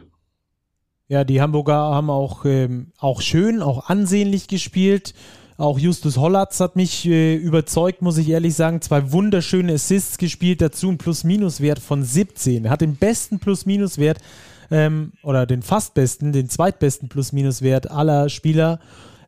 Ja, 1.08 1.24
die 1.24 1.42
Hamburger 1.42 1.74
haben 1.74 2.08
auch, 2.08 2.46
ähm, 2.46 2.92
auch 2.98 3.20
schön, 3.20 3.60
auch 3.60 3.90
ansehnlich 3.90 4.48
gespielt. 4.48 5.12
Auch 5.56 5.78
Justus 5.78 6.16
Hollatz 6.16 6.58
hat 6.60 6.76
mich 6.76 7.06
äh, 7.06 7.36
überzeugt, 7.36 8.00
muss 8.00 8.16
ich 8.16 8.30
ehrlich 8.30 8.54
sagen. 8.54 8.80
Zwei 8.80 9.12
wunderschöne 9.12 9.74
Assists 9.74 10.16
gespielt, 10.18 10.62
dazu 10.62 10.88
ein 10.88 10.98
Plus-Minus-Wert 10.98 11.78
von 11.78 12.02
17. 12.02 12.64
Er 12.64 12.70
hat 12.70 12.80
den 12.80 12.96
besten 12.96 13.38
Plus-Minus-Wert 13.38 14.18
ähm, 14.70 15.12
oder 15.22 15.46
den 15.46 15.62
fast 15.62 15.92
besten, 15.94 16.32
den 16.32 16.48
zweitbesten 16.48 17.08
Plus-Minus-Wert 17.08 17.90
aller 17.90 18.30
Spieler 18.30 18.80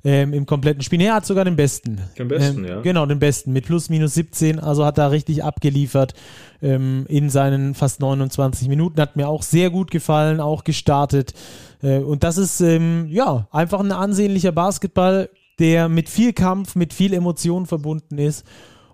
ähm, 0.06 0.32
im 0.32 0.46
kompletten 0.46 0.84
Spiel. 0.84 1.00
Er 1.00 1.14
hat 1.14 1.26
sogar 1.26 1.44
den 1.44 1.56
besten. 1.56 1.98
Den 2.16 2.28
besten, 2.28 2.64
ähm, 2.64 2.70
ja. 2.70 2.80
Genau, 2.80 3.06
den 3.06 3.18
besten 3.18 3.52
mit 3.52 3.66
Plus-Minus 3.66 4.14
17. 4.14 4.60
Also 4.60 4.86
hat 4.86 4.98
er 4.98 5.10
richtig 5.10 5.42
abgeliefert 5.42 6.14
ähm, 6.62 7.06
in 7.08 7.28
seinen 7.28 7.74
fast 7.74 7.98
29 8.00 8.68
Minuten. 8.68 9.00
Hat 9.00 9.16
mir 9.16 9.28
auch 9.28 9.42
sehr 9.42 9.68
gut 9.70 9.90
gefallen, 9.90 10.40
auch 10.40 10.62
gestartet. 10.62 11.34
Äh, 11.82 11.98
und 11.98 12.22
das 12.22 12.38
ist 12.38 12.60
ähm, 12.60 13.08
ja 13.10 13.48
einfach 13.50 13.80
ein 13.80 13.90
ansehnlicher 13.90 14.52
Basketball 14.52 15.28
der 15.58 15.88
mit 15.88 16.08
viel 16.08 16.34
Kampf, 16.34 16.76
mit 16.76 16.92
viel 16.92 17.14
Emotion 17.14 17.66
verbunden 17.66 18.18
ist 18.18 18.44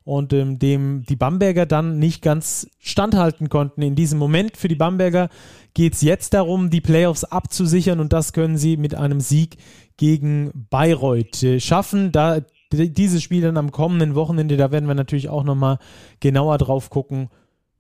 und 0.05 0.33
ähm, 0.33 0.59
dem 0.59 1.05
die 1.09 1.17
Bamberger 1.17 1.67
dann 1.67 1.99
nicht 1.99 2.23
ganz 2.23 2.69
standhalten 2.79 3.49
konnten. 3.49 3.83
In 3.83 3.95
diesem 3.95 4.19
Moment 4.19 4.57
für 4.57 4.69
die 4.69 4.75
Bamberger 4.75 5.29
geht 5.75 5.95
es 5.95 6.03
jetzt 6.03 6.35
darum, 6.35 6.71
die 6.71 6.81
Playoffs 6.81 7.25
abzusichern 7.25 8.01
und 8.01 8.13
das 8.13 8.33
können 8.33 8.59
sie 8.59 8.77
mit 8.77 8.95
einem 8.95 9.21
Sieg 9.21 9.57
gegen 9.97 10.67
Bayreuth 10.71 11.45
schaffen. 11.59 12.13
Da 12.13 12.41
dieses 12.73 13.23
Spiel 13.23 13.43
dann 13.43 13.57
am 13.57 13.71
kommenden 13.71 14.15
Wochenende, 14.15 14.57
da 14.57 14.73
werden 14.73 14.89
wir 14.89 14.95
natürlich 14.95 15.29
auch 15.29 15.45
nochmal 15.45 15.79
genauer 16.21 16.59
drauf 16.59 16.91
gucken, 16.91 17.29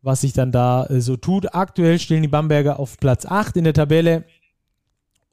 was 0.02 0.20
sich 0.20 0.32
dann 0.32 0.52
da 0.52 0.84
äh, 0.86 1.00
so 1.00 1.16
tut. 1.16 1.54
Aktuell 1.54 1.98
stehen 1.98 2.22
die 2.22 2.28
Bamberger 2.28 2.78
auf 2.78 2.98
Platz 2.98 3.24
8 3.24 3.56
in 3.56 3.64
der 3.64 3.74
Tabelle 3.74 4.24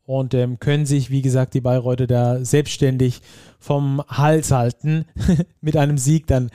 und 0.09 0.33
ähm, 0.33 0.59
können 0.59 0.87
sich, 0.87 1.11
wie 1.11 1.21
gesagt, 1.21 1.53
die 1.53 1.61
Bayreuther 1.61 2.07
da 2.07 2.43
selbstständig 2.43 3.21
vom 3.59 4.01
Hals 4.07 4.49
halten 4.49 5.05
mit 5.61 5.77
einem 5.77 5.99
Sieg 5.99 6.25
dann 6.25 6.49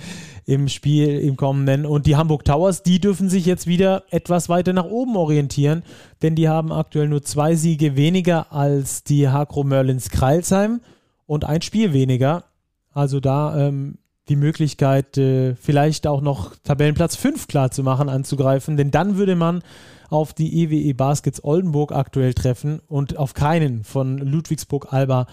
im 0.45 0.67
Spiel 0.67 1.21
im 1.21 1.37
kommenden. 1.37 1.87
Und 1.87 2.07
die 2.07 2.17
Hamburg 2.17 2.45
Towers, 2.45 2.83
die 2.83 2.99
dürfen 2.99 3.29
sich 3.29 3.47
jetzt 3.47 3.69
wieder 3.69 4.03
etwas 4.11 4.49
weiter 4.49 4.73
nach 4.73 4.87
oben 4.87 5.15
orientieren, 5.15 5.85
denn 6.21 6.35
die 6.35 6.49
haben 6.49 6.73
aktuell 6.73 7.07
nur 7.07 7.23
zwei 7.23 7.55
Siege 7.55 7.95
weniger 7.95 8.53
als 8.53 9.05
die 9.05 9.29
Hakro 9.29 9.63
Merlins 9.63 10.11
Kreilsheim 10.11 10.81
und 11.27 11.45
ein 11.45 11.63
Spiel 11.63 11.93
weniger. 11.93 12.47
Also 12.93 13.21
da 13.21 13.69
ähm, 13.69 13.99
die 14.29 14.37
Möglichkeit, 14.37 15.17
äh, 15.17 15.55
vielleicht 15.55 16.09
auch 16.09 16.23
noch 16.23 16.57
Tabellenplatz 16.65 17.15
5 17.15 17.47
klar 17.47 17.71
zu 17.71 17.85
machen, 17.85 18.09
anzugreifen, 18.09 18.77
denn 18.77 18.91
dann 18.91 19.17
würde 19.17 19.37
man 19.37 19.63
auf 20.11 20.33
die 20.33 20.63
EWE 20.63 20.77
e 20.77 20.93
Baskets 20.93 21.43
Oldenburg 21.43 21.93
aktuell 21.93 22.35
treffen 22.35 22.81
und 22.87 23.17
auf 23.17 23.35
keinen 23.35 23.85
von 23.85 24.19
Ludwigsburg, 24.19 24.93
Alba 24.93 25.27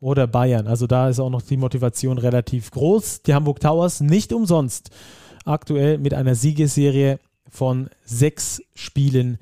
oder 0.00 0.26
Bayern. 0.26 0.66
Also 0.66 0.86
da 0.86 1.08
ist 1.08 1.20
auch 1.20 1.30
noch 1.30 1.42
die 1.42 1.56
Motivation 1.56 2.18
relativ 2.18 2.70
groß. 2.70 3.22
Die 3.22 3.34
Hamburg 3.34 3.60
Towers 3.60 4.00
nicht 4.00 4.32
umsonst 4.32 4.90
aktuell 5.44 5.98
mit 5.98 6.14
einer 6.14 6.34
Siegesserie 6.34 7.18
von 7.48 7.88
sechs 8.04 8.62
Spielen 8.74 9.38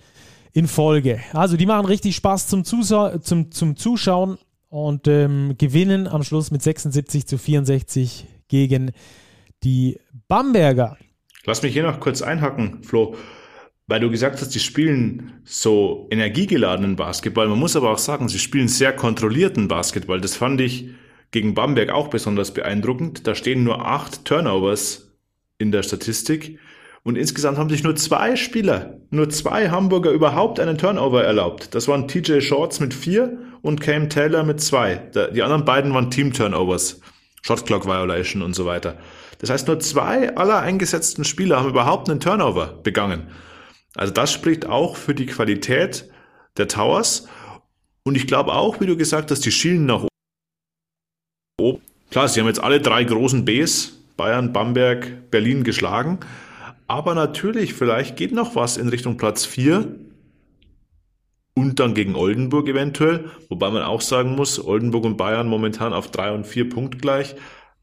in 0.52 0.68
Folge. 0.68 1.20
Also 1.32 1.56
die 1.56 1.66
machen 1.66 1.86
richtig 1.86 2.14
Spaß 2.16 2.46
zum, 2.48 2.64
Zusa 2.64 3.20
zum, 3.22 3.50
zum 3.50 3.76
Zuschauen 3.76 4.38
und 4.68 5.08
ähm, 5.08 5.54
gewinnen 5.58 6.06
am 6.06 6.22
Schluss 6.22 6.50
mit 6.50 6.62
76 6.62 7.26
zu 7.26 7.38
64 7.38 8.26
gegen 8.48 8.92
die 9.64 9.98
Bamberger. 10.28 10.96
Lass 11.44 11.62
mich 11.62 11.72
hier 11.72 11.82
noch 11.82 12.00
kurz 12.00 12.22
einhacken, 12.22 12.82
Flo 12.82 13.16
weil 13.86 14.00
du 14.00 14.10
gesagt 14.10 14.40
hast, 14.40 14.54
die 14.54 14.60
spielen 14.60 15.40
so 15.44 16.06
energiegeladenen 16.10 16.96
Basketball. 16.96 17.48
Man 17.48 17.58
muss 17.58 17.76
aber 17.76 17.90
auch 17.90 17.98
sagen, 17.98 18.28
sie 18.28 18.38
spielen 18.38 18.68
sehr 18.68 18.92
kontrollierten 18.92 19.68
Basketball. 19.68 20.20
Das 20.20 20.36
fand 20.36 20.60
ich 20.60 20.90
gegen 21.30 21.54
Bamberg 21.54 21.90
auch 21.90 22.08
besonders 22.08 22.54
beeindruckend. 22.54 23.26
Da 23.26 23.34
stehen 23.34 23.64
nur 23.64 23.86
acht 23.86 24.24
Turnovers 24.24 25.12
in 25.58 25.72
der 25.72 25.82
Statistik. 25.82 26.58
Und 27.04 27.18
insgesamt 27.18 27.58
haben 27.58 27.68
sich 27.68 27.82
nur 27.82 27.96
zwei 27.96 28.36
Spieler, 28.36 29.00
nur 29.10 29.28
zwei 29.28 29.70
Hamburger 29.70 30.12
überhaupt 30.12 30.60
einen 30.60 30.78
Turnover 30.78 31.24
erlaubt. 31.24 31.74
Das 31.74 31.88
waren 31.88 32.06
TJ 32.06 32.40
Shorts 32.40 32.78
mit 32.78 32.94
vier 32.94 33.38
und 33.60 33.80
Cam 33.80 34.08
Taylor 34.08 34.44
mit 34.44 34.60
zwei. 34.60 35.02
Die 35.34 35.42
anderen 35.42 35.64
beiden 35.64 35.92
waren 35.92 36.10
Team-Turnovers. 36.10 37.00
Shot 37.42 37.66
Clock 37.66 37.86
Violation 37.86 38.40
und 38.42 38.54
so 38.54 38.66
weiter. 38.66 38.98
Das 39.38 39.50
heißt, 39.50 39.66
nur 39.66 39.80
zwei 39.80 40.36
aller 40.36 40.60
eingesetzten 40.60 41.24
Spieler 41.24 41.58
haben 41.58 41.70
überhaupt 41.70 42.08
einen 42.08 42.20
Turnover 42.20 42.78
begangen. 42.84 43.26
Also 43.94 44.12
das 44.12 44.32
spricht 44.32 44.66
auch 44.66 44.96
für 44.96 45.14
die 45.14 45.26
Qualität 45.26 46.10
der 46.56 46.68
Towers. 46.68 47.28
Und 48.04 48.16
ich 48.16 48.26
glaube 48.26 48.52
auch, 48.52 48.80
wie 48.80 48.86
du 48.86 48.96
gesagt 48.96 49.30
hast, 49.30 49.44
die 49.44 49.52
schielen 49.52 49.86
nach 49.86 50.06
oben. 51.60 51.82
Klar, 52.10 52.28
sie 52.28 52.40
haben 52.40 52.46
jetzt 52.46 52.62
alle 52.62 52.80
drei 52.80 53.04
großen 53.04 53.44
Bs, 53.44 53.98
Bayern, 54.16 54.52
Bamberg, 54.52 55.30
Berlin 55.30 55.64
geschlagen. 55.64 56.20
Aber 56.86 57.14
natürlich, 57.14 57.74
vielleicht 57.74 58.16
geht 58.16 58.32
noch 58.32 58.54
was 58.54 58.76
in 58.76 58.88
Richtung 58.88 59.16
Platz 59.16 59.46
4 59.46 59.94
und 61.54 61.80
dann 61.80 61.94
gegen 61.94 62.14
Oldenburg 62.14 62.68
eventuell. 62.68 63.30
Wobei 63.48 63.70
man 63.70 63.82
auch 63.82 64.00
sagen 64.00 64.34
muss, 64.34 64.62
Oldenburg 64.62 65.04
und 65.04 65.16
Bayern 65.16 65.48
momentan 65.48 65.92
auf 65.92 66.10
3 66.10 66.32
und 66.32 66.46
4 66.46 66.68
Punkt 66.68 67.00
gleich. 67.00 67.34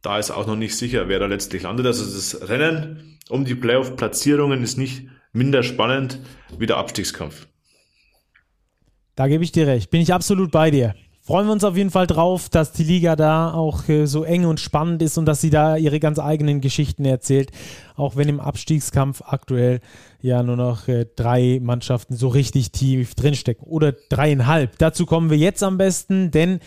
Da 0.02 0.20
ist 0.20 0.32
auch 0.32 0.48
noch 0.48 0.56
nicht 0.56 0.76
sicher, 0.76 1.08
wer 1.08 1.20
da 1.20 1.26
letztlich 1.26 1.64
landet. 1.64 1.86
Also 1.88 2.06
das 2.06 2.50
Rennen 2.50 3.18
um 3.30 3.46
die 3.46 3.56
Playoff-Platzierungen 3.56 4.64
ist 4.64 4.78
nicht 4.78 5.08
minder 5.34 5.64
spannend 5.64 6.20
wie 6.58 6.66
der 6.66 6.78
Abstiegskampf. 6.78 7.48
Da 9.16 9.28
gebe 9.28 9.44
ich 9.44 9.52
dir 9.52 9.68
recht. 9.68 9.90
Bin 9.90 10.02
ich 10.02 10.14
absolut 10.14 10.52
bei 10.52 10.72
dir. 10.72 10.96
freuen 11.22 11.46
wir 11.46 11.52
uns 11.52 11.64
auf 11.64 11.76
jeden 11.76 11.92
Fall 11.92 12.08
drauf, 12.08 12.50
dass 12.50 12.72
die 12.72 12.86
Liga 12.86 13.16
da 13.16 13.54
auch 13.54 13.88
äh, 13.90 14.08
so 14.08 14.24
eng 14.24 14.46
und 14.46 14.60
spannend 14.60 15.02
ist 15.02 15.18
und 15.18 15.26
dass 15.26 15.42
sie 15.42 15.50
da 15.50 15.76
ihre 15.76 16.00
ganz 16.00 16.18
eigenen 16.18 16.62
Geschichten 16.62 17.06
erzählt, 17.06 17.52
auch 17.96 18.16
wenn 18.16 18.30
im 18.30 18.40
Abstiegskampf 18.40 19.22
aktuell 19.24 19.82
ja 20.22 20.42
nur 20.42 20.56
noch 20.56 20.88
äh, 20.88 21.06
drei 21.16 21.60
Mannschaften 21.62 22.16
so 22.16 22.30
richtig 22.30 22.72
tief 22.72 23.14
drinstecken 23.14 23.68
oder 23.68 23.92
dreieinhalb. 23.92 24.78
Dazu 24.78 25.06
kommen 25.06 25.30
wir 25.30 25.38
jetzt 25.38 25.62
am 25.62 25.78
besten, 25.78 26.32
denn 26.32 26.60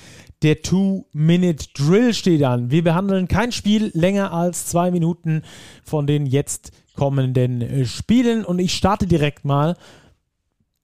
der 0.42 0.60
Two-Minute-Drill 0.60 2.14
steht 2.14 2.42
an. 2.42 2.70
Wir 2.70 2.84
behandeln 2.84 3.28
kein 3.28 3.52
Spiel 3.52 3.90
länger 3.94 4.32
als 4.32 4.66
zwei 4.66 4.90
Minuten 4.90 5.42
von 5.84 6.06
den 6.06 6.26
jetzt 6.26 6.72
kommenden 6.94 7.60
äh, 7.60 7.84
Spielen 7.84 8.44
und 8.44 8.58
ich 8.58 8.74
starte 8.74 9.06
direkt 9.06 9.44
mal 9.44 9.76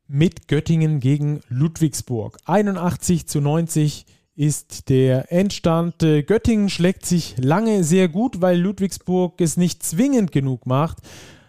mit 0.07 0.49
Göttingen 0.49 1.01
gegen 1.01 1.41
Ludwigsburg. 1.49 2.39
81 2.47 3.27
zu 3.27 3.41
90 3.41 4.07
ist 4.35 4.89
der 4.89 5.33
Endstand. 5.33 6.03
Äh, 6.03 6.23
Göttingen 6.23 6.71
schlägt 6.71 7.05
sich 7.05 7.35
lange 7.39 7.85
sehr 7.85 8.09
gut, 8.09 8.41
weil 8.41 8.59
Ludwigsburg 8.59 9.41
es 9.41 9.57
nicht 9.57 9.83
zwingend 9.83 10.33
genug 10.33 10.65
macht. 10.65 10.99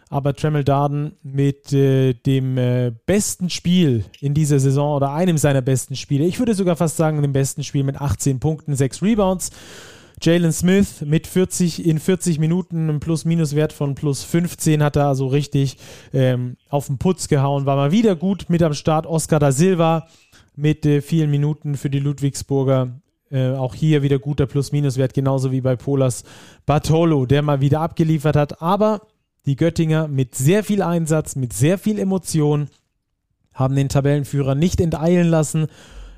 Aber 0.10 0.34
Tremel 0.34 0.64
Darden 0.64 1.14
mit 1.22 1.72
äh, 1.72 2.14
dem 2.14 2.58
äh, 2.58 2.92
besten 3.06 3.52
Spiel 3.52 4.06
in 4.20 4.34
dieser 4.34 4.60
Saison 4.60 4.96
oder 4.96 5.14
einem 5.14 5.38
seiner 5.38 5.62
besten 5.62 5.96
Spiele, 5.96 6.26
ich 6.26 6.40
würde 6.40 6.56
sogar 6.56 6.76
fast 6.76 6.98
sagen, 6.98 7.22
dem 7.22 7.32
besten 7.32 7.64
Spiel 7.64 7.84
mit 7.84 8.02
18 8.02 8.40
Punkten, 8.40 8.76
6 8.76 9.04
Rebounds 9.04 9.52
Jalen 10.22 10.52
Smith 10.52 11.02
mit 11.06 11.28
40 11.28 11.86
in 11.86 12.00
40 12.00 12.40
Minuten 12.40 12.90
einem 12.90 13.00
Plus-Minus-Wert 13.00 13.74
von 13.74 13.96
plus 13.96 14.24
15 14.24 14.84
hat 14.84 14.96
er 14.96 15.08
also 15.08 15.28
richtig 15.28 15.78
ähm, 16.14 16.58
auf 16.70 16.88
den 16.88 16.98
Putz 16.98 17.28
gehauen, 17.28 17.66
war 17.66 17.76
mal 17.76 17.92
wieder 17.92 18.16
gut 18.16 18.50
mit 18.50 18.62
am 18.62 18.74
Start. 18.74 19.06
Oscar 19.06 19.40
da 19.40 19.52
Silva 19.52 20.08
mit 20.56 20.86
äh, 20.86 21.02
vielen 21.02 21.32
Minuten 21.32 21.78
für 21.78 21.90
die 21.90 22.00
Ludwigsburger. 22.00 23.00
Äh, 23.32 23.52
auch 23.52 23.76
hier 23.76 24.02
wieder 24.02 24.20
guter 24.20 24.48
Plus-Minus-Wert, 24.48 25.14
genauso 25.14 25.52
wie 25.52 25.62
bei 25.62 25.76
Polas 25.76 26.24
Bartolo, 26.66 27.26
der 27.26 27.42
mal 27.42 27.62
wieder 27.62 27.80
abgeliefert 27.80 28.36
hat. 28.36 28.62
Aber 28.62 29.02
die 29.46 29.56
Göttinger 29.56 30.08
mit 30.08 30.36
sehr 30.36 30.64
viel 30.64 30.82
Einsatz, 30.82 31.36
mit 31.36 31.54
sehr 31.54 31.78
viel 31.78 32.00
Emotion, 32.00 32.70
haben 33.54 33.76
den 33.76 33.90
Tabellenführer 33.90 34.56
nicht 34.56 34.82
enteilen 34.82 35.28
lassen. 35.28 35.68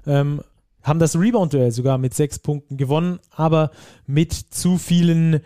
Ähm, 0.08 0.42
haben 0.84 1.00
das 1.00 1.18
Rebound-Duell 1.18 1.72
sogar 1.72 1.98
mit 1.98 2.14
sechs 2.14 2.40
Punkten 2.40 2.78
gewonnen, 2.78 3.20
aber 3.32 3.72
mit 4.06 4.34
zu 4.34 4.78
vielen 4.78 5.42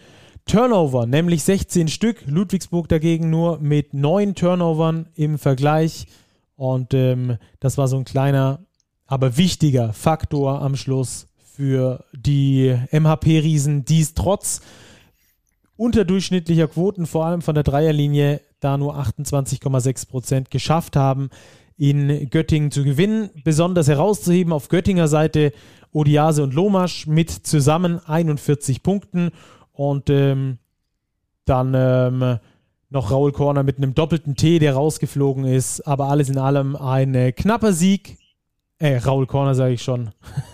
Turnover, 0.46 1.06
nämlich 1.06 1.44
16 1.44 1.88
Stück. 1.88 2.24
Ludwigsburg 2.28 2.88
dagegen 2.88 3.30
nur 3.30 3.60
mit 3.60 3.94
neun 3.94 4.36
Turnovern 4.36 5.08
im 5.16 5.40
Vergleich. 5.40 6.06
Und 6.56 6.94
ähm, 6.94 7.38
das 7.60 7.78
war 7.78 7.88
so 7.88 7.98
ein 7.98 8.06
kleiner, 8.06 8.60
aber 9.08 9.38
wichtiger 9.38 9.92
Faktor 9.94 10.62
am 10.62 10.76
Schluss 10.76 11.28
für 11.56 12.06
die 12.14 12.76
MHP-Riesen, 12.92 13.86
die 13.86 14.02
es 14.02 14.14
trotz 14.14 14.62
unterdurchschnittlicher 15.78 16.68
Quoten, 16.68 17.06
vor 17.06 17.26
allem 17.26 17.42
von 17.42 17.56
der 17.56 17.64
Dreierlinie, 17.64 18.42
da 18.60 18.78
nur 18.78 18.98
28,6 18.98 20.08
Prozent 20.08 20.52
geschafft 20.52 20.96
haben, 20.96 21.30
in 21.78 22.30
Göttingen 22.30 22.72
zu 22.72 22.84
gewinnen. 22.84 23.30
Besonders 23.44 23.88
herauszuheben 23.88 24.54
auf 24.54 24.70
Göttinger 24.70 25.08
Seite 25.08 25.52
Odiase 25.92 26.44
und 26.44 26.54
Lomasch 26.54 27.08
mit 27.08 27.32
zusammen 27.32 28.00
41 28.06 28.84
Punkten 28.84 29.32
und 29.72 30.10
ähm, 30.10 30.58
dann 31.46 31.74
ähm, 31.76 32.40
noch 32.90 33.12
Raul 33.12 33.32
Korner 33.32 33.64
mit 33.64 33.78
einem 33.78 33.94
doppelten 33.94 34.36
T, 34.36 34.60
der 34.60 34.74
rausgeflogen 34.74 35.46
ist. 35.46 35.82
Aber 35.82 36.10
alles 36.10 36.30
in 36.30 36.38
allem 36.38 36.76
ein 36.76 37.14
äh, 37.16 37.32
knapper 37.32 37.74
Sieg 37.74 38.18
Ey, 38.78 38.98
Raul 38.98 39.26
Korner 39.26 39.56
sage 39.56 39.74
ich 39.74 39.82
schon. 39.82 40.10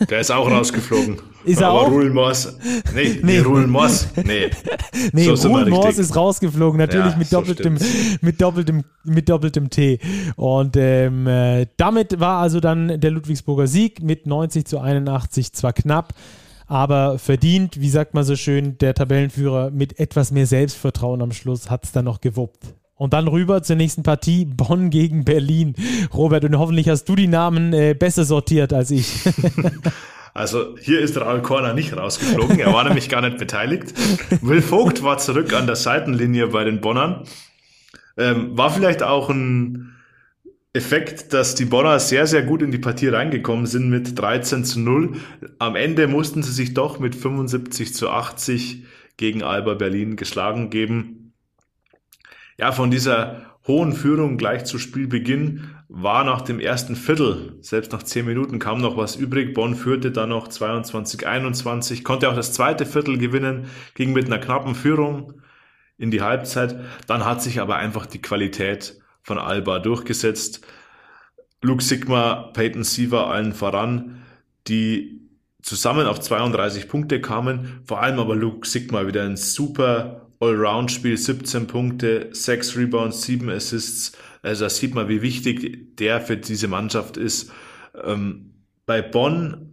Der 0.10 0.20
ist 0.20 0.32
auch 0.32 0.50
rausgeflogen. 0.50 1.18
Ist 1.44 1.60
er 1.60 1.70
Aber 1.70 1.82
auch? 1.82 1.90
Ruhl 1.90 2.12
Moss. 2.12 2.56
Nee, 2.94 3.20
nee. 3.24 3.40
Ruhl 3.40 3.66
Moss. 3.66 4.08
Nee. 4.24 4.52
Nee, 5.12 5.36
So 5.36 5.50
Ruhl 5.50 5.66
Moss 5.72 5.98
ist 5.98 6.16
rausgeflogen, 6.16 6.78
natürlich 6.78 7.14
Ja, 7.14 7.18
mit, 7.18 7.28
so 7.30 7.38
doppeltem, 7.40 7.78
stimmt's. 7.78 8.22
mit, 8.22 8.40
doppeltem, 8.40 8.84
mit 9.06 9.28
doppeltem 9.28 9.70
T. 9.72 9.98
Und 10.36 10.78
ähm, 10.78 11.26
äh, 11.26 11.66
damit 11.78 12.20
war 12.20 12.42
also 12.44 12.60
dann 12.60 13.02
der 13.02 13.10
Ludwigsburger 13.10 13.66
Sieg 13.66 14.04
mit 14.04 14.28
90 14.28 14.66
zu 14.68 14.80
81 14.80 15.54
zwar 15.54 15.74
knapp, 15.74 16.14
aber 16.68 17.18
verdient, 17.18 17.82
wie 17.82 17.90
sagt 17.90 18.14
man 18.14 18.24
so 18.24 18.36
schön, 18.36 18.78
der 18.78 18.94
Tabellenführer 18.94 19.72
mit 19.72 20.00
etwas 20.00 20.30
mehr 20.32 20.46
Selbstvertrauen 20.46 21.24
am 21.24 21.32
Schluss 21.32 21.72
hat 21.72 21.86
es 21.86 21.92
dann 21.92 22.06
noch 22.06 22.22
gewuppt. 22.22 22.60
Und 23.02 23.14
dann 23.14 23.28
rüber 23.28 23.64
zur 23.64 23.78
nächsten 23.78 24.04
Partie, 24.04 24.46
Bonn 24.46 24.92
gegen 24.92 25.26
Berlin. 25.26 25.74
Robert, 26.14 26.46
und 26.46 26.56
hoffentlich 26.60 26.88
hast 26.88 27.06
du 27.06 27.16
die 27.16 27.26
Namen 27.26 27.74
äh, 27.74 27.96
besser 27.96 28.26
sortiert 28.26 28.74
als 28.74 28.92
ich. 28.92 29.24
Also 30.34 30.78
hier 30.80 31.02
ist 31.02 31.20
Raul 31.20 31.42
Korner 31.42 31.74
nicht 31.74 31.94
rausgeflogen. 31.98 32.58
Er 32.58 32.72
war 32.72 32.86
nämlich 32.86 33.10
gar 33.10 33.20
nicht 33.20 33.38
beteiligt. 33.38 33.94
Will 34.42 34.62
Vogt 34.62 35.04
war 35.04 35.18
zurück 35.18 35.52
an 35.52 35.66
der 35.66 35.76
Seitenlinie 35.76 36.48
bei 36.48 36.64
den 36.64 36.80
Bonnern. 36.80 37.26
Ähm, 38.18 38.58
war 38.58 38.70
vielleicht 38.70 39.04
auch 39.04 39.30
ein 39.30 39.94
Effekt, 40.72 41.34
dass 41.34 41.54
die 41.54 41.66
Bonner 41.66 42.00
sehr, 42.00 42.28
sehr 42.28 42.44
gut 42.44 42.62
in 42.62 42.72
die 42.72 42.78
Partie 42.78 43.10
reingekommen 43.10 43.66
sind 43.66 43.90
mit 43.90 44.18
13 44.18 44.64
zu 44.64 44.80
0. 44.80 45.18
Am 45.60 45.76
Ende 45.76 46.08
mussten 46.08 46.44
sie 46.44 46.54
sich 46.54 46.74
doch 46.74 46.98
mit 46.98 47.14
75 47.14 47.94
zu 47.94 48.10
80 48.10 48.86
gegen 49.18 49.44
Alba 49.44 49.74
Berlin 49.74 50.16
geschlagen 50.16 50.70
geben. 50.70 51.21
Ja, 52.62 52.72
von 52.72 52.92
dieser 52.92 53.42
hohen 53.68 53.92
Führung 53.92 54.38
gleich 54.38 54.66
zu 54.66 54.78
Spielbeginn 54.78 55.72
war 55.90 56.24
nach 56.24 56.44
dem 56.44 56.60
ersten 56.60 56.96
Viertel, 56.96 57.58
selbst 57.62 57.92
nach 57.92 58.04
10 58.04 58.24
Minuten 58.24 58.60
kam 58.60 58.80
noch 58.82 58.98
was 58.98 59.16
übrig. 59.16 59.56
Bonn 59.56 59.74
führte 59.74 60.12
dann 60.12 60.30
noch 60.30 60.48
22-21, 60.48 62.04
konnte 62.04 62.30
auch 62.30 62.36
das 62.36 62.54
zweite 62.54 62.86
Viertel 62.86 63.18
gewinnen, 63.18 63.66
ging 63.96 64.14
mit 64.14 64.28
einer 64.28 64.38
knappen 64.38 64.76
Führung 64.76 65.42
in 65.98 66.12
die 66.12 66.22
Halbzeit. 66.22 66.80
Dann 67.08 67.26
hat 67.26 67.42
sich 67.42 67.60
aber 67.60 67.78
einfach 67.78 68.06
die 68.06 68.22
Qualität 68.22 69.02
von 69.24 69.40
Alba 69.40 69.80
durchgesetzt. 69.80 70.62
Luke 71.64 71.84
Sigma, 71.84 72.52
Peyton 72.54 72.84
Siever 72.84 73.26
allen 73.26 73.54
voran, 73.54 74.22
die 74.68 75.32
zusammen 75.64 76.06
auf 76.06 76.20
32 76.20 76.88
Punkte 76.88 77.22
kamen. 77.22 77.82
Vor 77.86 78.04
allem 78.04 78.20
aber 78.20 78.36
Luke 78.36 78.68
Sigma 78.68 79.08
wieder 79.08 79.24
ein 79.24 79.36
super 79.36 80.31
Allround-Spiel, 80.42 81.18
17 81.18 81.68
Punkte, 81.68 82.30
6 82.32 82.76
Rebounds, 82.76 83.22
7 83.22 83.50
Assists. 83.50 84.18
Also 84.42 84.66
da 84.66 84.70
sieht 84.70 84.96
man, 84.96 85.08
wie 85.08 85.22
wichtig 85.22 85.96
der 85.98 86.20
für 86.20 86.36
diese 86.36 86.68
Mannschaft 86.68 87.16
ist. 87.16 87.52
Ähm, 88.04 88.54
bei 88.86 89.02
Bonn 89.02 89.72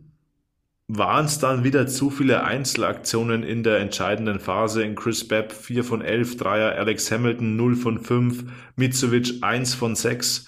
waren 0.89 1.27
es 1.27 1.39
dann 1.39 1.65
wieder 1.65 1.87
zu 1.87 2.11
viele 2.11 2.45
Einzelaktionen 2.45 3.43
in 3.43 3.63
der 3.63 3.79
entscheidenden 3.79 4.41
Phase. 4.41 4.83
In 4.83 4.95
Chris 4.95 5.27
Bepp 5.27 5.53
4 5.53 5.85
von 5.85 6.03
11 6.03 6.37
Dreier, 6.37 6.77
Alex 6.77 7.11
Hamilton 7.11 7.57
0 7.57 7.77
von 7.77 7.99
5, 7.99 8.45
Mitsovic 8.77 9.43
1 9.43 9.75
von 9.75 9.95
6. 9.95 10.47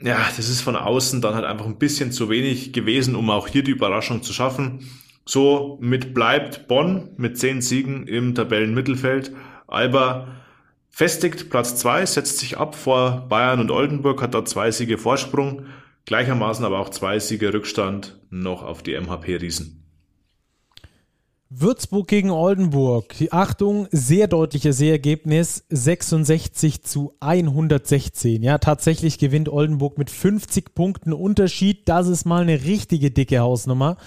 Ja, 0.00 0.18
das 0.36 0.48
ist 0.48 0.60
von 0.60 0.76
außen 0.76 1.20
dann 1.20 1.34
halt 1.34 1.44
einfach 1.44 1.66
ein 1.66 1.78
bisschen 1.78 2.12
zu 2.12 2.28
wenig 2.28 2.72
gewesen, 2.72 3.14
um 3.14 3.30
auch 3.30 3.48
hier 3.48 3.62
die 3.62 3.70
Überraschung 3.70 4.22
zu 4.22 4.32
schaffen. 4.32 4.80
So 5.24 5.78
mit 5.80 6.14
bleibt 6.14 6.68
Bonn 6.68 7.10
mit 7.16 7.38
10 7.38 7.62
Siegen 7.62 8.06
im 8.06 8.34
Tabellenmittelfeld. 8.34 9.32
Alba 9.66 10.28
festigt 10.90 11.50
Platz 11.50 11.76
2, 11.76 12.06
setzt 12.06 12.38
sich 12.38 12.58
ab 12.58 12.74
vor 12.74 13.26
Bayern 13.28 13.60
und 13.60 13.70
Oldenburg, 13.70 14.22
hat 14.22 14.34
da 14.34 14.44
zwei 14.44 14.70
Siege 14.70 14.98
Vorsprung, 14.98 15.66
gleichermaßen 16.04 16.64
aber 16.64 16.78
auch 16.78 16.90
zwei 16.90 17.18
Siege 17.18 17.52
Rückstand 17.52 18.20
noch 18.30 18.62
auf 18.62 18.82
die 18.82 18.94
MHP-Riesen. 18.94 19.80
Würzburg 21.56 22.08
gegen 22.08 22.30
Oldenburg. 22.30 23.16
Die 23.18 23.32
Achtung, 23.32 23.86
sehr 23.92 24.26
deutliches 24.26 24.78
Sehergebnis. 24.78 25.64
66 25.68 26.82
zu 26.82 27.14
116. 27.20 28.42
Ja, 28.42 28.58
tatsächlich 28.58 29.18
gewinnt 29.18 29.48
Oldenburg 29.48 29.96
mit 29.96 30.10
50 30.10 30.74
Punkten 30.74 31.12
Unterschied. 31.12 31.88
Das 31.88 32.08
ist 32.08 32.24
mal 32.24 32.42
eine 32.42 32.64
richtige 32.64 33.12
dicke 33.12 33.38
Hausnummer. 33.38 33.98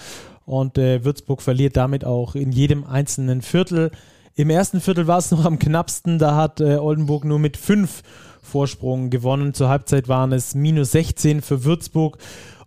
Und 0.47 0.77
äh, 0.77 1.03
Würzburg 1.03 1.41
verliert 1.41 1.75
damit 1.75 2.05
auch 2.05 2.33
in 2.33 2.53
jedem 2.53 2.85
einzelnen 2.85 3.41
Viertel. 3.41 3.91
Im 4.33 4.49
ersten 4.49 4.79
Viertel 4.79 5.05
war 5.05 5.17
es 5.17 5.29
noch 5.31 5.43
am 5.43 5.59
knappsten. 5.59 6.19
Da 6.19 6.35
hat 6.35 6.61
äh, 6.61 6.77
Oldenburg 6.77 7.25
nur 7.25 7.37
mit 7.37 7.57
5 7.57 8.01
Vorsprung 8.41 9.09
gewonnen. 9.09 9.53
Zur 9.53 9.67
Halbzeit 9.67 10.07
waren 10.07 10.31
es 10.31 10.55
minus 10.55 10.93
16 10.93 11.41
für 11.41 11.65
Würzburg. 11.65 12.17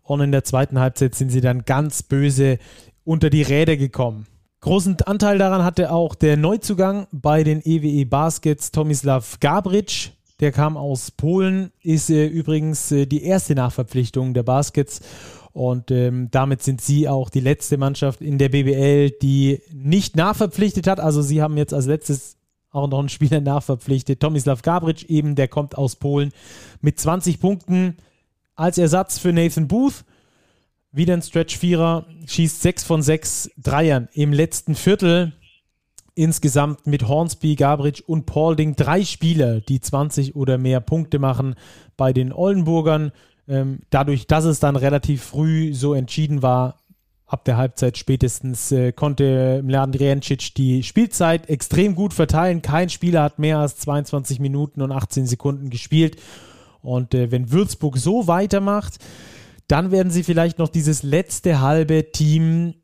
Und 0.02 0.20
in 0.20 0.30
der 0.30 0.44
zweiten 0.44 0.78
Halbzeit 0.78 1.14
sind 1.14 1.30
sie 1.30 1.40
dann 1.40 1.64
ganz 1.64 2.02
böse 2.02 2.58
unter 3.04 3.30
die 3.30 3.42
Räder 3.42 3.78
gekommen. 3.78 4.26
Großen 4.60 5.00
Anteil 5.06 5.38
daran 5.38 5.64
hatte 5.64 5.90
auch 5.90 6.14
der 6.14 6.36
Neuzugang 6.36 7.06
bei 7.12 7.44
den 7.44 7.62
EWE 7.64 8.04
Baskets, 8.04 8.72
Tomislav 8.72 9.38
Gabric. 9.40 10.12
Der 10.40 10.52
kam 10.52 10.76
aus 10.76 11.10
Polen, 11.10 11.72
ist 11.82 12.10
äh, 12.10 12.26
übrigens 12.26 12.92
äh, 12.92 13.06
die 13.06 13.24
erste 13.24 13.54
Nachverpflichtung 13.54 14.34
der 14.34 14.42
Baskets. 14.42 15.00
Und 15.52 15.90
ähm, 15.90 16.28
damit 16.30 16.62
sind 16.62 16.80
sie 16.80 17.08
auch 17.08 17.28
die 17.28 17.40
letzte 17.40 17.76
Mannschaft 17.76 18.20
in 18.20 18.38
der 18.38 18.50
BBL, 18.50 19.10
die 19.22 19.60
nicht 19.72 20.16
nachverpflichtet 20.16 20.86
hat. 20.86 21.00
Also 21.00 21.22
sie 21.22 21.42
haben 21.42 21.56
jetzt 21.56 21.74
als 21.74 21.86
letztes 21.86 22.36
auch 22.70 22.88
noch 22.88 23.00
einen 23.00 23.08
Spieler 23.08 23.40
nachverpflichtet. 23.40 24.20
Tomislav 24.20 24.62
Gabric 24.62 25.10
eben, 25.10 25.34
der 25.34 25.48
kommt 25.48 25.76
aus 25.76 25.96
Polen 25.96 26.32
mit 26.80 27.00
20 27.00 27.40
Punkten 27.40 27.96
als 28.54 28.78
Ersatz 28.78 29.18
für 29.18 29.32
Nathan 29.32 29.68
Booth. 29.68 30.04
wieder 30.92 31.14
ein 31.14 31.22
Stretch-Vierer, 31.22 32.06
schießt 32.26 32.62
6 32.62 32.84
von 32.84 33.02
6 33.02 33.50
Dreiern 33.56 34.08
im 34.12 34.32
letzten 34.32 34.74
Viertel. 34.74 35.32
Insgesamt 36.14 36.86
mit 36.86 37.06
Hornsby, 37.06 37.54
Gabric 37.54 38.02
und 38.06 38.26
Paulding 38.26 38.74
drei 38.76 39.04
Spieler, 39.04 39.60
die 39.60 39.80
20 39.80 40.34
oder 40.34 40.58
mehr 40.58 40.80
Punkte 40.80 41.18
machen 41.18 41.54
bei 41.96 42.12
den 42.12 42.32
Oldenburgern. 42.32 43.12
Ähm, 43.50 43.80
dadurch, 43.90 44.28
dass 44.28 44.44
es 44.44 44.60
dann 44.60 44.76
relativ 44.76 45.24
früh 45.24 45.74
so 45.74 45.92
entschieden 45.92 46.40
war, 46.40 46.76
ab 47.26 47.44
der 47.44 47.56
Halbzeit 47.56 47.98
spätestens 47.98 48.70
äh, 48.70 48.92
konnte 48.92 49.60
Mladen 49.64 49.92
Drijancic 49.92 50.54
die 50.54 50.84
Spielzeit 50.84 51.48
extrem 51.48 51.96
gut 51.96 52.14
verteilen. 52.14 52.62
Kein 52.62 52.90
Spieler 52.90 53.24
hat 53.24 53.40
mehr 53.40 53.58
als 53.58 53.76
22 53.78 54.38
Minuten 54.38 54.82
und 54.82 54.92
18 54.92 55.26
Sekunden 55.26 55.68
gespielt. 55.68 56.16
Und 56.80 57.12
äh, 57.14 57.30
wenn 57.32 57.50
Würzburg 57.50 57.98
so 57.98 58.28
weitermacht, 58.28 58.98
dann 59.66 59.90
werden 59.90 60.10
sie 60.10 60.22
vielleicht 60.22 60.58
noch 60.58 60.68
dieses 60.68 61.02
letzte 61.02 61.60
halbe 61.60 62.10
Team, 62.12 62.74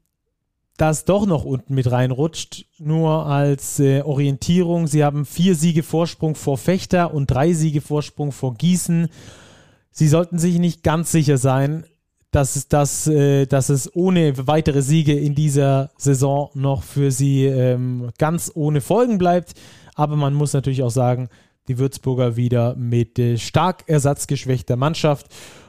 das 0.76 1.04
doch 1.04 1.26
noch 1.26 1.44
unten 1.44 1.74
mit 1.74 1.90
reinrutscht, 1.90 2.66
nur 2.78 3.26
als 3.26 3.80
äh, 3.80 4.02
Orientierung. 4.02 4.86
Sie 4.86 5.04
haben 5.04 5.24
vier 5.24 5.54
Siege 5.54 5.82
Vorsprung 5.82 6.34
vor 6.34 6.58
Fechter 6.58 7.14
und 7.14 7.30
drei 7.30 7.52
Siege 7.52 7.80
Vorsprung 7.80 8.30
vor 8.30 8.54
Gießen. 8.54 9.08
Sie 9.99 10.09
sollten 10.09 10.38
sich 10.38 10.59
nicht 10.59 10.82
ganz 10.82 11.11
sicher 11.11 11.38
sein, 11.38 11.86
dass 12.30 12.55
es, 12.55 12.68
dass, 12.68 13.07
äh, 13.07 13.47
dass 13.47 13.70
es 13.70 13.97
ohne 13.97 14.47
weitere 14.47 14.82
Siege 14.82 15.14
in 15.14 15.34
dieser 15.34 15.88
Saison 15.97 16.51
noch 16.53 16.82
für 16.82 17.11
sie 17.11 17.47
ähm, 17.47 18.11
ganz 18.18 18.53
ohne 18.55 18.82
Folgen 18.82 19.16
bleibt. 19.16 19.55
Aber 19.94 20.16
man 20.16 20.34
muss 20.34 20.53
natürlich 20.53 20.82
auch 20.82 20.90
sagen, 20.90 21.30
die 21.68 21.78
Würzburger 21.78 22.36
wieder 22.36 22.76
mit 22.76 23.18
äh, 23.18 23.38
stark 23.38 23.84
ersatzgeschwächter 23.86 24.76
Mannschaft. 24.76 25.28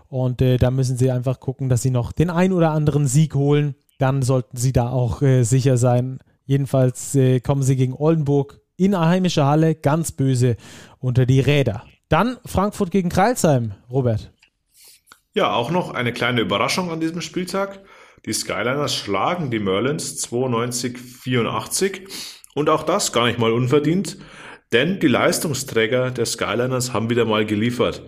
Und 0.09 0.41
äh, 0.41 0.57
da 0.57 0.71
müssen 0.71 0.97
sie 0.97 1.09
einfach 1.09 1.39
gucken, 1.39 1.69
dass 1.69 1.81
sie 1.81 1.91
noch 1.91 2.11
den 2.11 2.29
ein 2.29 2.51
oder 2.51 2.71
anderen 2.71 3.07
Sieg 3.07 3.33
holen. 3.33 3.75
Dann 3.97 4.23
sollten 4.23 4.57
sie 4.57 4.73
da 4.73 4.89
auch 4.89 5.21
äh, 5.21 5.43
sicher 5.43 5.77
sein. 5.77 6.19
Jedenfalls 6.43 7.15
äh, 7.15 7.39
kommen 7.39 7.63
sie 7.63 7.77
gegen 7.77 7.93
Oldenburg 7.93 8.59
in 8.75 8.93
eine 8.93 9.07
heimische 9.07 9.45
Halle 9.45 9.73
ganz 9.73 10.11
böse 10.11 10.57
unter 10.99 11.25
die 11.25 11.39
Räder. 11.39 11.83
Dann 12.09 12.37
Frankfurt 12.45 12.91
gegen 12.91 13.09
Kreilsheim, 13.09 13.73
Robert. 13.89 14.31
Ja, 15.33 15.53
auch 15.53 15.71
noch 15.71 15.93
eine 15.93 16.13
kleine 16.13 16.41
Überraschung 16.41 16.89
an 16.89 16.99
diesem 16.99 17.21
Spieltag. 17.21 17.83
Die 18.25 18.33
Skyliners 18.33 18.95
schlagen 18.95 19.51
die 19.51 19.59
Merlins 19.59 20.27
92-84 20.27 22.01
und 22.55 22.69
auch 22.69 22.83
das 22.83 23.13
gar 23.13 23.25
nicht 23.27 23.39
mal 23.39 23.51
unverdient, 23.51 24.17
denn 24.71 24.99
die 24.99 25.07
Leistungsträger 25.07 26.11
der 26.11 26.25
Skyliners 26.25 26.93
haben 26.93 27.09
wieder 27.09 27.25
mal 27.25 27.45
geliefert. 27.45 28.03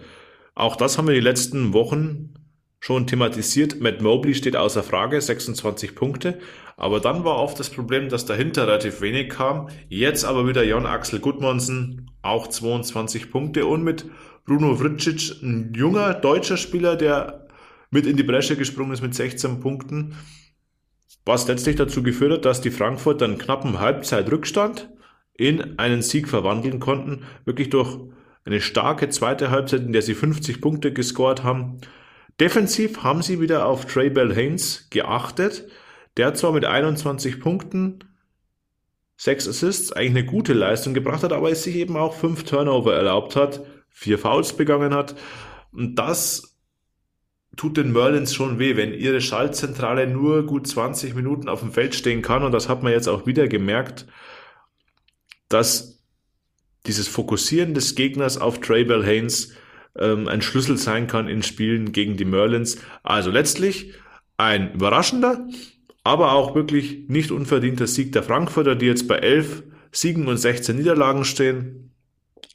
Auch 0.56 0.76
das 0.76 0.97
haben 0.97 1.08
wir 1.08 1.14
die 1.14 1.22
letzten 1.22 1.74
Wochen 1.74 2.34
schon 2.80 3.07
thematisiert. 3.07 3.82
Matt 3.82 4.01
Mobley 4.01 4.34
steht 4.34 4.55
außer 4.55 4.84
Frage, 4.84 5.19
26 5.19 5.95
Punkte. 5.95 6.39
Aber 6.77 6.99
dann 6.99 7.25
war 7.25 7.38
oft 7.38 7.59
das 7.59 7.69
Problem, 7.69 8.07
dass 8.09 8.25
dahinter 8.25 8.67
relativ 8.67 9.01
wenig 9.01 9.30
kam. 9.30 9.67
Jetzt 9.89 10.23
aber 10.23 10.47
wieder 10.47 10.63
Jon 10.63 10.86
Axel 10.86 11.19
Gudmonsen, 11.19 12.11
auch 12.21 12.47
22 12.47 13.32
Punkte. 13.32 13.65
Und 13.65 13.84
mit 13.84 14.05
Bruno 14.45 14.80
Vricic, 14.80 15.43
ein 15.43 15.73
junger 15.75 16.13
deutscher 16.13 16.57
Spieler, 16.57 16.95
der 16.95 17.47
mit 17.91 18.05
in 18.05 18.15
die 18.15 18.23
Bresche 18.23 18.55
gesprungen 18.55 18.93
ist 18.93 19.01
mit 19.01 19.13
16 19.13 19.59
Punkten. 19.59 20.15
Was 21.25 21.47
letztlich 21.47 21.75
dazu 21.75 22.01
geführt 22.01 22.32
hat, 22.32 22.45
dass 22.45 22.61
die 22.61 22.71
Frankfurter 22.71 23.25
einen 23.25 23.38
knappen 23.38 23.80
Halbzeitrückstand 23.80 24.89
in 25.34 25.77
einen 25.80 26.01
Sieg 26.01 26.27
verwandeln 26.27 26.80
konnten. 26.80 27.23
Wirklich 27.45 27.69
durch 27.69 27.97
eine 28.45 28.61
starke 28.61 29.09
zweite 29.09 29.51
Halbzeit, 29.51 29.82
in 29.82 29.93
der 29.93 30.01
sie 30.01 30.15
50 30.15 30.61
Punkte 30.61 30.93
gescored 30.93 31.43
haben. 31.43 31.82
Defensiv 32.39 33.03
haben 33.03 33.21
sie 33.21 33.41
wieder 33.41 33.65
auf 33.65 33.85
Trey 33.85 34.09
Bell 34.09 34.33
Haynes 34.33 34.87
geachtet. 34.89 35.67
Der 36.17 36.33
zwar 36.33 36.51
mit 36.51 36.65
21 36.65 37.39
Punkten, 37.39 37.99
6 39.17 39.47
Assists, 39.47 39.93
eigentlich 39.93 40.09
eine 40.09 40.25
gute 40.25 40.53
Leistung 40.53 40.93
gebracht 40.93 41.23
hat, 41.23 41.31
aber 41.31 41.51
es 41.51 41.63
sich 41.63 41.75
eben 41.75 41.95
auch 41.95 42.13
5 42.13 42.43
Turnover 42.43 42.93
erlaubt 42.93 43.35
hat, 43.35 43.61
4 43.89 44.17
Fouls 44.17 44.53
begangen 44.53 44.93
hat. 44.93 45.15
Und 45.71 45.95
das 45.95 46.57
tut 47.55 47.77
den 47.77 47.91
Merlins 47.91 48.33
schon 48.33 48.59
weh, 48.59 48.75
wenn 48.75 48.93
ihre 48.93 49.21
Schaltzentrale 49.21 50.07
nur 50.07 50.45
gut 50.45 50.67
20 50.67 51.15
Minuten 51.15 51.47
auf 51.47 51.59
dem 51.59 51.71
Feld 51.71 51.95
stehen 51.95 52.21
kann. 52.21 52.43
Und 52.43 52.51
das 52.51 52.69
hat 52.69 52.83
man 52.83 52.91
jetzt 52.91 53.07
auch 53.07 53.25
wieder 53.25 53.47
gemerkt, 53.47 54.05
dass 55.47 56.03
dieses 56.85 57.07
Fokussieren 57.07 57.73
des 57.73 57.95
Gegners 57.95 58.37
auf 58.37 58.59
Traybell 58.59 59.05
Haynes 59.05 59.53
ähm, 60.00 60.28
ein 60.28 60.41
Schlüssel 60.41 60.78
sein 60.78 61.08
kann 61.08 61.28
in 61.28 61.43
Spielen 61.43 61.91
gegen 61.91 62.18
die 62.18 62.26
Merlins. 62.26 62.78
Also 63.04 63.32
letztlich 63.32 63.93
ein 64.38 64.74
überraschender, 64.74 65.47
aber 66.04 66.32
auch 66.32 66.56
wirklich 66.56 67.08
nicht 67.08 67.32
unverdienter 67.32 67.88
Sieg 67.88 68.12
der 68.14 68.24
Frankfurter, 68.24 68.76
die 68.76 68.86
jetzt 68.86 69.08
bei 69.08 69.18
11 69.18 69.64
Siegen 69.91 70.28
und 70.28 70.38
16 70.38 70.76
Niederlagen 70.76 71.26
stehen. 71.26 71.91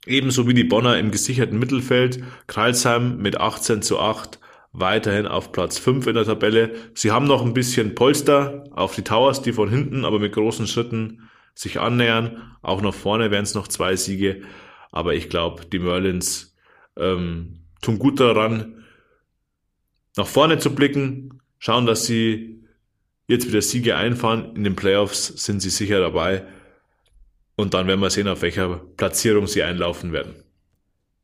Ebenso 0.07 0.47
wie 0.47 0.55
die 0.55 0.65
Bonner 0.65 0.99
im 0.99 1.11
gesicherten 1.11 1.59
Mittelfeld. 1.59 2.23
Kreilsheim 2.47 3.19
mit 3.19 3.41
18 3.41 3.83
zu 3.83 3.99
8 3.99 4.39
weiterhin 4.73 5.27
auf 5.27 5.53
Platz 5.53 5.79
5 5.79 6.07
in 6.09 6.15
der 6.15 6.25
Tabelle. 6.25 6.75
Sie 6.95 7.13
haben 7.13 7.27
noch 7.27 7.45
ein 7.45 7.55
bisschen 7.55 7.95
Polster 7.95 8.65
auf 8.73 8.95
die 8.95 9.03
Towers, 9.03 9.41
die 9.41 9.53
von 9.53 9.71
hinten, 9.71 10.05
aber 10.05 10.19
mit 10.19 10.33
großen 10.33 10.67
Schritten 10.67 11.29
sich 11.55 11.81
annähern. 11.81 12.57
Auch 12.61 12.83
nach 12.83 12.95
vorne 12.95 13.31
wären 13.31 13.45
es 13.45 13.55
noch 13.55 13.69
zwei 13.69 13.97
Siege. 13.97 14.43
Aber 14.91 15.15
ich 15.15 15.31
glaube, 15.31 15.65
die 15.67 15.79
Merlins 15.79 16.54
ähm, 16.97 17.61
tun 17.81 17.99
gut 17.99 18.21
daran, 18.21 18.85
nach 20.17 20.27
vorne 20.27 20.59
zu 20.59 20.75
blicken, 20.75 21.41
schauen, 21.59 21.87
dass 21.87 22.07
sie 22.07 22.65
jetzt 23.27 23.49
wieder 23.49 23.63
Siege 23.63 23.97
einfahren. 23.97 24.55
In 24.55 24.65
den 24.65 24.77
Playoffs 24.77 25.27
sind 25.27 25.61
sie 25.61 25.71
sicher 25.71 26.01
dabei. 26.01 26.45
Und 27.57 27.75
dann 27.75 27.87
werden 27.87 28.01
wir 28.01 28.11
sehen, 28.11 28.29
auf 28.29 28.43
welcher 28.43 28.81
Platzierung 28.97 29.47
sie 29.47 29.63
einlaufen 29.63 30.13
werden. 30.13 30.35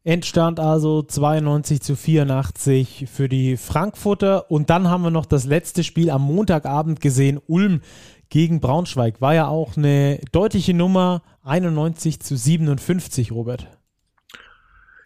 Endstand 0.02 0.58
also 0.58 1.02
92 1.02 1.82
zu 1.82 1.94
84 1.94 3.06
für 3.12 3.28
die 3.28 3.56
Frankfurter. 3.56 4.50
Und 4.50 4.70
dann 4.70 4.88
haben 4.88 5.02
wir 5.02 5.10
noch 5.10 5.26
das 5.26 5.44
letzte 5.44 5.84
Spiel 5.84 6.10
am 6.10 6.22
Montagabend 6.22 7.00
gesehen. 7.00 7.38
Ulm 7.46 7.82
gegen 8.30 8.60
Braunschweig 8.60 9.20
war 9.20 9.34
ja 9.34 9.48
auch 9.48 9.76
eine 9.76 10.20
deutliche 10.32 10.72
Nummer, 10.72 11.22
91 11.42 12.20
zu 12.20 12.36
57, 12.36 13.32
Robert. 13.32 13.66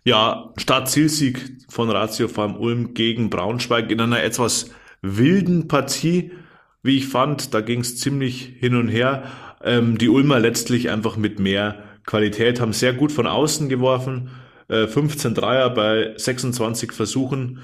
Ja, 0.07 0.52
Start-Zielsieg 0.59 1.64
von 1.70 1.88
Ratio 1.88 2.28
Farm 2.28 2.57
Ulm 2.57 2.92
gegen 2.92 3.30
Braunschweig 3.30 3.90
in 3.90 4.02
einer 4.02 4.22
etwas 4.22 4.70
wilden 5.00 5.66
Partie, 5.66 6.32
wie 6.82 6.98
ich 6.98 7.09
fand. 7.09 7.55
Da 7.55 7.62
ging 7.62 7.80
es 7.80 7.96
ziemlich 7.96 8.52
hin 8.59 8.76
und 8.76 8.88
her. 8.88 9.24
Ähm, 9.62 9.96
die 9.96 10.11
Ulmer 10.11 10.40
letztlich 10.40 10.90
einfach 10.90 11.16
mit 11.16 11.38
mehr 11.38 11.84
Qualität 12.05 12.61
haben 12.61 12.74
sehr 12.74 12.92
gut 12.92 13.12
von 13.12 13.26
außen 13.26 13.70
geworfen. 13.70 14.28
Äh, 14.68 14.88
15 14.88 15.32
Dreier 15.32 15.70
bei 15.70 16.12
26 16.18 16.92
Versuchen. 16.92 17.61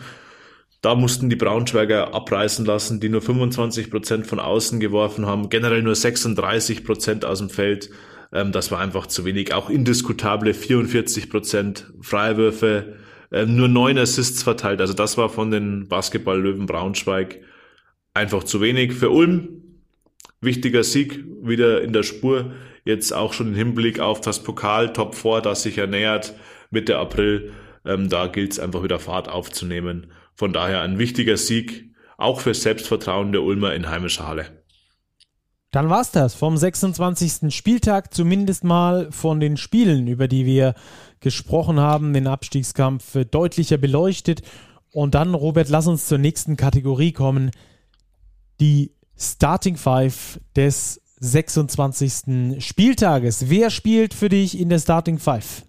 Da 0.81 0.95
mussten 0.95 1.29
die 1.29 1.37
Braunschweiger 1.37 2.15
abreißen 2.15 2.65
lassen, 2.65 3.01
die 3.01 3.11
nur 3.11 3.21
25 3.21 3.91
Prozent 3.91 4.27
von 4.27 4.41
außen 4.41 4.81
geworfen 4.81 5.27
haben, 5.27 5.51
generell 5.51 5.83
nur 5.83 5.95
36 5.95 6.85
Prozent 6.85 7.27
aus 7.27 7.41
dem 7.41 7.51
Feld. 7.51 7.91
Ähm, 8.33 8.53
das 8.53 8.71
war 8.71 8.81
einfach 8.81 9.07
zu 9.07 9.25
wenig. 9.25 9.55
Auch 9.55 9.71
indiskutable 9.71 10.55
44 10.55 11.31
Prozent 11.31 11.93
Freiwürfe, 12.01 12.97
ähm, 13.33 13.57
nur 13.57 13.69
neun 13.69 13.99
Assists 13.99 14.43
verteilt. 14.43 14.81
Also 14.81 14.95
das 14.95 15.17
war 15.17 15.29
von 15.29 15.51
den 15.51 15.89
Basketball-Löwen 15.89 16.67
Braunschweig 16.67 17.41
einfach 18.15 18.45
zu 18.45 18.61
wenig. 18.61 18.93
Für 18.95 19.11
Ulm 19.11 19.63
wichtiger 20.41 20.85
Sieg 20.85 21.25
wieder 21.43 21.83
in 21.83 21.93
der 21.93 22.03
Spur. 22.03 22.53
Jetzt 22.85 23.13
auch 23.13 23.33
schon 23.33 23.49
im 23.49 23.55
Hinblick 23.55 24.01
auf 24.01 24.21
das 24.21 24.43
Pokal 24.43 24.93
Top 24.93 25.15
4, 25.15 25.43
das 25.43 25.63
sich 25.63 25.79
ernährt 25.79 26.35
Mitte 26.71 26.99
April. 26.99 27.53
Ähm, 27.85 28.09
da 28.09 28.27
gilt 28.27 28.53
es 28.53 28.59
einfach 28.59 28.83
wieder 28.83 28.99
Fahrt 28.99 29.29
aufzunehmen. 29.29 30.13
Von 30.35 30.53
daher 30.53 30.81
ein 30.81 30.99
wichtiger 30.99 31.37
Sieg, 31.37 31.91
auch 32.17 32.41
für 32.41 32.55
Selbstvertrauen 32.55 33.33
der 33.33 33.43
Ulmer 33.43 33.75
in 33.75 33.89
heimischer 33.89 34.27
Halle. 34.27 34.60
Dann 35.71 35.89
war's 35.89 36.11
das 36.11 36.35
vom 36.35 36.57
26. 36.57 37.55
Spieltag, 37.55 38.13
zumindest 38.13 38.65
mal 38.65 39.13
von 39.13 39.39
den 39.39 39.57
Spielen, 39.57 40.09
über 40.09 40.27
die 40.27 40.45
wir 40.45 40.75
gesprochen 41.21 41.79
haben, 41.79 42.13
den 42.13 42.27
Abstiegskampf 42.27 43.17
deutlicher 43.31 43.79
beleuchtet. 43.79 44.43
Und 44.93 45.15
dann, 45.15 45.35
Robert, 45.35 45.69
lass 45.69 45.87
uns 45.87 46.07
zur 46.07 46.19
nächsten 46.19 46.57
Kategorie 46.57 47.13
kommen. 47.13 47.53
Die 48.59 48.93
Starting 49.17 49.77
Five 49.77 50.41
des 50.57 51.01
26. 51.21 52.63
Spieltages. 52.65 53.49
Wer 53.49 53.71
spielt 53.71 54.15
für 54.15 54.29
dich 54.29 54.59
in 54.59 54.71
der 54.71 54.81
Starting 54.81 55.19
Five? 55.19 55.63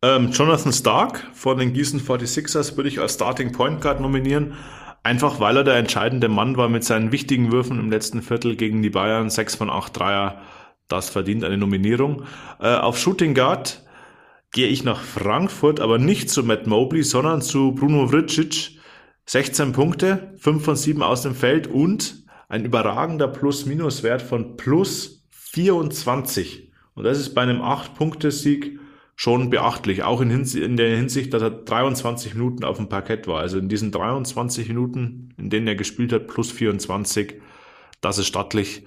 Ähm, 0.00 0.30
Jonathan 0.30 0.72
Stark 0.72 1.26
von 1.34 1.58
den 1.58 1.72
Gießen 1.72 2.00
46ers 2.00 2.76
würde 2.76 2.88
ich 2.88 3.00
als 3.00 3.14
Starting 3.14 3.52
Point 3.52 3.80
Guard 3.80 4.00
nominieren. 4.00 4.54
Einfach 5.02 5.40
weil 5.40 5.56
er 5.56 5.64
der 5.64 5.76
entscheidende 5.76 6.28
Mann 6.28 6.56
war 6.56 6.68
mit 6.68 6.84
seinen 6.84 7.12
wichtigen 7.12 7.52
Würfen 7.52 7.78
im 7.78 7.90
letzten 7.90 8.22
Viertel 8.22 8.56
gegen 8.56 8.82
die 8.82 8.90
Bayern. 8.90 9.30
6 9.30 9.56
von 9.56 9.70
8 9.70 9.98
Dreier. 9.98 10.42
Das 10.88 11.10
verdient 11.10 11.44
eine 11.44 11.58
Nominierung. 11.58 12.24
Äh, 12.60 12.74
auf 12.74 12.98
Shooting 12.98 13.34
Guard 13.34 13.84
gehe 14.52 14.68
ich 14.68 14.84
nach 14.84 15.00
Frankfurt, 15.00 15.80
aber 15.80 15.98
nicht 15.98 16.30
zu 16.30 16.42
Matt 16.42 16.66
Mobley, 16.66 17.02
sondern 17.02 17.42
zu 17.42 17.72
Bruno 17.72 18.10
Vricic. 18.10 18.78
16 19.26 19.72
Punkte, 19.72 20.32
5 20.38 20.64
von 20.64 20.74
7 20.74 21.02
aus 21.02 21.20
dem 21.20 21.34
Feld 21.34 21.66
und 21.66 22.24
ein 22.48 22.64
überragender 22.64 23.28
Plus-Minus-Wert 23.28 24.22
von 24.22 24.56
plus 24.56 25.26
24. 25.30 26.72
Und 26.94 27.04
das 27.04 27.18
ist 27.18 27.34
bei 27.34 27.42
einem 27.42 27.60
8-Punkte-Sieg 27.60 28.77
schon 29.20 29.50
beachtlich, 29.50 30.04
auch 30.04 30.20
in, 30.20 30.30
in, 30.30 30.76
der 30.76 30.96
Hinsicht, 30.96 31.34
dass 31.34 31.42
er 31.42 31.50
23 31.50 32.34
Minuten 32.34 32.62
auf 32.62 32.76
dem 32.76 32.88
Parkett 32.88 33.26
war. 33.26 33.40
Also 33.40 33.58
in 33.58 33.68
diesen 33.68 33.90
23 33.90 34.68
Minuten, 34.68 35.34
in 35.36 35.50
denen 35.50 35.66
er 35.66 35.74
gespielt 35.74 36.12
hat, 36.12 36.28
plus 36.28 36.52
24, 36.52 37.34
das 38.00 38.18
ist 38.18 38.28
stattlich. 38.28 38.86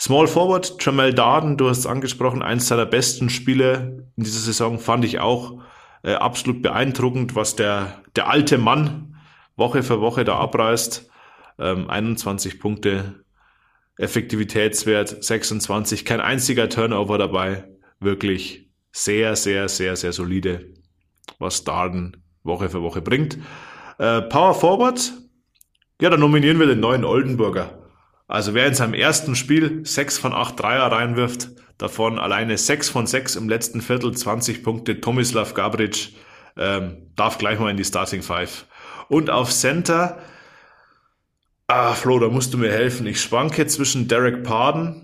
Small 0.00 0.28
Forward, 0.28 0.76
Jamel 0.78 1.12
Darden, 1.12 1.56
du 1.56 1.68
hast 1.68 1.78
es 1.78 1.86
angesprochen, 1.86 2.40
eins 2.40 2.68
seiner 2.68 2.86
besten 2.86 3.28
Spiele 3.30 4.06
in 4.16 4.22
dieser 4.22 4.38
Saison, 4.38 4.78
fand 4.78 5.04
ich 5.04 5.18
auch 5.18 5.60
äh, 6.04 6.14
absolut 6.14 6.62
beeindruckend, 6.62 7.34
was 7.34 7.56
der, 7.56 8.00
der 8.14 8.30
alte 8.30 8.58
Mann 8.58 9.16
Woche 9.56 9.82
für 9.82 10.00
Woche 10.00 10.22
da 10.22 10.36
abreißt. 10.36 11.10
Ähm, 11.58 11.90
21 11.90 12.60
Punkte, 12.60 13.24
Effektivitätswert 13.98 15.24
26, 15.24 16.04
kein 16.04 16.20
einziger 16.20 16.68
Turnover 16.68 17.18
dabei. 17.18 17.64
Wirklich 17.98 18.63
sehr, 18.94 19.34
sehr, 19.34 19.68
sehr, 19.68 19.96
sehr 19.96 20.12
solide, 20.12 20.72
was 21.40 21.64
Darden 21.64 22.16
Woche 22.44 22.68
für 22.70 22.80
Woche 22.80 23.02
bringt. 23.02 23.38
Äh, 23.98 24.22
Power 24.22 24.54
Forward, 24.54 25.12
ja, 26.00 26.10
da 26.10 26.16
nominieren 26.16 26.60
wir 26.60 26.66
den 26.66 26.80
neuen 26.80 27.04
Oldenburger. 27.04 27.90
Also 28.28 28.54
wer 28.54 28.66
in 28.66 28.74
seinem 28.74 28.94
ersten 28.94 29.34
Spiel 29.34 29.84
6 29.84 30.18
von 30.18 30.32
8 30.32 30.60
Dreier 30.60 30.92
reinwirft, 30.92 31.50
davon 31.76 32.20
alleine 32.20 32.56
6 32.56 32.88
von 32.88 33.06
6 33.08 33.34
im 33.34 33.48
letzten 33.48 33.80
Viertel, 33.80 34.16
20 34.16 34.62
Punkte, 34.62 35.00
Tomislav 35.00 35.54
Gabric, 35.54 36.14
ähm, 36.56 37.10
darf 37.16 37.36
gleich 37.38 37.58
mal 37.58 37.70
in 37.70 37.76
die 37.76 37.84
Starting 37.84 38.22
Five. 38.22 38.66
Und 39.08 39.28
auf 39.28 39.52
Center, 39.52 40.18
ah 41.66 41.94
Flo, 41.94 42.20
da 42.20 42.28
musst 42.28 42.54
du 42.54 42.58
mir 42.58 42.70
helfen. 42.70 43.08
Ich 43.08 43.20
schwanke 43.20 43.66
zwischen 43.66 44.06
Derek 44.06 44.44
Pardon 44.44 45.03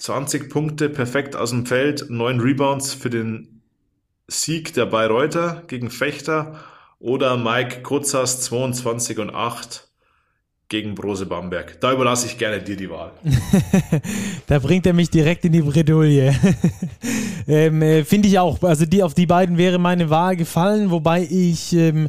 20 0.00 0.48
Punkte, 0.48 0.88
perfekt 0.88 1.36
aus 1.36 1.50
dem 1.50 1.66
Feld, 1.66 2.06
9 2.08 2.40
Rebounds 2.40 2.94
für 2.94 3.10
den 3.10 3.60
Sieg 4.28 4.72
der 4.74 4.86
Bayreuther 4.86 5.62
gegen 5.66 5.90
Fechter 5.90 6.60
oder 6.98 7.36
Mike 7.36 7.82
Kurzas 7.82 8.40
22 8.42 9.18
und 9.18 9.34
8 9.34 9.88
gegen 10.68 10.94
Brose 10.94 11.26
Bamberg. 11.26 11.80
Da 11.80 11.92
überlasse 11.92 12.26
ich 12.26 12.38
gerne 12.38 12.62
dir 12.62 12.76
die 12.76 12.88
Wahl. 12.88 13.12
da 14.46 14.58
bringt 14.60 14.86
er 14.86 14.94
mich 14.94 15.10
direkt 15.10 15.44
in 15.44 15.52
die 15.52 15.62
Bredouille. 15.62 16.34
ähm, 17.48 17.82
äh, 17.82 18.04
Finde 18.04 18.28
ich 18.28 18.38
auch. 18.38 18.62
Also 18.62 18.86
die, 18.86 19.02
auf 19.02 19.12
die 19.12 19.26
beiden 19.26 19.58
wäre 19.58 19.78
meine 19.78 20.08
Wahl 20.08 20.36
gefallen, 20.36 20.90
wobei 20.90 21.26
ich 21.28 21.74
ähm, 21.74 22.06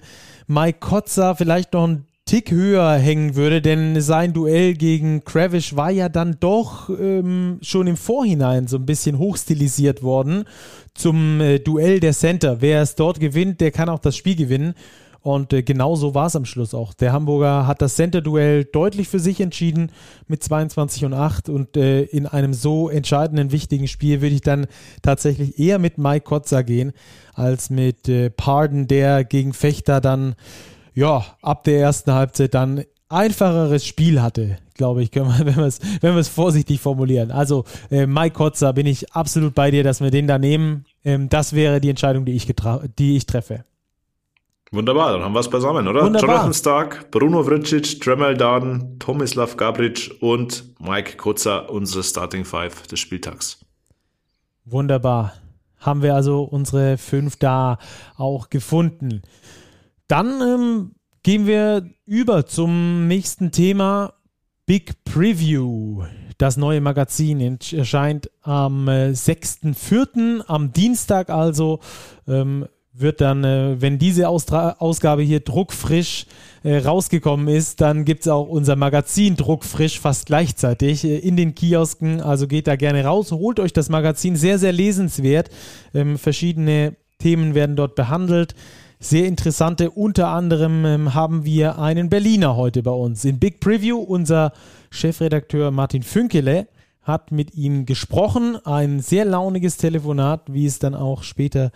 Mike 0.48 0.80
Kotzer 0.80 1.36
vielleicht 1.36 1.74
noch 1.74 1.88
ein 1.88 2.06
Tick 2.32 2.52
höher 2.52 2.94
hängen 2.94 3.36
würde, 3.36 3.62
denn 3.62 4.00
sein 4.00 4.32
Duell 4.32 4.74
gegen 4.76 5.26
Kravish 5.26 5.76
war 5.76 5.92
ja 5.92 6.08
dann 6.08 6.38
doch 6.40 6.90
ähm, 6.90 7.58
schon 7.62 7.88
im 7.88 7.98
Vorhinein 7.98 8.68
so 8.68 8.78
ein 8.78 8.86
bisschen 8.86 9.18
hochstilisiert 9.18 10.02
worden 10.02 10.46
zum 10.94 11.42
äh, 11.42 11.60
Duell 11.60 12.00
der 12.00 12.14
Center. 12.14 12.62
Wer 12.62 12.84
es 12.84 12.96
dort 12.96 13.20
gewinnt, 13.20 13.60
der 13.60 13.72
kann 13.72 13.90
auch 13.90 14.00
das 14.00 14.16
Spiel 14.16 14.38
gewinnen. 14.38 14.76
Und 15.20 15.52
äh, 15.52 15.62
genau 15.62 15.98
so 15.98 16.16
war 16.16 16.28
es 16.28 16.38
am 16.38 16.46
Schluss 16.46 16.74
auch. 16.74 16.94
Der 16.94 17.12
Hamburger 17.12 17.68
hat 17.68 17.82
das 17.82 17.96
Center-Duell 17.96 18.64
deutlich 18.64 19.10
für 19.10 19.20
sich 19.20 19.42
entschieden 19.42 19.92
mit 20.28 20.42
22 20.42 21.04
und 21.04 21.14
8 21.14 21.50
und 21.50 21.76
äh, 21.76 22.04
in 22.04 22.28
einem 22.28 22.54
so 22.54 22.90
entscheidenden, 22.90 23.52
wichtigen 23.52 23.90
Spiel 23.90 24.22
würde 24.22 24.36
ich 24.36 24.42
dann 24.42 24.68
tatsächlich 25.02 25.60
eher 25.60 25.80
mit 25.80 25.98
Mike 25.98 26.24
Kotzer 26.24 26.64
gehen, 26.64 26.94
als 27.34 27.70
mit 27.70 28.08
äh, 28.08 28.30
Pardon, 28.30 28.88
der 28.88 29.26
gegen 29.26 29.52
Fechter 29.52 30.00
dann 30.00 30.36
ja, 30.94 31.26
ab 31.42 31.64
der 31.64 31.80
ersten 31.80 32.14
Halbzeit 32.14 32.54
dann 32.54 32.84
einfacheres 33.10 33.86
Spiel 33.86 34.22
hatte, 34.22 34.58
glaube 34.76 35.04
ich, 35.04 35.12
können 35.12 35.28
wir, 35.28 35.46
wenn 35.46 35.58
wir 35.58 35.66
es 35.66 35.80
wenn 36.02 36.24
vorsichtig 36.24 36.80
formulieren. 36.80 37.32
Also 37.32 37.66
äh, 37.89 38.06
Mike 38.06 38.36
Kotzer 38.36 38.74
bin 38.74 38.86
ich 38.86 39.14
absolut 39.14 39.54
bei 39.54 39.72
dir, 39.72 39.84
dass 39.84 40.02
wir 40.02 40.12
den 40.12 40.28
da 40.28 40.38
nehmen. 40.38 40.86
Ähm, 41.04 41.30
das 41.30 41.54
wäre 41.54 41.82
die 41.82 41.89
Entscheidung, 41.89 42.26
die 42.26 42.34
ich, 42.34 42.54
die 42.98 43.18
ich 43.18 43.26
treffe. 43.26 43.66
Wunderbar, 44.74 45.12
dann 45.12 45.22
haben 45.22 45.34
wir 45.34 45.42
es 45.42 45.50
beisammen, 45.50 45.86
oder? 45.89 46.06
Wunderbar. 46.06 46.30
Jonathan 46.30 46.54
Stark, 46.54 47.12
Bruno 47.12 47.46
Vricic, 47.46 48.00
Dremel 48.00 48.38
Darden, 48.38 48.98
Tomislav 49.00 49.58
Gabric 49.58 50.16
und 50.22 50.64
Mike 50.80 51.18
Kotzer, 51.18 51.70
unsere 51.70 52.04
Starting 52.04 52.46
Five 52.46 52.88
des 52.88 53.02
Spieltags. 53.02 53.60
Wunderbar. 54.64 55.34
Haben 55.78 56.04
wir 56.04 56.16
also 56.16 56.44
unsere 56.44 56.98
fünf 56.98 57.36
da 57.36 57.80
auch 58.16 58.50
gefunden. 58.50 59.24
Dann 60.12 60.41
ähm, 60.41 60.91
gehen 61.24 61.47
wir 61.47 61.89
über 62.05 62.45
zum 62.45 63.07
nächsten 63.07 63.53
Thema. 63.53 64.12
Big 64.66 65.05
Preview. 65.05 66.03
Das 66.38 66.57
neue 66.57 66.82
Magazin 66.82 67.57
erscheint 67.72 68.30
am 68.41 68.89
äh, 68.89 69.12
6.4., 69.12 70.43
am 70.47 70.74
Dienstag 70.74 71.30
also. 71.30 71.80
Ähm, 72.28 72.68
wird 72.91 73.22
dann, 73.22 73.45
äh, 73.45 73.78
wenn 73.80 73.99
diese 73.99 74.28
Austra 74.28 74.76
Ausgabe 74.80 75.22
hier 75.22 75.39
druckfrisch 75.39 76.26
äh, 76.64 76.80
rausgekommen 76.80 77.47
ist, 77.47 77.80
dann 77.80 78.03
gibt 78.03 78.24
es 78.24 78.28
auch 78.28 78.49
unser 78.49 78.76
Magazin 78.76 79.38
druckfrisch 79.38 79.97
fast 79.97 80.26
gleichzeitig 80.26 81.05
äh, 81.05 81.20
in 81.20 81.38
den 81.38 81.55
Kiosken. 81.55 82.20
Also 82.20 82.47
geht 82.47 82.68
da 82.68 82.76
gerne 82.76 83.05
raus, 83.05 83.32
holt 83.32 83.62
euch 83.62 83.72
das 83.72 83.88
Magazin, 83.88 84.36
sehr, 84.36 84.59
sehr 84.59 84.74
lesenswert. 84.74 85.49
Ähm, 85.93 86.18
verschiedene 86.18 86.97
Themen 87.18 87.55
werden 87.55 87.78
dort 87.78 87.95
behandelt 87.95 88.55
sehr 89.02 89.28
interessante. 89.28 89.89
Unter 89.89 90.28
anderem 90.28 90.86
ähm, 90.86 91.14
haben 91.14 91.43
wir 91.43 91.80
einen 91.80 92.10
Berliner 92.10 92.56
heute 92.56 92.84
bei 92.84 92.91
uns. 92.91 93.26
In 93.26 93.39
Big 93.39 93.60
Preview, 93.60 93.97
unser 93.97 94.54
Chefredakteur 94.91 95.72
Martin 95.72 96.04
Fünkele 96.04 96.68
hat 97.02 97.32
mit 97.32 97.56
ihm 97.56 97.88
gesprochen. 97.88 98.58
Ein 98.64 98.99
sehr 98.99 99.26
launiges 99.26 99.78
Telefonat, 99.78 100.54
wie 100.54 100.68
es 100.68 100.78
dann 100.78 100.93
auch 100.93 101.24
später 101.24 101.72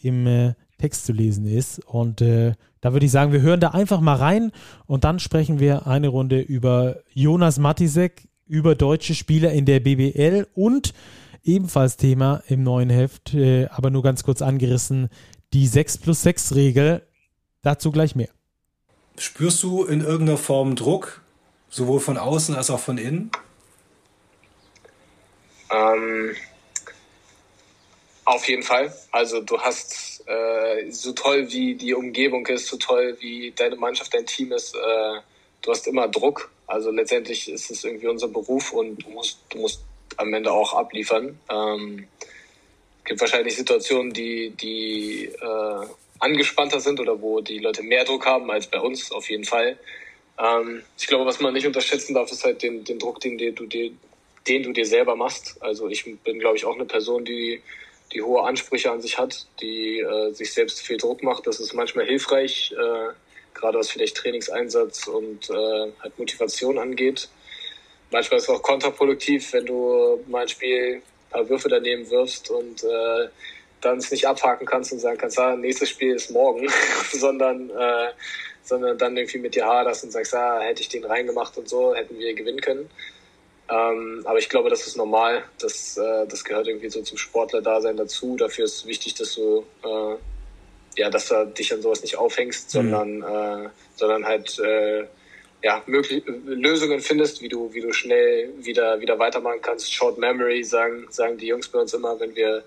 im 0.00 0.26
äh, 0.28 0.54
Text 0.78 1.06
zu 1.06 1.12
lesen 1.12 1.44
ist. 1.44 1.84
Und 1.86 2.20
äh, 2.20 2.54
da 2.80 2.92
würde 2.92 3.04
ich 3.04 3.12
sagen, 3.12 3.32
wir 3.32 3.42
hören 3.42 3.60
da 3.60 3.70
einfach 3.70 4.00
mal 4.00 4.16
rein 4.16 4.52
und 4.86 5.02
dann 5.02 5.18
sprechen 5.18 5.58
wir 5.58 5.88
eine 5.88 6.08
Runde 6.08 6.40
über 6.40 6.98
Jonas 7.12 7.58
Matisek, 7.58 8.28
über 8.46 8.76
deutsche 8.76 9.16
Spieler 9.16 9.52
in 9.52 9.64
der 9.64 9.80
BBL 9.80 10.46
und 10.54 10.94
ebenfalls 11.42 11.96
Thema 11.96 12.42
im 12.46 12.62
neuen 12.62 12.90
Heft, 12.90 13.34
äh, 13.34 13.66
aber 13.66 13.90
nur 13.90 14.02
ganz 14.02 14.22
kurz 14.22 14.40
angerissen, 14.40 15.08
die 15.52 15.66
6 15.66 15.98
plus 15.98 16.22
6 16.22 16.54
Regel. 16.54 17.06
Dazu 17.62 17.90
gleich 17.90 18.16
mehr. 18.16 18.30
Spürst 19.18 19.62
du 19.62 19.84
in 19.84 20.00
irgendeiner 20.00 20.38
Form 20.38 20.76
Druck, 20.76 21.20
sowohl 21.68 22.00
von 22.00 22.16
außen 22.16 22.54
als 22.54 22.70
auch 22.70 22.80
von 22.80 22.96
innen? 22.96 23.30
Ähm, 25.70 26.34
auf 28.24 28.48
jeden 28.48 28.62
Fall. 28.62 28.94
Also 29.10 29.40
du 29.40 29.58
hast 29.60 30.22
äh, 30.26 30.90
so 30.90 31.12
toll 31.12 31.50
wie 31.50 31.74
die 31.74 31.94
Umgebung 31.94 32.46
ist, 32.46 32.68
so 32.68 32.76
toll 32.76 33.16
wie 33.20 33.52
deine 33.52 33.76
Mannschaft, 33.76 34.14
dein 34.14 34.26
Team 34.26 34.52
ist, 34.52 34.74
äh, 34.74 35.20
du 35.62 35.70
hast 35.70 35.86
immer 35.86 36.08
Druck. 36.08 36.50
Also 36.66 36.90
letztendlich 36.90 37.50
ist 37.50 37.70
es 37.70 37.84
irgendwie 37.84 38.06
unser 38.06 38.28
Beruf 38.28 38.72
und 38.72 39.04
du 39.04 39.10
musst, 39.10 39.40
du 39.50 39.58
musst 39.58 39.82
am 40.16 40.32
Ende 40.32 40.52
auch 40.52 40.74
abliefern. 40.74 41.38
Ähm, 41.48 42.06
gibt 43.10 43.20
wahrscheinlich 43.22 43.56
Situationen, 43.56 44.12
die, 44.12 44.50
die 44.50 45.24
äh, 45.24 45.86
angespannter 46.20 46.78
sind 46.78 47.00
oder 47.00 47.20
wo 47.20 47.40
die 47.40 47.58
Leute 47.58 47.82
mehr 47.82 48.04
Druck 48.04 48.24
haben 48.24 48.48
als 48.52 48.68
bei 48.68 48.78
uns, 48.78 49.10
auf 49.10 49.28
jeden 49.28 49.44
Fall. 49.44 49.76
Ähm, 50.38 50.82
ich 50.96 51.08
glaube, 51.08 51.26
was 51.26 51.40
man 51.40 51.52
nicht 51.52 51.66
unterschätzen 51.66 52.14
darf, 52.14 52.30
ist 52.30 52.44
halt 52.44 52.62
den, 52.62 52.84
den 52.84 53.00
Druck, 53.00 53.18
den, 53.18 53.36
den, 53.36 53.52
du 53.56 53.66
dir, 53.66 53.90
den 54.46 54.62
du 54.62 54.72
dir 54.72 54.86
selber 54.86 55.16
machst. 55.16 55.60
Also 55.60 55.88
ich 55.88 56.04
bin, 56.22 56.38
glaube 56.38 56.56
ich, 56.56 56.64
auch 56.64 56.76
eine 56.76 56.84
Person, 56.84 57.24
die, 57.24 57.60
die 58.12 58.22
hohe 58.22 58.44
Ansprüche 58.44 58.92
an 58.92 59.00
sich 59.00 59.18
hat, 59.18 59.44
die 59.60 59.98
äh, 59.98 60.32
sich 60.32 60.52
selbst 60.52 60.80
viel 60.80 60.96
Druck 60.96 61.24
macht. 61.24 61.48
Das 61.48 61.58
ist 61.58 61.74
manchmal 61.74 62.06
hilfreich, 62.06 62.72
äh, 62.78 63.58
gerade 63.58 63.76
was 63.76 63.90
vielleicht 63.90 64.18
Trainingseinsatz 64.18 65.08
und 65.08 65.50
äh, 65.50 65.90
halt 66.00 66.16
Motivation 66.16 66.78
angeht. 66.78 67.28
Manchmal 68.12 68.38
ist 68.38 68.44
es 68.44 68.50
auch 68.50 68.62
kontraproduktiv, 68.62 69.52
wenn 69.52 69.66
du 69.66 70.20
mal 70.28 70.42
ein 70.42 70.48
Spiel 70.48 71.02
paar 71.30 71.48
Würfe 71.48 71.68
daneben 71.68 72.08
wirfst 72.10 72.50
und 72.50 72.84
äh, 72.84 73.28
dann 73.80 73.98
es 73.98 74.10
nicht 74.10 74.26
abhaken 74.26 74.66
kannst 74.66 74.92
und 74.92 74.98
sagen 74.98 75.18
kannst, 75.18 75.38
ah, 75.38 75.56
nächstes 75.56 75.88
Spiel 75.88 76.14
ist 76.14 76.30
morgen, 76.30 76.68
sondern, 77.12 77.70
äh, 77.70 78.08
sondern 78.62 78.98
dann 78.98 79.16
irgendwie 79.16 79.38
mit 79.38 79.54
dir 79.54 79.66
haderst 79.66 80.04
und 80.04 80.10
sagst, 80.10 80.34
ah, 80.34 80.60
hätte 80.60 80.82
ich 80.82 80.88
den 80.88 81.04
reingemacht 81.04 81.56
und 81.56 81.68
so, 81.68 81.94
hätten 81.94 82.18
wir 82.18 82.34
gewinnen 82.34 82.60
können. 82.60 82.90
Ähm, 83.70 84.22
aber 84.24 84.38
ich 84.38 84.48
glaube, 84.48 84.68
das 84.68 84.86
ist 84.86 84.96
normal. 84.96 85.44
Das, 85.60 85.96
äh, 85.96 86.26
das 86.26 86.44
gehört 86.44 86.66
irgendwie 86.66 86.90
so 86.90 87.02
zum 87.02 87.16
Sportler-Dasein 87.16 87.96
dazu. 87.96 88.36
Dafür 88.36 88.64
ist 88.64 88.84
wichtig, 88.86 89.14
dass 89.14 89.34
du 89.34 89.64
äh, 89.84 90.16
ja, 90.96 91.10
dass 91.10 91.28
du 91.28 91.46
dich 91.46 91.72
an 91.72 91.82
sowas 91.82 92.02
nicht 92.02 92.16
aufhängst, 92.16 92.68
mhm. 92.68 92.70
sondern, 92.70 93.22
äh, 93.22 93.68
sondern 93.96 94.26
halt 94.26 94.58
äh, 94.58 95.06
ja, 95.62 95.82
möglich, 95.86 96.22
Lösungen 96.26 97.00
findest, 97.00 97.42
wie 97.42 97.48
du, 97.48 97.72
wie 97.74 97.80
du 97.80 97.92
schnell 97.92 98.50
wieder, 98.58 99.00
wieder 99.00 99.18
weitermachen 99.18 99.60
kannst. 99.60 99.92
Short 99.92 100.18
Memory 100.18 100.64
sagen, 100.64 101.06
sagen 101.10 101.36
die 101.36 101.48
Jungs 101.48 101.68
bei 101.68 101.78
uns 101.78 101.92
immer, 101.92 102.18
wenn 102.18 102.34
wir, 102.34 102.64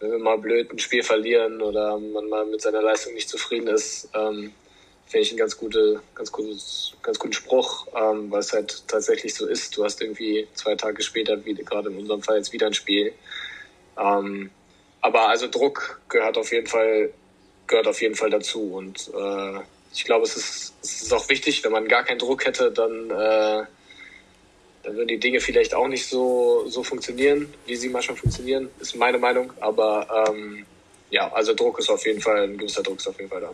wenn 0.00 0.12
wir 0.12 0.18
mal 0.18 0.38
blöd 0.38 0.72
ein 0.72 0.78
Spiel 0.78 1.02
verlieren 1.02 1.60
oder 1.60 1.98
man 1.98 2.28
mal 2.28 2.46
mit 2.46 2.60
seiner 2.60 2.82
Leistung 2.82 3.14
nicht 3.14 3.28
zufrieden 3.28 3.68
ist, 3.68 4.08
ähm, 4.14 4.52
finde 5.06 5.22
ich 5.22 5.32
ein 5.32 5.38
ganz, 5.38 5.56
gute, 5.56 6.00
ganz, 6.14 6.30
gutes, 6.30 6.92
ganz 7.02 7.18
guten 7.18 7.32
Spruch, 7.32 7.86
ähm, 7.96 8.30
weil 8.30 8.40
es 8.40 8.52
halt 8.52 8.86
tatsächlich 8.86 9.34
so 9.34 9.46
ist. 9.46 9.76
Du 9.76 9.84
hast 9.84 10.00
irgendwie 10.00 10.46
zwei 10.54 10.76
Tage 10.76 11.02
später, 11.02 11.44
wie 11.44 11.54
gerade 11.54 11.88
in 11.88 11.96
unserem 11.96 12.22
Fall 12.22 12.36
jetzt 12.36 12.52
wieder 12.52 12.66
ein 12.66 12.74
Spiel. 12.74 13.14
Ähm, 13.98 14.50
aber 15.00 15.28
also 15.28 15.48
Druck 15.48 16.00
gehört 16.08 16.36
auf 16.36 16.52
jeden 16.52 16.66
Fall, 16.66 17.10
gehört 17.66 17.86
auf 17.86 18.00
jeden 18.00 18.14
Fall 18.14 18.30
dazu. 18.30 18.74
Und 18.74 19.08
äh, 19.08 19.60
ich 19.98 20.04
glaube, 20.04 20.24
es 20.24 20.36
ist, 20.36 20.74
es 20.80 21.02
ist 21.02 21.12
auch 21.12 21.28
wichtig, 21.28 21.64
wenn 21.64 21.72
man 21.72 21.88
gar 21.88 22.04
keinen 22.04 22.20
Druck 22.20 22.46
hätte, 22.46 22.70
dann, 22.70 23.10
äh, 23.10 23.66
dann 24.84 24.94
würden 24.94 25.08
die 25.08 25.18
Dinge 25.18 25.40
vielleicht 25.40 25.74
auch 25.74 25.88
nicht 25.88 26.06
so, 26.06 26.66
so 26.68 26.84
funktionieren, 26.84 27.52
wie 27.66 27.74
sie 27.74 27.88
manchmal 27.88 28.16
funktionieren, 28.16 28.70
ist 28.78 28.94
meine 28.94 29.18
Meinung. 29.18 29.52
Aber 29.58 30.28
ähm, 30.28 30.64
ja, 31.10 31.32
also 31.32 31.52
Druck 31.52 31.80
ist 31.80 31.90
auf 31.90 32.06
jeden 32.06 32.20
Fall, 32.20 32.44
ein 32.44 32.56
gewisser 32.56 32.84
Druck 32.84 32.98
ist 32.98 33.08
auf 33.08 33.18
jeden 33.18 33.28
Fall 33.28 33.40
da. 33.40 33.52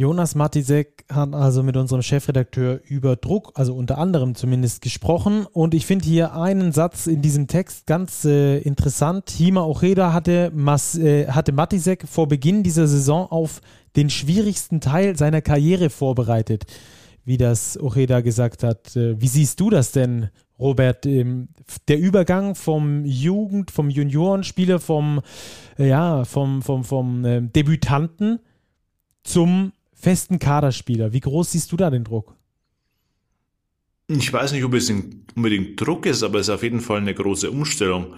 Jonas 0.00 0.34
Matisek 0.34 1.04
hat 1.12 1.34
also 1.34 1.62
mit 1.62 1.76
unserem 1.76 2.00
Chefredakteur 2.00 2.80
über 2.88 3.16
Druck, 3.16 3.52
also 3.54 3.74
unter 3.74 3.98
anderem 3.98 4.34
zumindest, 4.34 4.80
gesprochen. 4.80 5.44
Und 5.52 5.74
ich 5.74 5.84
finde 5.84 6.06
hier 6.06 6.34
einen 6.34 6.72
Satz 6.72 7.06
in 7.06 7.20
diesem 7.20 7.48
Text 7.48 7.86
ganz 7.86 8.24
äh, 8.24 8.60
interessant. 8.60 9.28
Hima 9.28 9.62
Ocheda 9.62 10.14
hatte, 10.14 10.52
Mas, 10.54 10.96
äh, 10.96 11.26
hatte 11.26 11.52
Matisek 11.52 12.08
vor 12.08 12.28
Beginn 12.28 12.62
dieser 12.62 12.86
Saison 12.86 13.30
auf 13.30 13.60
den 13.94 14.08
schwierigsten 14.08 14.80
Teil 14.80 15.18
seiner 15.18 15.42
Karriere 15.42 15.90
vorbereitet, 15.90 16.64
wie 17.26 17.36
das 17.36 17.78
Ocheda 17.78 18.22
gesagt 18.22 18.62
hat. 18.62 18.96
Äh, 18.96 19.20
wie 19.20 19.28
siehst 19.28 19.60
du 19.60 19.68
das 19.68 19.92
denn, 19.92 20.30
Robert? 20.58 21.04
Ähm, 21.04 21.48
der 21.88 21.98
Übergang 21.98 22.54
vom 22.54 23.04
Jugend, 23.04 23.70
vom 23.70 23.90
Juniorenspieler, 23.90 24.78
vom, 24.78 25.20
äh, 25.78 25.90
ja, 25.90 26.24
vom, 26.24 26.62
vom, 26.62 26.84
vom 26.84 27.22
äh, 27.26 27.42
Debütanten 27.42 28.38
zum 29.24 29.72
festen 30.00 30.38
Kaderspieler. 30.38 31.12
Wie 31.12 31.20
groß 31.20 31.52
siehst 31.52 31.70
du 31.72 31.76
da 31.76 31.90
den 31.90 32.04
Druck? 32.04 32.34
Ich 34.08 34.32
weiß 34.32 34.52
nicht, 34.52 34.64
ob 34.64 34.74
es 34.74 34.90
unbedingt 35.36 35.80
Druck 35.80 36.06
ist, 36.06 36.22
aber 36.22 36.40
es 36.40 36.48
ist 36.48 36.54
auf 36.54 36.64
jeden 36.64 36.80
Fall 36.80 36.98
eine 36.98 37.14
große 37.14 37.50
Umstellung. 37.50 38.14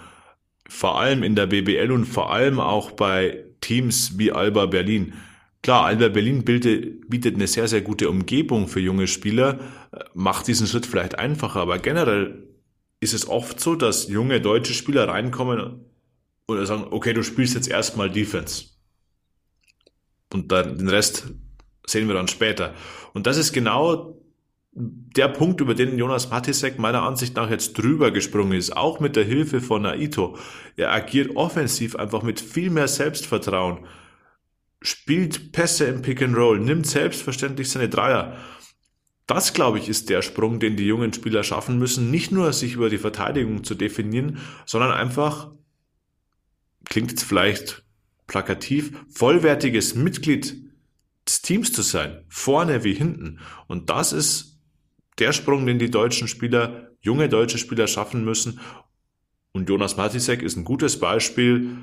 Vor 0.69 0.99
allem 0.99 1.23
in 1.23 1.35
der 1.35 1.47
BBL 1.47 1.91
und 1.93 2.07
vor 2.07 2.33
allem 2.33 2.61
auch 2.61 2.93
bei 2.93 3.45
Teams 3.61 4.19
wie 4.19 4.33
Alba 4.33 4.67
Berlin. 4.67 5.13
Klar, 5.63 5.85
Alba 5.85 6.09
Berlin 6.09 6.45
bietet, 6.45 7.35
eine 7.35 7.47
sehr, 7.47 7.69
sehr 7.69 7.83
gute 7.83 8.09
Umgebung 8.09 8.69
für 8.69 8.81
junge 8.81 9.07
Spieler, 9.07 9.61
macht 10.15 10.49
diesen 10.49 10.67
Schritt 10.67 10.87
vielleicht 10.87 11.19
einfacher, 11.19 11.61
aber 11.61 11.79
generell 11.79 12.49
ist 13.01 13.15
es 13.15 13.29
oft 13.29 13.61
so, 13.61 13.75
dass 13.75 14.09
junge 14.09 14.41
deutsche 14.41 14.75
Spieler 14.75 15.09
reinkommen 15.09 15.85
und 16.47 16.67
sagen, 16.67 16.87
okay, 16.91 17.13
du 17.13 17.23
spielst 17.23 17.55
jetzt 17.55 17.69
erstmal 17.69 18.11
Defense. 18.11 18.67
Und 20.33 20.51
dann 20.51 20.79
den 20.79 20.89
Rest 20.89 21.27
sehen 21.87 22.09
wir 22.09 22.15
dann 22.15 22.29
später. 22.29 22.75
Und 23.13 23.27
das 23.27 23.37
ist 23.37 23.53
genau 23.53 24.17
der 24.75 25.29
Punkt, 25.29 25.61
über 25.61 25.75
den 25.75 25.99
Jonas 25.99 26.31
Matisek 26.31 26.79
meiner 26.79 27.03
Ansicht 27.03 27.37
nach 27.37 27.51
jetzt 27.51 27.75
drüber 27.75 28.11
gesprungen 28.11 28.53
ist, 28.53 28.75
auch 28.75 29.01
mit 29.01 29.17
der 29.17 29.25
Hilfe 29.25 29.61
von 29.61 29.83
Naito. 29.83 30.39
Er 30.77 30.93
agiert 30.93 31.37
offensiv 31.37 31.97
einfach 31.97 32.23
mit 32.23 32.41
viel 32.41 32.71
mehr 32.71 32.89
Selbstvertrauen, 32.89 33.81
spielt 34.81 35.53
Pässe 35.53 35.85
im 35.85 36.01
Pick 36.01 36.23
and 36.23 36.37
Roll, 36.37 36.59
nimmt 36.59 36.87
selbstverständlich 36.87 37.71
seine 37.71 37.91
Dreier. 37.91 38.37
Das, 39.27 39.53
glaube 39.53 39.79
ich, 39.79 39.89
ist 39.89 40.09
der 40.09 40.23
Sprung, 40.23 40.59
den 40.59 40.77
die 40.77 40.87
jungen 40.87 41.13
Spieler 41.13 41.45
schaffen 41.45 41.79
müssen, 41.79 42.11
nicht 42.11 42.33
nur 42.33 42.53
sich 42.53 42.75
über 42.75 42.89
die 42.89 42.99
Verteidigung 42.99 43.65
zu 43.65 43.75
definieren, 43.75 44.39
sondern 44.65 44.91
einfach, 44.91 45.51
klingt 46.87 47.11
jetzt 47.11 47.25
vielleicht 47.25 47.85
plakativ, 48.27 48.93
vollwertiges 49.11 49.95
Mitglied 49.95 50.72
des 51.27 51.43
Teams 51.43 51.73
zu 51.73 51.83
sein, 51.83 52.25
vorne 52.29 52.85
wie 52.85 52.95
hinten. 52.95 53.39
Und 53.69 53.91
das 53.91 54.13
ist 54.13 54.61
der 55.19 55.33
Sprung, 55.33 55.67
den 55.67 55.79
die 55.79 55.91
deutschen 55.91 56.29
Spieler, 56.29 56.89
junge 57.01 57.29
deutsche 57.29 57.59
Spieler 57.59 57.87
schaffen 57.87 58.25
müssen. 58.25 58.61
Und 59.53 59.69
Jonas 59.69 59.97
Matisek 59.97 60.43
ist 60.43 60.57
ein 60.57 60.65
gutes 60.65 60.99
Beispiel, 60.99 61.77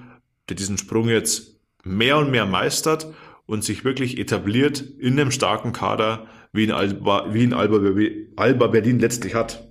der 0.50 0.56
diesen 0.56 0.78
Sprung 0.78 1.08
jetzt 1.10 1.60
mehr 1.84 2.18
und 2.18 2.32
mehr 2.32 2.46
meistert 2.46 3.08
und 3.46 3.64
sich 3.64 3.84
wirklich 3.84 4.18
etabliert 4.18 4.82
in 4.82 5.20
einem 5.20 5.32
starken 5.32 5.72
Kader, 5.72 6.28
wie 6.52 6.64
in 6.64 6.72
Alba, 6.72 7.34
wie 7.34 7.44
in 7.44 7.54
Alba, 7.54 7.80
Alba 8.36 8.68
Berlin 8.68 9.00
letztlich 9.00 9.36
hat. 9.36 9.68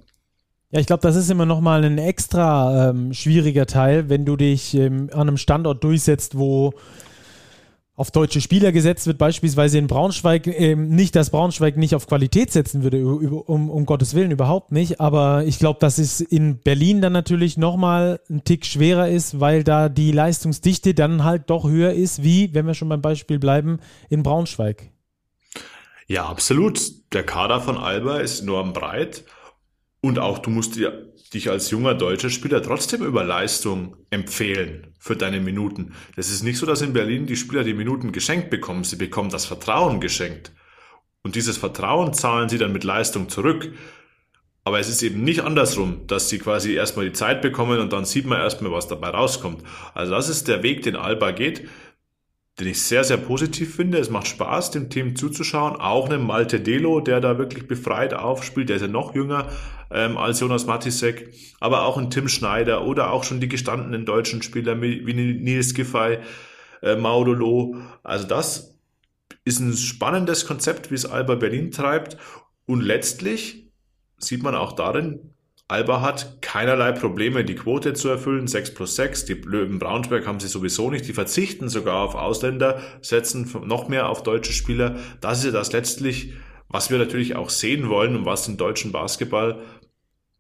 Ja, 0.71 0.81
ich 0.81 0.87
glaube, 0.87 1.01
das 1.01 1.17
ist 1.17 1.31
immer 1.31 1.47
nochmal 1.47 1.83
ein 1.85 1.97
extra 1.97 2.91
ähm, 2.91 3.15
schwieriger 3.15 3.67
Teil, 3.67 4.09
wenn 4.11 4.25
du 4.25 4.37
dich 4.37 4.75
ähm, 4.75 5.09
an 5.13 5.29
einem 5.29 5.37
Standort 5.39 5.83
durchsetzt, 5.83 6.37
wo 6.37 6.75
auf 7.99 8.13
deutsche 8.13 8.41
Spieler 8.41 8.71
gesetzt 8.71 9.09
wird, 9.09 9.19
beispielsweise 9.19 9.77
in 9.77 9.89
Braunschweig, 9.89 10.47
äh, 10.47 10.77
nicht, 10.77 11.17
dass 11.17 11.31
Braunschweig 11.31 11.77
nicht 11.77 11.97
auf 11.97 12.07
Qualität 12.07 12.53
setzen 12.53 12.85
würde, 12.85 13.05
um, 13.05 13.69
um 13.69 13.87
Gottes 13.87 14.15
Willen 14.15 14.31
überhaupt 14.31 14.71
nicht, 14.71 15.01
aber 15.01 15.43
ich 15.45 15.59
glaube, 15.59 15.81
dass 15.81 15.99
es 15.99 16.21
in 16.21 16.61
Berlin 16.61 17.03
dann 17.03 17.13
natürlich 17.13 17.57
nochmal 17.57 18.21
ein 18.31 18.45
Tick 18.45 18.67
schwerer 18.67 19.09
ist, 19.09 19.41
weil 19.41 19.65
da 19.65 19.89
die 19.89 20.13
Leistungsdichte 20.13 20.95
dann 20.95 21.25
halt 21.25 21.51
doch 21.51 21.69
höher 21.69 21.93
ist, 21.93 22.23
wie, 22.23 22.55
wenn 22.55 22.69
wir 22.69 22.75
schon 22.75 22.89
beim 22.89 23.03
Beispiel 23.03 23.41
bleiben, 23.41 23.81
in 24.09 24.23
Braunschweig. 24.23 24.93
Ja, 26.07 26.27
absolut. 26.27 26.81
Der 27.13 27.25
Kader 27.25 27.61
von 27.61 27.77
Alba 27.77 28.19
ist 28.21 28.43
enorm 28.43 28.75
breit 28.75 29.25
und 30.01 30.21
auch 30.21 30.39
du 30.39 30.51
musst 30.51 30.77
dir 30.77 31.08
dich 31.31 31.51
als 31.51 31.71
junger 31.71 31.95
deutscher 31.95 32.31
Spieler 32.31 32.63
trotzdem 32.63 33.05
über 33.05 33.25
Leistung 33.25 33.97
empfehlen 34.11 34.95
für 34.99 35.17
deine 35.17 35.41
Minuten. 35.41 35.95
Das 36.17 36.31
ist 36.31 36.43
nicht 36.43 36.59
so, 36.59 36.67
dass 36.67 36.83
in 36.83 36.93
Berlin 36.93 37.27
die 37.27 37.37
Spieler 37.37 37.65
die 37.65 37.75
Minuten 37.75 38.13
geschenkt 38.13 38.51
bekommen. 38.51 38.85
Sie 38.85 38.97
bekommen 38.97 39.31
das 39.31 39.47
Vertrauen 39.47 40.01
geschenkt. 40.01 40.53
Und 41.23 41.35
dieses 41.35 41.59
Vertrauen 41.59 42.15
zahlen 42.15 42.49
sie 42.49 42.59
dann 42.59 42.73
mit 42.73 42.85
Leistung 42.85 43.29
zurück. 43.29 43.73
Aber 44.65 44.79
es 44.79 44.89
ist 44.89 45.03
eben 45.03 45.25
nicht 45.25 45.41
andersrum, 45.41 46.07
dass 46.07 46.29
sie 46.29 46.39
quasi 46.39 46.75
erstmal 46.75 47.07
die 47.07 47.13
Zeit 47.13 47.41
bekommen 47.41 47.81
und 47.81 47.93
dann 47.93 48.05
sieht 48.05 48.27
man 48.27 48.39
erstmal, 48.39 48.71
was 48.71 48.87
dabei 48.87 49.09
rauskommt. 49.09 49.63
Also 49.95 50.13
das 50.13 50.29
ist 50.29 50.47
der 50.47 50.63
Weg, 50.63 50.83
den 50.83 50.97
Alba 50.97 51.31
geht 51.31 51.69
den 52.59 52.67
ich 52.67 52.83
sehr, 52.83 53.05
sehr 53.05 53.19
positiv 53.19 53.77
finde. 53.77 53.99
Es 53.99 54.11
macht 54.11 54.27
Spaß, 54.27 54.73
dem 54.73 54.91
Team 54.91 55.15
zuzuschauen. 55.15 55.77
Auch 55.77 56.07
einem 56.07 56.27
Malte 56.27 56.61
Delo, 56.61 57.01
der 57.01 57.21
da 57.21 57.39
wirklich 57.39 57.69
befreit 57.69 58.15
aufspielt. 58.15 58.69
Der 58.69 58.77
ist 58.77 58.83
ja 58.83 58.89
noch 58.89 59.15
jünger 59.15 59.49
ähm, 59.91 60.17
als 60.17 60.41
Jonas 60.41 60.67
Matisek. 60.67 61.33
Aber 61.61 61.85
auch 61.85 61.97
ein 61.97 62.11
Tim 62.11 62.29
Schneider 62.29 62.85
oder 62.85 63.13
auch 63.13 63.23
schon 63.23 63.41
die 63.41 63.49
gestandenen 63.49 64.05
deutschen 64.05 64.43
Spieler 64.43 64.81
wie 64.81 65.15
Nils 65.15 65.75
Giffey, 65.75 66.19
äh, 66.83 66.97
Maudolo. 66.97 67.77
Also 68.03 68.27
das 68.27 68.79
ist 69.45 69.61
ein 69.61 69.75
spannendes 69.75 70.47
Konzept, 70.47 70.91
wie 70.91 70.97
es 70.97 71.07
Alba 71.07 71.37
Berlin 71.37 71.71
treibt. 71.71 72.17
Und 72.67 72.83
letztlich 72.83 73.71
sieht 74.19 74.43
man 74.43 74.57
auch 74.57 74.73
darin, 74.73 75.35
Alba 75.71 76.01
hat 76.01 76.41
keinerlei 76.41 76.93
Probleme, 76.93 77.45
die 77.45 77.55
Quote 77.55 77.93
zu 77.93 78.09
erfüllen. 78.09 78.47
6 78.47 78.73
plus 78.73 78.97
6. 78.97 79.27
Die 79.27 79.35
Löwen 79.35 79.79
Braunschweig 79.79 80.27
haben 80.27 80.41
sie 80.41 80.49
sowieso 80.49 80.91
nicht. 80.91 81.07
Die 81.07 81.13
verzichten 81.13 81.69
sogar 81.69 81.97
auf 82.03 82.15
Ausländer, 82.15 82.81
setzen 83.03 83.47
noch 83.67 83.87
mehr 83.87 84.09
auf 84.09 84.23
deutsche 84.23 84.55
Spieler. 84.55 84.97
Das 85.21 85.41
ist 85.41 85.45
ja 85.45 85.51
das 85.51 85.73
letztlich, 85.73 86.33
was 86.71 86.91
wir 86.91 86.97
natürlich 86.97 87.37
auch 87.37 87.51
sehen 87.51 87.91
wollen 87.91 88.17
und 88.17 88.25
was 88.25 88.47
den 88.47 88.57
deutschen 88.57 88.93
Basketball 88.93 89.61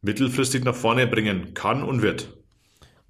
mittelfristig 0.00 0.64
nach 0.64 0.74
vorne 0.74 1.06
bringen 1.06 1.52
kann 1.52 1.82
und 1.82 2.00
wird. 2.00 2.32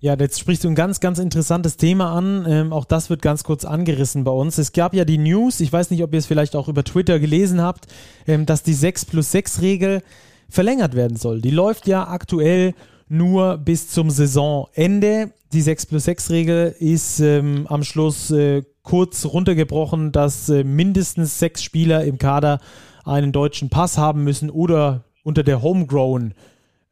Ja, 0.01 0.17
jetzt 0.17 0.41
sprichst 0.41 0.65
du 0.65 0.69
ein 0.69 0.77
ganz, 0.77 0.99
ganz 0.99 1.21
interessantes 1.21 1.77
Thema 1.77 2.17
an. 2.17 2.47
Ähm, 2.49 2.73
auch 2.73 2.85
das 2.85 3.11
wird 3.11 3.23
ganz 3.23 3.45
kurz 3.45 3.65
angerissen 3.65 4.25
bei 4.25 4.31
uns. 4.33 4.59
Es 4.59 4.73
gab 4.73 4.95
ja 4.95 5.05
die 5.05 5.19
News, 5.19 5.61
ich 5.61 5.73
weiß 5.73 5.91
nicht, 5.91 6.03
ob 6.03 6.13
ihr 6.13 6.19
es 6.19 6.27
vielleicht 6.27 6.57
auch 6.57 6.69
über 6.69 6.83
Twitter 6.83 7.19
gelesen 7.21 7.61
habt, 7.61 7.87
ähm, 8.27 8.47
dass 8.47 8.63
die 8.65 8.75
6 8.75 9.07
plus 9.07 9.33
6 9.33 9.61
Regel 9.61 10.03
verlängert 10.49 10.95
werden 10.95 11.17
soll. 11.17 11.41
Die 11.41 11.51
läuft 11.51 11.87
ja 11.87 12.09
aktuell 12.09 12.75
nur 13.09 13.59
bis 13.59 13.89
zum 13.89 14.11
Saisonende. 14.11 15.33
Die 15.53 15.63
6 15.63 15.87
plus 15.87 16.05
6 16.05 16.31
Regel 16.31 16.75
ist 16.79 17.21
ähm, 17.21 17.67
am 17.69 17.83
Schluss 17.83 18.31
äh, 18.31 18.63
kurz 18.83 19.27
runtergebrochen, 19.27 20.13
dass 20.13 20.49
äh, 20.49 20.65
mindestens 20.65 21.39
sechs 21.39 21.63
Spieler 21.63 22.05
im 22.05 22.19
Kader 22.19 22.61
einen 23.05 23.33
deutschen 23.33 23.71
Pass 23.71 23.99
haben 23.99 24.25
müssen 24.25 24.51
oder 24.51 25.05
unter 25.25 25.43
der 25.43 25.63
Homegrown 25.63 26.35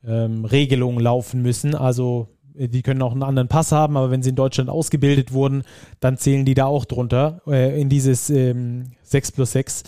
ähm, 0.06 0.44
Regelung 0.44 0.98
laufen 1.00 1.42
müssen. 1.42 1.74
Also 1.74 2.28
äh, 2.54 2.68
die 2.68 2.82
können 2.82 3.02
auch 3.02 3.12
einen 3.12 3.22
anderen 3.22 3.48
Pass 3.48 3.72
haben, 3.72 3.96
aber 3.96 4.10
wenn 4.10 4.22
sie 4.22 4.30
in 4.30 4.36
Deutschland 4.36 4.70
ausgebildet 4.70 5.32
wurden, 5.32 5.62
dann 6.00 6.18
zählen 6.18 6.44
die 6.44 6.54
da 6.54 6.66
auch 6.66 6.84
drunter 6.84 7.42
äh, 7.46 7.80
in 7.80 7.88
dieses 7.88 8.30
ähm, 8.30 8.92
6 9.02 9.32
plus 9.32 9.52
6 9.52 9.84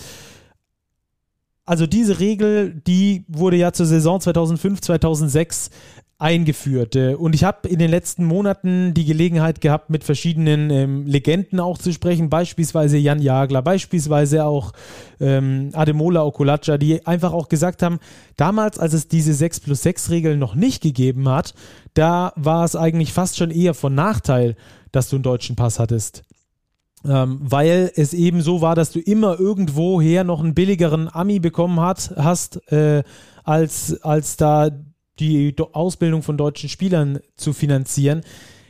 also 1.68 1.86
diese 1.86 2.18
Regel, 2.18 2.80
die 2.86 3.24
wurde 3.28 3.58
ja 3.58 3.72
zur 3.72 3.84
Saison 3.84 4.20
2005, 4.20 4.80
2006 4.80 5.70
eingeführt. 6.18 6.96
Äh, 6.96 7.14
und 7.14 7.34
ich 7.34 7.44
habe 7.44 7.68
in 7.68 7.78
den 7.78 7.90
letzten 7.90 8.24
Monaten 8.24 8.94
die 8.94 9.04
Gelegenheit 9.04 9.60
gehabt, 9.60 9.90
mit 9.90 10.02
verschiedenen 10.02 10.70
ähm, 10.70 11.06
Legenden 11.06 11.60
auch 11.60 11.76
zu 11.76 11.92
sprechen, 11.92 12.30
beispielsweise 12.30 12.96
Jan 12.96 13.20
Jagler, 13.20 13.60
beispielsweise 13.60 14.46
auch 14.46 14.72
ähm, 15.20 15.68
Ademola 15.74 16.24
Okulacha, 16.24 16.78
die 16.78 17.06
einfach 17.06 17.34
auch 17.34 17.48
gesagt 17.48 17.82
haben, 17.82 17.98
damals, 18.36 18.78
als 18.78 18.94
es 18.94 19.06
diese 19.06 19.34
6 19.34 19.60
plus 19.60 19.82
6 19.82 20.10
Regel 20.10 20.36
noch 20.38 20.54
nicht 20.54 20.82
gegeben 20.82 21.28
hat, 21.28 21.54
da 21.92 22.32
war 22.34 22.64
es 22.64 22.76
eigentlich 22.76 23.12
fast 23.12 23.36
schon 23.36 23.50
eher 23.50 23.74
von 23.74 23.94
Nachteil, 23.94 24.56
dass 24.90 25.10
du 25.10 25.16
einen 25.16 25.22
deutschen 25.22 25.54
Pass 25.54 25.78
hattest. 25.78 26.24
Ähm, 27.06 27.38
weil 27.40 27.92
es 27.94 28.12
eben 28.12 28.42
so 28.42 28.60
war, 28.60 28.74
dass 28.74 28.90
du 28.90 29.00
immer 29.00 29.38
irgendwoher 29.38 30.24
noch 30.24 30.40
einen 30.40 30.54
billigeren 30.54 31.08
Ami 31.08 31.38
bekommen 31.38 31.80
hat, 31.80 32.12
hast, 32.16 32.70
äh, 32.72 33.02
als, 33.44 34.02
als 34.02 34.36
da 34.36 34.70
die 35.18 35.54
Ausbildung 35.72 36.22
von 36.22 36.36
deutschen 36.36 36.68
Spielern 36.68 37.20
zu 37.36 37.52
finanzieren. 37.52 38.22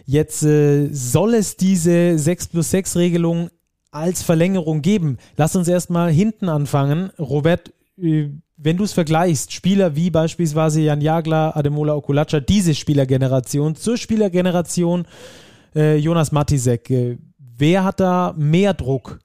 Jetzt 0.07 0.43
äh, 0.43 0.89
soll 0.91 1.35
es 1.35 1.57
diese 1.57 2.19
6 2.19 2.49
plus 2.49 2.71
6 2.71 2.97
Regelung 2.97 3.51
als 3.91 4.23
Verlängerung 4.23 4.83
geben. 4.83 5.19
Lass 5.37 5.57
uns 5.57 5.69
erstmal 5.69 6.11
hinten 6.11 6.49
anfangen. 6.49 7.11
Robert, 7.19 7.73
äh, 8.01 8.29
wenn 8.57 8.77
du 8.77 8.85
es 8.85 8.93
vergleichst, 8.93 9.53
Spieler 9.53 9.97
wie 9.97 10.11
beispielsweise 10.11 10.81
Jan 10.81 11.01
Jagler, 11.01 11.57
Ademola 11.57 11.95
Okulacha, 11.95 12.41
diese 12.41 12.75
Spielergeneration 12.75 13.77
zur 13.77 13.97
Spielergeneration 13.97 15.07
äh, 15.75 15.97
Jonas 15.97 16.33
Matisek, 16.33 16.91
äh, 16.91 17.19
wer 17.59 17.85
hat 17.85 18.01
da 18.01 18.35
mehr 18.37 18.75
Druck? 18.75 19.19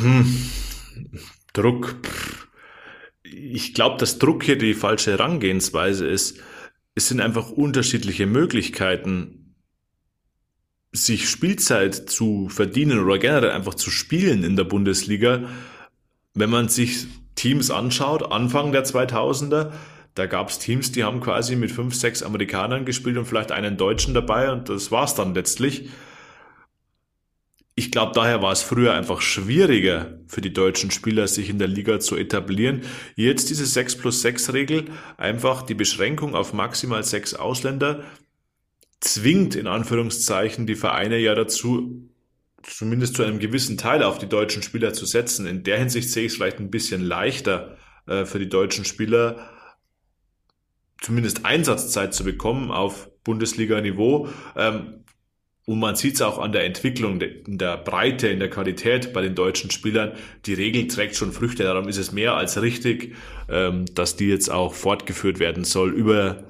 Hm. 0.00 0.50
Druck. 1.52 1.96
Ich 3.22 3.74
glaube, 3.74 3.98
dass 3.98 4.18
Druck 4.18 4.44
hier 4.44 4.58
die 4.58 4.74
falsche 4.74 5.12
Herangehensweise 5.12 6.06
ist. 6.06 6.40
Es 6.94 7.08
sind 7.08 7.20
einfach 7.20 7.50
unterschiedliche 7.50 8.26
Möglichkeiten, 8.26 9.54
sich 10.92 11.28
Spielzeit 11.28 11.94
zu 11.94 12.48
verdienen 12.48 12.98
oder 12.98 13.18
generell 13.18 13.50
einfach 13.50 13.74
zu 13.74 13.90
spielen 13.90 14.42
in 14.42 14.56
der 14.56 14.64
Bundesliga 14.64 15.48
wenn 16.38 16.50
man 16.50 16.68
sich 16.68 17.06
Teams 17.34 17.70
anschaut, 17.70 18.30
Anfang 18.30 18.72
der 18.72 18.84
2000er, 18.84 19.72
da 20.18 20.26
gab 20.26 20.50
es 20.50 20.58
Teams, 20.58 20.92
die 20.92 21.04
haben 21.04 21.20
quasi 21.20 21.54
mit 21.56 21.70
fünf, 21.70 21.94
sechs 21.94 22.22
Amerikanern 22.22 22.84
gespielt 22.84 23.16
und 23.16 23.26
vielleicht 23.26 23.52
einen 23.52 23.76
Deutschen 23.76 24.14
dabei 24.14 24.50
und 24.50 24.68
das 24.68 24.90
war's 24.90 25.14
dann 25.14 25.34
letztlich. 25.34 25.88
Ich 27.76 27.92
glaube, 27.92 28.10
daher 28.12 28.42
war 28.42 28.50
es 28.50 28.62
früher 28.62 28.94
einfach 28.94 29.20
schwieriger 29.20 30.18
für 30.26 30.40
die 30.40 30.52
deutschen 30.52 30.90
Spieler, 30.90 31.28
sich 31.28 31.48
in 31.48 31.60
der 31.60 31.68
Liga 31.68 32.00
zu 32.00 32.16
etablieren. 32.16 32.82
Jetzt 33.14 33.50
diese 33.50 33.66
6 33.66 33.98
plus 33.98 34.20
6 34.22 34.52
Regel, 34.52 34.86
einfach 35.16 35.62
die 35.62 35.74
Beschränkung 35.74 36.34
auf 36.34 36.52
maximal 36.52 37.04
sechs 37.04 37.34
Ausländer, 37.34 38.02
zwingt 38.98 39.54
in 39.54 39.68
Anführungszeichen 39.68 40.66
die 40.66 40.74
Vereine 40.74 41.18
ja 41.18 41.36
dazu, 41.36 42.10
zumindest 42.64 43.14
zu 43.14 43.22
einem 43.22 43.38
gewissen 43.38 43.78
Teil 43.78 44.02
auf 44.02 44.18
die 44.18 44.28
deutschen 44.28 44.64
Spieler 44.64 44.92
zu 44.92 45.06
setzen. 45.06 45.46
In 45.46 45.62
der 45.62 45.78
Hinsicht 45.78 46.10
sehe 46.10 46.24
ich 46.24 46.32
es 46.32 46.36
vielleicht 46.36 46.58
ein 46.58 46.72
bisschen 46.72 47.02
leichter 47.02 47.76
äh, 48.08 48.24
für 48.24 48.40
die 48.40 48.48
deutschen 48.48 48.84
Spieler, 48.84 49.48
zumindest 51.00 51.44
Einsatzzeit 51.44 52.14
zu 52.14 52.24
bekommen 52.24 52.70
auf 52.70 53.08
Bundesliga-Niveau. 53.24 54.28
Ähm, 54.56 55.04
und 55.66 55.80
man 55.80 55.96
sieht 55.96 56.14
es 56.14 56.22
auch 56.22 56.38
an 56.38 56.52
der 56.52 56.64
Entwicklung, 56.64 57.20
in 57.20 57.58
der 57.58 57.76
Breite, 57.76 58.28
in 58.28 58.38
der 58.38 58.48
Qualität 58.48 59.12
bei 59.12 59.20
den 59.20 59.34
deutschen 59.34 59.70
Spielern. 59.70 60.12
Die 60.46 60.54
Regel 60.54 60.88
trägt 60.88 61.14
schon 61.14 61.30
Früchte. 61.30 61.64
Darum 61.64 61.88
ist 61.88 61.98
es 61.98 62.10
mehr 62.10 62.34
als 62.34 62.60
richtig, 62.62 63.14
ähm, 63.50 63.84
dass 63.94 64.16
die 64.16 64.28
jetzt 64.28 64.50
auch 64.50 64.72
fortgeführt 64.72 65.40
werden 65.40 65.64
soll 65.64 65.92
über 65.92 66.44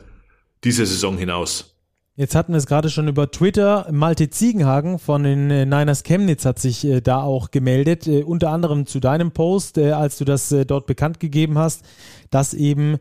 diese 0.62 0.86
Saison 0.86 1.18
hinaus. 1.18 1.74
Jetzt 2.18 2.34
hatten 2.34 2.52
wir 2.52 2.58
es 2.58 2.66
gerade 2.66 2.90
schon 2.90 3.06
über 3.06 3.30
Twitter. 3.30 3.86
Malte 3.92 4.28
Ziegenhagen 4.28 4.98
von 4.98 5.22
den 5.22 5.52
äh, 5.52 5.64
Niners 5.64 6.02
Chemnitz 6.02 6.44
hat 6.44 6.58
sich 6.58 6.84
äh, 6.84 7.00
da 7.00 7.22
auch 7.22 7.52
gemeldet, 7.52 8.08
äh, 8.08 8.24
unter 8.24 8.50
anderem 8.50 8.86
zu 8.86 8.98
deinem 8.98 9.30
Post, 9.30 9.78
als 9.78 10.18
du 10.18 10.24
das 10.24 10.52
dort 10.66 10.86
bekannt 10.86 11.20
gegeben 11.20 11.58
hast, 11.58 11.84
dass 12.30 12.54
eben 12.54 12.98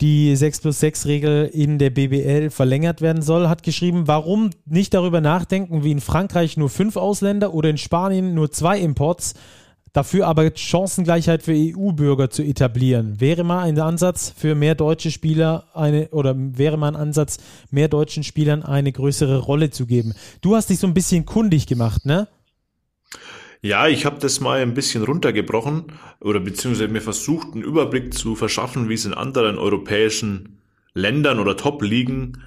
die 0.00 0.34
6 0.34 0.60
plus 0.60 0.80
6 0.80 1.06
Regel 1.06 1.50
in 1.52 1.78
der 1.78 1.90
BBL 1.90 2.50
verlängert 2.50 3.00
werden 3.00 3.22
soll, 3.22 3.48
hat 3.48 3.62
geschrieben, 3.62 4.06
warum 4.06 4.50
nicht 4.64 4.94
darüber 4.94 5.20
nachdenken, 5.20 5.84
wie 5.84 5.92
in 5.92 6.00
Frankreich 6.00 6.56
nur 6.56 6.70
fünf 6.70 6.96
Ausländer 6.96 7.52
oder 7.54 7.70
in 7.70 7.78
Spanien 7.78 8.34
nur 8.34 8.50
zwei 8.50 8.78
Imports 8.78 9.34
Dafür 9.92 10.28
aber 10.28 10.54
Chancengleichheit 10.54 11.42
für 11.42 11.52
EU-Bürger 11.52 12.30
zu 12.30 12.42
etablieren. 12.42 13.20
Wäre 13.20 13.42
mal 13.42 13.64
ein 13.64 13.78
Ansatz 13.80 14.32
für 14.36 14.54
mehr 14.54 14.76
deutsche 14.76 15.10
Spieler 15.10 15.64
eine 15.74 16.08
oder 16.10 16.34
wäre 16.36 16.76
mal 16.76 16.88
ein 16.88 16.96
Ansatz, 16.96 17.38
mehr 17.70 17.88
deutschen 17.88 18.22
Spielern 18.22 18.62
eine 18.62 18.92
größere 18.92 19.38
Rolle 19.38 19.70
zu 19.70 19.86
geben. 19.86 20.14
Du 20.42 20.54
hast 20.54 20.70
dich 20.70 20.78
so 20.78 20.86
ein 20.86 20.94
bisschen 20.94 21.26
kundig 21.26 21.66
gemacht, 21.66 22.06
ne? 22.06 22.28
Ja, 23.62 23.88
ich 23.88 24.06
habe 24.06 24.18
das 24.18 24.40
mal 24.40 24.60
ein 24.60 24.74
bisschen 24.74 25.02
runtergebrochen 25.02 25.92
oder 26.20 26.40
beziehungsweise 26.40 26.88
mir 26.88 27.02
versucht, 27.02 27.52
einen 27.52 27.62
Überblick 27.62 28.14
zu 28.14 28.34
verschaffen, 28.34 28.88
wie 28.88 28.94
es 28.94 29.04
in 29.04 29.12
anderen 29.12 29.58
europäischen 29.58 30.62
Ländern 30.94 31.38
oder 31.38 31.56
Top-Ligen 31.56 32.42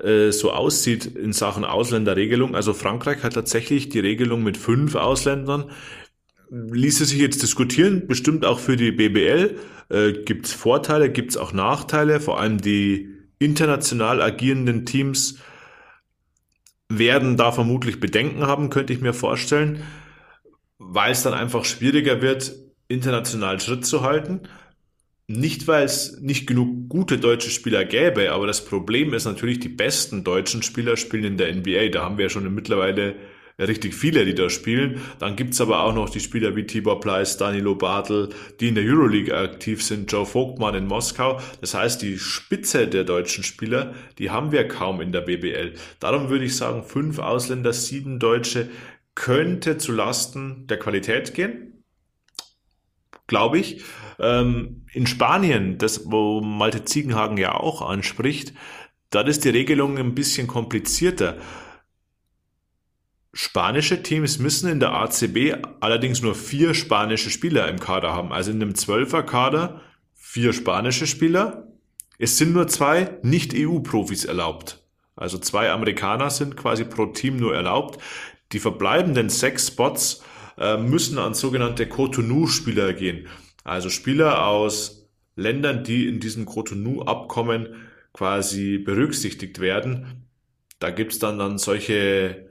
äh, 0.00 0.30
so 0.30 0.52
aussieht 0.52 1.04
in 1.04 1.32
Sachen 1.32 1.64
Ausländerregelung. 1.64 2.54
Also 2.54 2.74
Frankreich 2.74 3.24
hat 3.24 3.34
tatsächlich 3.34 3.88
die 3.88 4.00
Regelung 4.00 4.42
mit 4.44 4.56
fünf 4.56 4.94
Ausländern 4.94 5.70
ließe 6.52 7.06
sich 7.06 7.18
jetzt 7.18 7.42
diskutieren, 7.42 8.06
bestimmt 8.06 8.44
auch 8.44 8.58
für 8.58 8.76
die 8.76 8.92
BBL. 8.92 9.58
Äh, 9.88 10.12
gibt 10.24 10.46
es 10.46 10.52
Vorteile, 10.52 11.10
gibt 11.10 11.30
es 11.30 11.36
auch 11.36 11.52
Nachteile, 11.52 12.20
vor 12.20 12.40
allem 12.40 12.60
die 12.60 13.08
international 13.38 14.20
agierenden 14.20 14.84
Teams 14.86 15.38
werden 16.88 17.38
da 17.38 17.52
vermutlich 17.52 18.00
Bedenken 18.00 18.46
haben, 18.46 18.68
könnte 18.68 18.92
ich 18.92 19.00
mir 19.00 19.14
vorstellen, 19.14 19.82
weil 20.84 21.12
es 21.12 21.22
dann 21.22 21.34
einfach 21.34 21.64
schwieriger 21.64 22.22
wird, 22.22 22.52
international 22.88 23.60
Schritt 23.60 23.86
zu 23.86 24.02
halten. 24.02 24.40
Nicht, 25.28 25.66
weil 25.66 25.84
es 25.84 26.20
nicht 26.20 26.46
genug 26.46 26.88
gute 26.88 27.18
deutsche 27.18 27.50
Spieler 27.50 27.84
gäbe, 27.84 28.32
aber 28.32 28.46
das 28.46 28.64
Problem 28.64 29.14
ist 29.14 29.24
natürlich, 29.24 29.60
die 29.60 29.68
besten 29.68 30.24
deutschen 30.24 30.62
Spieler 30.62 30.96
spielen 30.96 31.24
in 31.24 31.36
der 31.38 31.54
NBA. 31.54 31.88
Da 31.88 32.02
haben 32.02 32.18
wir 32.18 32.24
ja 32.24 32.28
schon 32.28 32.52
mittlerweile 32.54 33.14
richtig 33.58 33.94
viele, 33.94 34.24
die 34.24 34.34
da 34.34 34.50
spielen. 34.50 35.00
Dann 35.18 35.36
gibt's 35.36 35.60
aber 35.60 35.82
auch 35.82 35.94
noch 35.94 36.10
die 36.10 36.20
Spieler 36.20 36.56
wie 36.56 36.66
Tibor 36.66 37.00
Pleiss, 37.00 37.36
Danilo 37.36 37.74
Bartel, 37.74 38.30
die 38.60 38.68
in 38.68 38.74
der 38.74 38.84
Euroleague 38.84 39.34
aktiv 39.34 39.82
sind, 39.82 40.10
Joe 40.10 40.26
Vogtmann 40.26 40.74
in 40.74 40.86
Moskau. 40.86 41.40
Das 41.60 41.74
heißt, 41.74 42.02
die 42.02 42.18
Spitze 42.18 42.88
der 42.88 43.04
deutschen 43.04 43.44
Spieler, 43.44 43.94
die 44.18 44.30
haben 44.30 44.52
wir 44.52 44.66
kaum 44.68 45.00
in 45.00 45.12
der 45.12 45.20
BBL. 45.20 45.74
Darum 46.00 46.28
würde 46.28 46.44
ich 46.44 46.56
sagen, 46.56 46.82
fünf 46.82 47.18
Ausländer, 47.18 47.72
sieben 47.72 48.18
Deutsche 48.18 48.68
könnte 49.14 49.78
zu 49.78 49.92
Lasten 49.92 50.66
der 50.66 50.78
Qualität 50.78 51.34
gehen. 51.34 51.84
Glaube 53.26 53.58
ich. 53.58 53.82
Ähm, 54.18 54.86
in 54.92 55.06
Spanien, 55.06 55.78
das, 55.78 56.10
wo 56.10 56.40
Malte 56.40 56.84
Ziegenhagen 56.84 57.38
ja 57.38 57.54
auch 57.54 57.82
anspricht, 57.82 58.52
da 59.10 59.20
ist 59.22 59.44
die 59.44 59.50
Regelung 59.50 59.98
ein 59.98 60.14
bisschen 60.14 60.46
komplizierter. 60.46 61.38
Spanische 63.34 64.02
Teams 64.02 64.38
müssen 64.38 64.70
in 64.70 64.80
der 64.80 64.92
ACB 64.92 65.56
allerdings 65.80 66.20
nur 66.20 66.34
vier 66.34 66.74
spanische 66.74 67.30
Spieler 67.30 67.68
im 67.68 67.80
Kader 67.80 68.12
haben. 68.12 68.32
Also 68.32 68.50
in 68.50 68.60
einem 68.60 68.74
Zwölfer-Kader 68.74 69.80
vier 70.14 70.52
spanische 70.52 71.06
Spieler. 71.06 71.68
Es 72.18 72.38
sind 72.38 72.52
nur 72.52 72.68
zwei 72.68 73.18
Nicht-EU-Profis 73.22 74.24
erlaubt. 74.24 74.82
Also 75.16 75.38
zwei 75.38 75.70
Amerikaner 75.70 76.30
sind 76.30 76.56
quasi 76.56 76.84
pro 76.84 77.06
Team 77.06 77.36
nur 77.36 77.54
erlaubt. 77.54 78.02
Die 78.52 78.58
verbleibenden 78.58 79.28
sechs 79.28 79.68
Spots 79.68 80.22
äh, 80.58 80.76
müssen 80.76 81.18
an 81.18 81.34
sogenannte 81.34 81.88
Cotonou-Spieler 81.88 82.92
gehen. 82.92 83.26
Also 83.64 83.88
Spieler 83.88 84.46
aus 84.46 85.08
Ländern, 85.36 85.84
die 85.84 86.08
in 86.08 86.20
diesem 86.20 86.44
Cotonou-Abkommen 86.44 87.74
quasi 88.12 88.78
berücksichtigt 88.78 89.60
werden. 89.60 90.26
Da 90.78 90.90
gibt's 90.90 91.18
dann 91.18 91.38
dann 91.38 91.58
solche 91.58 92.48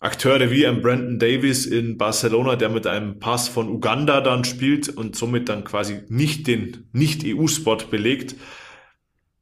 Akteure 0.00 0.50
wie 0.50 0.66
ein 0.66 0.82
Brandon 0.82 1.18
Davis 1.18 1.64
in 1.64 1.96
Barcelona, 1.96 2.56
der 2.56 2.68
mit 2.68 2.86
einem 2.86 3.20
Pass 3.20 3.48
von 3.48 3.70
Uganda 3.70 4.20
dann 4.20 4.44
spielt 4.44 4.90
und 4.90 5.16
somit 5.16 5.48
dann 5.48 5.64
quasi 5.64 6.02
nicht 6.08 6.46
den 6.46 6.88
Nicht-EU-Spot 6.92 7.78
belegt. 7.90 8.36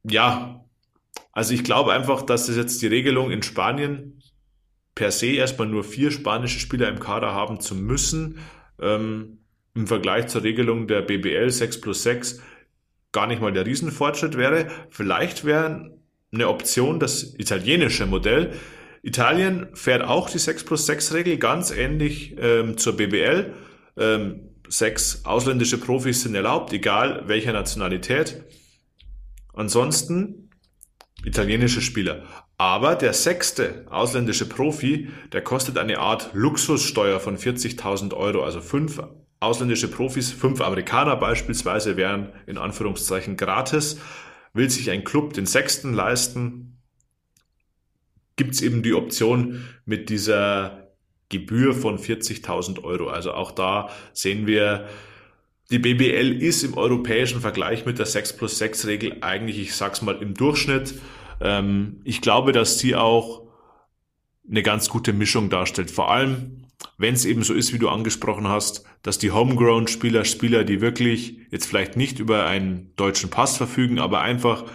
Ja, 0.03 0.63
also 1.33 1.53
ich 1.53 1.65
glaube 1.65 1.91
einfach, 1.91 2.21
dass 2.21 2.47
es 2.47 2.55
jetzt 2.55 2.81
die 2.81 2.87
Regelung 2.87 3.31
in 3.31 3.43
Spanien 3.43 4.22
per 4.95 5.11
se 5.11 5.27
erstmal 5.27 5.67
nur 5.67 5.83
vier 5.83 6.11
spanische 6.11 6.59
Spieler 6.59 6.89
im 6.89 6.99
Kader 6.99 7.33
haben 7.33 7.59
zu 7.59 7.75
müssen, 7.75 8.39
ähm, 8.79 9.39
im 9.75 9.87
Vergleich 9.87 10.27
zur 10.27 10.43
Regelung 10.43 10.87
der 10.87 11.01
BBL 11.01 11.49
6 11.49 11.81
plus 11.81 12.03
6 12.03 12.41
gar 13.11 13.27
nicht 13.27 13.41
mal 13.41 13.53
der 13.53 13.65
Riesenfortschritt 13.65 14.37
wäre. 14.37 14.67
Vielleicht 14.89 15.45
wäre 15.45 15.97
eine 16.31 16.47
Option 16.47 16.99
das 16.99 17.35
italienische 17.37 18.05
Modell, 18.05 18.53
Italien 19.03 19.67
fährt 19.73 20.01
auch 20.01 20.29
die 20.29 20.39
6 20.39 20.63
plus 20.63 20.85
6 20.85 21.13
Regel, 21.13 21.37
ganz 21.37 21.71
ähnlich 21.71 22.35
ähm, 22.39 22.77
zur 22.77 22.95
BBL. 22.95 23.53
Ähm, 23.97 24.53
sechs 24.69 25.25
ausländische 25.25 25.77
Profis 25.77 26.23
sind 26.23 26.35
erlaubt, 26.35 26.73
egal 26.73 27.23
welcher 27.27 27.53
Nationalität. 27.53 28.43
Ansonsten 29.53 30.49
italienische 31.23 31.81
Spieler. 31.81 32.42
Aber 32.63 32.95
der 32.95 33.11
sechste 33.11 33.83
ausländische 33.89 34.47
Profi, 34.47 35.09
der 35.33 35.41
kostet 35.41 35.77
eine 35.77 35.99
Art 35.99 36.29
Luxussteuer 36.31 37.19
von 37.19 37.37
40.000 37.37 38.13
Euro. 38.13 38.41
Also 38.41 38.61
fünf 38.61 39.03
ausländische 39.41 39.89
Profis, 39.89 40.31
fünf 40.31 40.61
Amerikaner 40.61 41.17
beispielsweise 41.17 41.97
wären 41.97 42.31
in 42.47 42.57
Anführungszeichen 42.57 43.35
gratis. 43.35 43.99
Will 44.53 44.69
sich 44.69 44.89
ein 44.91 45.03
Club 45.03 45.33
den 45.33 45.45
sechsten 45.45 45.93
leisten, 45.93 46.77
gibt 48.37 48.53
es 48.53 48.61
eben 48.61 48.81
die 48.81 48.93
Option 48.93 49.65
mit 49.83 50.09
dieser 50.09 50.87
Gebühr 51.27 51.73
von 51.73 51.97
40.000 51.97 52.81
Euro. 52.85 53.09
Also 53.09 53.33
auch 53.33 53.51
da 53.51 53.89
sehen 54.13 54.47
wir, 54.47 54.87
die 55.69 55.79
BBL 55.79 56.41
ist 56.41 56.63
im 56.63 56.77
europäischen 56.77 57.41
Vergleich 57.41 57.85
mit 57.85 57.99
der 57.99 58.05
6 58.05 58.37
plus 58.37 58.57
6 58.57 58.87
Regel 58.87 59.17
eigentlich, 59.19 59.59
ich 59.59 59.75
sag's 59.75 60.01
mal, 60.01 60.15
im 60.21 60.33
Durchschnitt. 60.33 60.93
Ähm, 61.43 62.01
ich 62.05 62.21
glaube, 62.21 62.53
dass 62.53 62.79
sie 62.79 62.95
auch 62.95 63.43
eine 64.49 64.63
ganz 64.63 64.89
gute 64.89 65.13
Mischung 65.13 65.49
darstellt. 65.49 65.91
Vor 65.91 66.09
allem, 66.09 66.63
wenn 66.97 67.13
es 67.13 67.25
eben 67.25 67.43
so 67.43 67.53
ist, 67.53 67.73
wie 67.73 67.79
du 67.79 67.89
angesprochen 67.89 68.47
hast, 68.47 68.85
dass 69.03 69.19
die 69.19 69.31
Homegrown-Spieler, 69.31 70.25
Spieler, 70.25 70.63
die 70.63 70.81
wirklich 70.81 71.37
jetzt 71.51 71.65
vielleicht 71.65 71.97
nicht 71.97 72.19
über 72.19 72.45
einen 72.45 72.91
deutschen 72.95 73.29
Pass 73.29 73.57
verfügen, 73.57 73.99
aber 73.99 74.21
einfach 74.21 74.65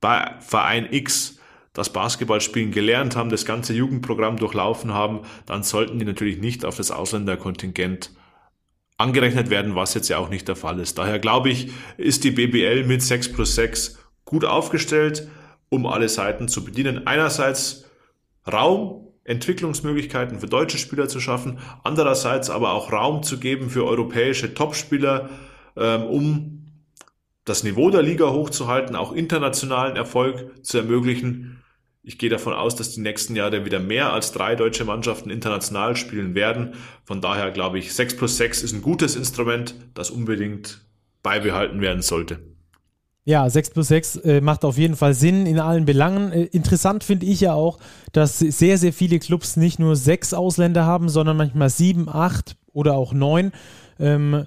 bei 0.00 0.34
Verein 0.40 0.88
X 0.90 1.38
das 1.72 1.92
Basketballspielen 1.92 2.70
gelernt 2.70 3.16
haben, 3.16 3.28
das 3.28 3.44
ganze 3.44 3.74
Jugendprogramm 3.74 4.38
durchlaufen 4.38 4.94
haben, 4.94 5.20
dann 5.44 5.62
sollten 5.62 5.98
die 5.98 6.06
natürlich 6.06 6.38
nicht 6.38 6.64
auf 6.64 6.76
das 6.76 6.90
Ausländerkontingent 6.90 8.12
angerechnet 8.96 9.50
werden, 9.50 9.74
was 9.74 9.92
jetzt 9.92 10.08
ja 10.08 10.16
auch 10.16 10.30
nicht 10.30 10.48
der 10.48 10.56
Fall 10.56 10.80
ist. 10.80 10.96
Daher 10.96 11.18
glaube 11.18 11.50
ich, 11.50 11.70
ist 11.98 12.24
die 12.24 12.30
BBL 12.30 12.84
mit 12.84 13.02
6 13.02 13.32
plus 13.32 13.54
6 13.56 13.98
gut 14.24 14.46
aufgestellt, 14.46 15.28
um 15.68 15.86
alle 15.86 16.08
Seiten 16.08 16.48
zu 16.48 16.64
bedienen. 16.64 17.06
Einerseits 17.06 17.84
Raum, 18.50 19.08
Entwicklungsmöglichkeiten 19.24 20.38
für 20.38 20.46
deutsche 20.46 20.78
Spieler 20.78 21.08
zu 21.08 21.20
schaffen, 21.20 21.58
andererseits 21.82 22.48
aber 22.48 22.72
auch 22.72 22.92
Raum 22.92 23.22
zu 23.22 23.38
geben 23.38 23.70
für 23.70 23.84
europäische 23.84 24.54
Topspieler, 24.54 25.30
ähm, 25.76 26.04
um 26.04 26.56
das 27.44 27.62
Niveau 27.62 27.90
der 27.90 28.02
Liga 28.02 28.30
hochzuhalten, 28.30 28.96
auch 28.96 29.12
internationalen 29.12 29.96
Erfolg 29.96 30.64
zu 30.64 30.78
ermöglichen. 30.78 31.62
Ich 32.02 32.18
gehe 32.18 32.30
davon 32.30 32.52
aus, 32.52 32.76
dass 32.76 32.92
die 32.92 33.00
nächsten 33.00 33.34
Jahre 33.34 33.64
wieder 33.64 33.80
mehr 33.80 34.12
als 34.12 34.30
drei 34.32 34.54
deutsche 34.54 34.84
Mannschaften 34.84 35.30
international 35.30 35.96
spielen 35.96 36.34
werden. 36.36 36.74
Von 37.04 37.20
daher 37.20 37.50
glaube 37.50 37.78
ich, 37.78 37.94
6 37.94 38.16
plus 38.16 38.36
6 38.36 38.62
ist 38.62 38.72
ein 38.72 38.82
gutes 38.82 39.16
Instrument, 39.16 39.74
das 39.94 40.10
unbedingt 40.10 40.84
beibehalten 41.22 41.80
werden 41.80 42.02
sollte. 42.02 42.55
Ja, 43.28 43.50
6 43.50 43.70
plus 43.70 43.88
6 43.88 44.16
äh, 44.18 44.40
macht 44.40 44.64
auf 44.64 44.78
jeden 44.78 44.94
Fall 44.94 45.12
Sinn 45.12 45.46
in 45.46 45.58
allen 45.58 45.84
Belangen. 45.84 46.30
Äh, 46.30 46.44
interessant 46.44 47.02
finde 47.02 47.26
ich 47.26 47.40
ja 47.40 47.54
auch, 47.54 47.78
dass 48.12 48.38
sehr, 48.38 48.78
sehr 48.78 48.92
viele 48.92 49.18
Clubs 49.18 49.56
nicht 49.56 49.80
nur 49.80 49.96
sechs 49.96 50.32
Ausländer 50.32 50.86
haben, 50.86 51.08
sondern 51.08 51.36
manchmal 51.36 51.68
sieben, 51.68 52.08
acht 52.08 52.56
oder 52.72 52.94
auch 52.94 53.12
neun. 53.12 53.50
Ähm, 53.98 54.46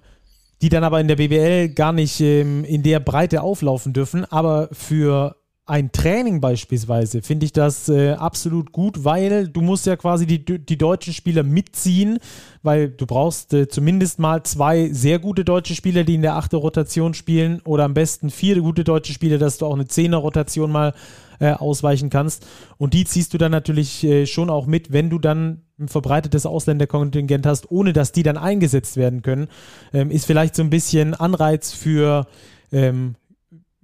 die 0.62 0.70
dann 0.70 0.86
aber 0.86 1.02
in 1.02 1.10
der 1.10 1.18
BBL 1.18 1.70
gar 1.70 1.92
nicht 1.92 2.22
ähm, 2.22 2.64
in 2.64 2.82
der 2.82 3.02
Breite 3.02 3.42
auflaufen 3.42 3.92
dürfen. 3.92 4.24
Aber 4.32 4.70
für 4.72 5.36
ein 5.70 5.92
Training 5.92 6.42
beispielsweise 6.42 7.22
finde 7.22 7.46
ich 7.46 7.54
das 7.54 7.90
äh, 7.90 8.14
absolut 8.14 8.72
gut, 8.72 9.04
weil 9.04 9.48
du 9.48 9.62
musst 9.62 9.86
ja 9.86 9.96
quasi 9.96 10.26
die, 10.26 10.44
die 10.44 10.78
deutschen 10.78 11.14
Spieler 11.14 11.44
mitziehen, 11.44 12.18
weil 12.64 12.90
du 12.90 13.06
brauchst 13.06 13.54
äh, 13.54 13.68
zumindest 13.68 14.18
mal 14.18 14.42
zwei 14.44 14.90
sehr 14.92 15.20
gute 15.20 15.46
deutsche 15.46 15.76
Spieler, 15.76 16.04
die 16.04 16.16
in 16.16 16.24
der 16.24 16.36
achte 16.36 16.58
Rotation 16.58 17.14
spielen 17.14 17.62
oder 17.66 17.86
am 17.86 17.94
besten 17.94 18.32
vier 18.32 18.60
gute 18.62 18.84
deutsche 18.84 19.14
Spieler, 19.14 19.38
dass 19.38 19.60
du 19.60 19.68
auch 19.68 19.76
eine 19.76 19.86
zehner 19.86 20.18
Rotation 20.18 20.72
mal 20.72 20.94
äh, 21.40 21.52
ausweichen 21.52 22.10
kannst. 22.10 22.48
Und 22.78 22.96
die 22.96 23.06
ziehst 23.06 23.34
du 23.34 23.38
dann 23.38 23.52
natürlich 23.52 24.04
äh, 24.04 24.26
schon 24.26 24.50
auch 24.50 24.66
mit, 24.66 24.92
wenn 24.92 25.12
du 25.12 25.20
dann 25.20 25.62
ein 25.80 25.88
verbreitetes 25.88 26.48
Ausländerkontingent 26.48 27.46
hast, 27.46 27.70
ohne 27.70 27.94
dass 27.94 28.12
die 28.12 28.24
dann 28.24 28.38
eingesetzt 28.38 28.98
werden 28.98 29.22
können. 29.22 29.48
Ähm, 29.94 30.10
ist 30.10 30.26
vielleicht 30.26 30.56
so 30.56 30.64
ein 30.64 30.72
bisschen 30.72 31.14
Anreiz 31.14 31.72
für 31.72 32.26
ähm, 32.72 33.16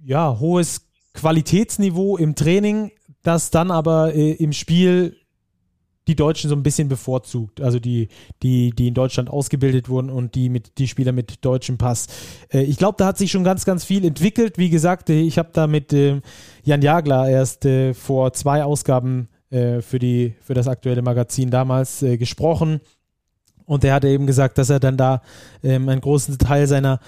ja, 0.04 0.38
hohes 0.38 0.85
Qualitätsniveau 1.16 2.16
im 2.16 2.34
Training, 2.34 2.92
das 3.22 3.50
dann 3.50 3.70
aber 3.70 4.14
äh, 4.14 4.32
im 4.32 4.52
Spiel 4.52 5.16
die 6.06 6.14
Deutschen 6.14 6.48
so 6.48 6.54
ein 6.54 6.62
bisschen 6.62 6.88
bevorzugt, 6.88 7.60
also 7.60 7.80
die, 7.80 8.08
die, 8.44 8.70
die 8.70 8.86
in 8.86 8.94
Deutschland 8.94 9.28
ausgebildet 9.28 9.88
wurden 9.88 10.08
und 10.08 10.36
die 10.36 10.48
mit 10.48 10.78
die 10.78 10.86
Spieler 10.86 11.10
mit 11.10 11.44
deutschem 11.44 11.78
Pass. 11.78 12.06
Äh, 12.52 12.62
ich 12.62 12.76
glaube, 12.76 12.94
da 12.98 13.06
hat 13.06 13.18
sich 13.18 13.32
schon 13.32 13.42
ganz, 13.42 13.64
ganz 13.64 13.84
viel 13.84 14.04
entwickelt. 14.04 14.56
Wie 14.56 14.70
gesagt, 14.70 15.10
äh, 15.10 15.20
ich 15.20 15.36
habe 15.38 15.48
da 15.52 15.66
mit 15.66 15.92
äh, 15.92 16.20
Jan 16.62 16.82
Jagler 16.82 17.28
erst 17.28 17.64
äh, 17.64 17.92
vor 17.92 18.32
zwei 18.32 18.62
Ausgaben 18.62 19.28
äh, 19.50 19.80
für 19.80 19.98
die 19.98 20.34
für 20.40 20.54
das 20.54 20.68
aktuelle 20.68 21.02
Magazin 21.02 21.50
damals 21.50 22.02
äh, 22.02 22.16
gesprochen 22.18 22.80
und 23.64 23.82
der 23.82 23.94
hatte 23.94 24.08
eben 24.08 24.26
gesagt, 24.26 24.58
dass 24.58 24.70
er 24.70 24.80
dann 24.80 24.96
da 24.96 25.22
ähm, 25.62 25.88
einen 25.88 26.00
großen 26.00 26.38
Teil 26.38 26.66
seiner 26.66 27.00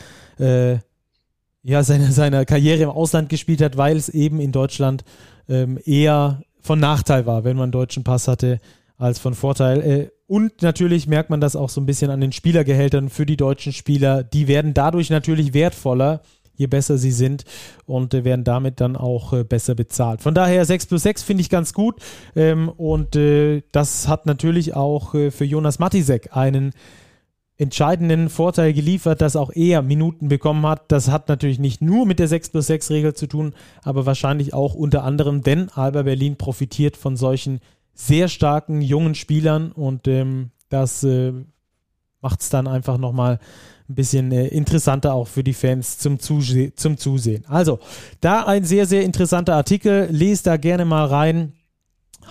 ja, 1.62 1.82
seine, 1.82 2.12
seiner 2.12 2.44
Karriere 2.44 2.82
im 2.82 2.90
Ausland 2.90 3.28
gespielt 3.28 3.62
hat, 3.62 3.76
weil 3.76 3.96
es 3.96 4.08
eben 4.08 4.40
in 4.40 4.52
Deutschland 4.52 5.04
ähm, 5.48 5.78
eher 5.84 6.42
von 6.60 6.80
Nachteil 6.80 7.26
war, 7.26 7.44
wenn 7.44 7.56
man 7.56 7.64
einen 7.64 7.72
deutschen 7.72 8.04
Pass 8.04 8.28
hatte, 8.28 8.60
als 8.96 9.18
von 9.18 9.34
Vorteil. 9.34 9.80
Äh, 9.82 10.10
und 10.26 10.62
natürlich 10.62 11.06
merkt 11.06 11.30
man 11.30 11.40
das 11.40 11.56
auch 11.56 11.70
so 11.70 11.80
ein 11.80 11.86
bisschen 11.86 12.10
an 12.10 12.20
den 12.20 12.32
Spielergehältern 12.32 13.08
für 13.08 13.24
die 13.24 13.36
deutschen 13.36 13.72
Spieler. 13.72 14.22
Die 14.22 14.48
werden 14.48 14.74
dadurch 14.74 15.08
natürlich 15.08 15.54
wertvoller, 15.54 16.20
je 16.54 16.66
besser 16.66 16.98
sie 16.98 17.12
sind 17.12 17.44
und 17.86 18.12
äh, 18.12 18.24
werden 18.24 18.44
damit 18.44 18.80
dann 18.80 18.96
auch 18.96 19.32
äh, 19.32 19.44
besser 19.44 19.74
bezahlt. 19.74 20.20
Von 20.20 20.34
daher 20.34 20.64
6 20.64 20.86
plus 20.86 21.02
6 21.04 21.22
finde 21.22 21.40
ich 21.40 21.48
ganz 21.48 21.72
gut 21.72 22.02
ähm, 22.36 22.68
und 22.68 23.16
äh, 23.16 23.62
das 23.72 24.08
hat 24.08 24.26
natürlich 24.26 24.74
auch 24.74 25.14
äh, 25.14 25.30
für 25.30 25.44
Jonas 25.44 25.78
Matisek 25.78 26.36
einen 26.36 26.72
entscheidenden 27.58 28.30
Vorteil 28.30 28.72
geliefert, 28.72 29.20
dass 29.20 29.34
auch 29.34 29.50
er 29.52 29.82
Minuten 29.82 30.28
bekommen 30.28 30.64
hat. 30.64 30.90
Das 30.92 31.10
hat 31.10 31.28
natürlich 31.28 31.58
nicht 31.58 31.82
nur 31.82 32.06
mit 32.06 32.20
der 32.20 32.28
6 32.28 32.50
plus 32.50 32.68
6 32.68 32.90
Regel 32.90 33.14
zu 33.14 33.26
tun, 33.26 33.52
aber 33.82 34.06
wahrscheinlich 34.06 34.54
auch 34.54 34.74
unter 34.74 35.02
anderem, 35.02 35.42
denn 35.42 35.68
Alba 35.70 36.02
Berlin 36.02 36.36
profitiert 36.36 36.96
von 36.96 37.16
solchen 37.16 37.60
sehr 37.94 38.28
starken 38.28 38.80
jungen 38.80 39.16
Spielern 39.16 39.72
und 39.72 40.06
ähm, 40.06 40.52
das 40.68 41.02
äh, 41.02 41.32
macht 42.20 42.40
es 42.40 42.48
dann 42.48 42.68
einfach 42.68 42.96
nochmal 42.96 43.40
ein 43.88 43.94
bisschen 43.94 44.30
äh, 44.30 44.46
interessanter 44.46 45.14
auch 45.14 45.26
für 45.26 45.42
die 45.42 45.54
Fans 45.54 45.98
zum, 45.98 46.20
Zuse 46.20 46.74
zum 46.76 46.96
Zusehen. 46.96 47.44
Also, 47.48 47.80
da 48.20 48.44
ein 48.44 48.64
sehr, 48.64 48.86
sehr 48.86 49.02
interessanter 49.02 49.56
Artikel. 49.56 50.08
Lest 50.10 50.46
da 50.46 50.58
gerne 50.58 50.84
mal 50.84 51.06
rein. 51.06 51.54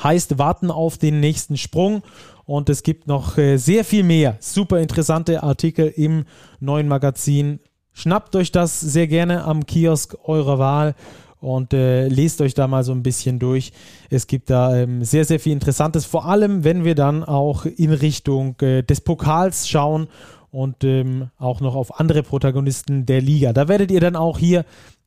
Heißt, 0.04 0.38
warten 0.38 0.70
auf 0.70 0.98
den 0.98 1.20
nächsten 1.20 1.58
Sprung 1.58 2.04
und 2.48 2.70
es 2.70 2.82
gibt 2.82 3.08
noch 3.08 3.38
äh, 3.38 3.58
sehr 3.58 3.84
viel 3.84 4.04
mehr 4.04 4.38
super 4.40 4.80
interessante 4.80 5.44
Artikel 5.44 5.88
im 5.96 6.24
neuen 6.60 6.88
Magazin. 6.88 7.60
Schnappt 7.92 8.36
euch 8.36 8.52
das 8.52 8.80
sehr 8.80 9.08
gerne 9.08 9.44
am 9.44 9.66
Kiosk 9.66 10.16
eurer 10.24 10.58
Wahl 10.58 10.96
und 11.42 11.74
äh, 11.74 12.08
lest 12.08 12.40
euch 12.40 12.54
da 12.54 12.68
mal 12.68 12.86
so 12.86 12.94
ein 12.94 13.04
bisschen 13.04 13.38
durch. 13.38 13.74
Es 14.10 14.28
gibt 14.28 14.50
da 14.50 14.76
ähm, 14.78 15.04
sehr, 15.04 15.26
sehr 15.26 15.42
viel 15.42 15.52
Interessantes, 15.52 16.06
vor 16.06 16.26
allem 16.26 16.64
wenn 16.64 16.86
wir 16.86 16.96
dann 16.96 17.24
auch 17.26 17.66
in 17.66 17.92
Richtung 17.92 18.56
äh, 18.62 18.82
des 18.82 19.02
Pokals 19.02 19.68
schauen 19.68 20.08
und 20.50 20.86
ähm, 20.86 21.30
auch 21.38 21.60
noch 21.60 21.76
auf 21.76 22.00
andere 22.00 22.24
Protagonisten 22.24 23.06
der 23.06 23.20
Liga. 23.20 23.52
Da 23.52 23.68
werdet 23.68 23.92
ihr 23.92 24.00
dann 24.00 24.16
auch 24.16 24.40
hier 24.40 24.64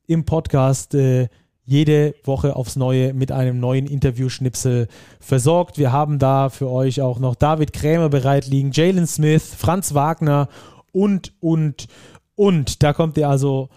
im 0.06 0.26
Podcast 0.26 0.94
äh, 0.94 1.28
jede 1.70 2.16
Woche 2.24 2.56
aufs 2.56 2.74
Neue 2.74 3.14
mit 3.14 3.30
einem 3.30 3.60
neuen 3.60 3.86
Interviewschnipsel 3.86 4.88
versorgt. 5.20 5.78
Wir 5.78 5.92
haben 5.92 6.18
da 6.18 6.48
für 6.48 6.68
euch 6.68 7.00
auch 7.00 7.20
noch 7.20 7.36
David 7.36 7.72
Krämer 7.72 8.08
bereit 8.08 8.48
liegen, 8.48 8.72
Jalen 8.72 9.06
Smith, 9.06 9.54
Franz 9.56 9.94
Wagner 9.94 10.48
und, 10.90 11.32
und, 11.38 11.86
und. 12.34 12.82
Da 12.82 12.92
kommt 12.92 13.16
ihr 13.18 13.28
also 13.28 13.68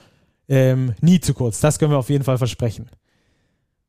ähm, 0.50 0.96
nie 1.02 1.20
zu 1.20 1.36
kurz. 1.36 1.60
Das 1.60 1.78
können 1.78 1.92
wir 1.92 2.00
auf 2.00 2.10
jeden 2.10 2.24
Fall 2.24 2.40
versprechen. 2.40 2.90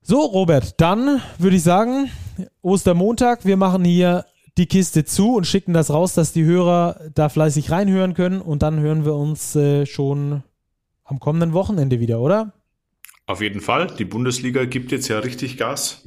So, 0.02 0.20
Robert, 0.20 0.78
dann 0.82 1.22
würde 1.38 1.56
ich 1.56 1.62
sagen, 1.62 2.10
Ostermontag, 2.60 3.46
wir 3.46 3.56
machen 3.56 3.86
hier 3.86 4.26
die 4.58 4.66
Kiste 4.66 5.06
zu 5.06 5.34
und 5.34 5.46
schicken 5.46 5.72
das 5.72 5.90
raus, 5.90 6.12
dass 6.12 6.34
die 6.34 6.44
Hörer 6.44 7.00
da 7.14 7.30
fleißig 7.30 7.70
reinhören 7.70 8.12
können 8.12 8.42
und 8.42 8.62
dann 8.62 8.80
hören 8.80 9.06
wir 9.06 9.14
uns 9.14 9.56
äh, 9.56 9.86
schon 9.86 10.42
am 11.04 11.20
kommenden 11.20 11.54
Wochenende 11.54 12.00
wieder, 12.00 12.20
oder? 12.20 12.52
Auf 13.26 13.40
jeden 13.40 13.60
Fall. 13.60 13.86
Die 13.98 14.04
Bundesliga 14.04 14.64
gibt 14.64 14.92
jetzt 14.92 15.08
ja 15.08 15.18
richtig 15.18 15.56
Gas. 15.56 16.02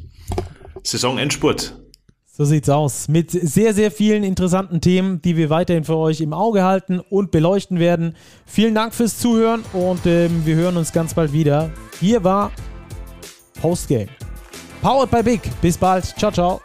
Saisonendspurt. 0.83 1.79
So 2.25 2.45
sieht's 2.45 2.69
aus. 2.69 3.07
Mit 3.07 3.31
sehr, 3.31 3.73
sehr 3.73 3.89
vielen 3.89 4.23
interessanten 4.23 4.79
Themen, 4.79 5.23
die 5.23 5.35
wir 5.35 5.49
weiterhin 5.49 5.83
für 5.83 5.97
euch 5.97 6.21
im 6.21 6.33
Auge 6.33 6.63
halten 6.63 6.99
und 6.99 7.31
beleuchten 7.31 7.79
werden. 7.79 8.15
Vielen 8.45 8.75
Dank 8.75 8.93
fürs 8.93 9.17
Zuhören 9.17 9.63
und 9.73 10.05
ähm, 10.05 10.45
wir 10.45 10.55
hören 10.55 10.77
uns 10.77 10.93
ganz 10.93 11.15
bald 11.15 11.33
wieder. 11.33 11.71
Hier 11.99 12.23
war 12.23 12.51
Postgame. 13.59 14.09
Powered 14.83 15.09
by 15.09 15.23
Big. 15.23 15.41
Bis 15.61 15.77
bald. 15.79 16.05
Ciao, 16.05 16.31
ciao. 16.31 16.61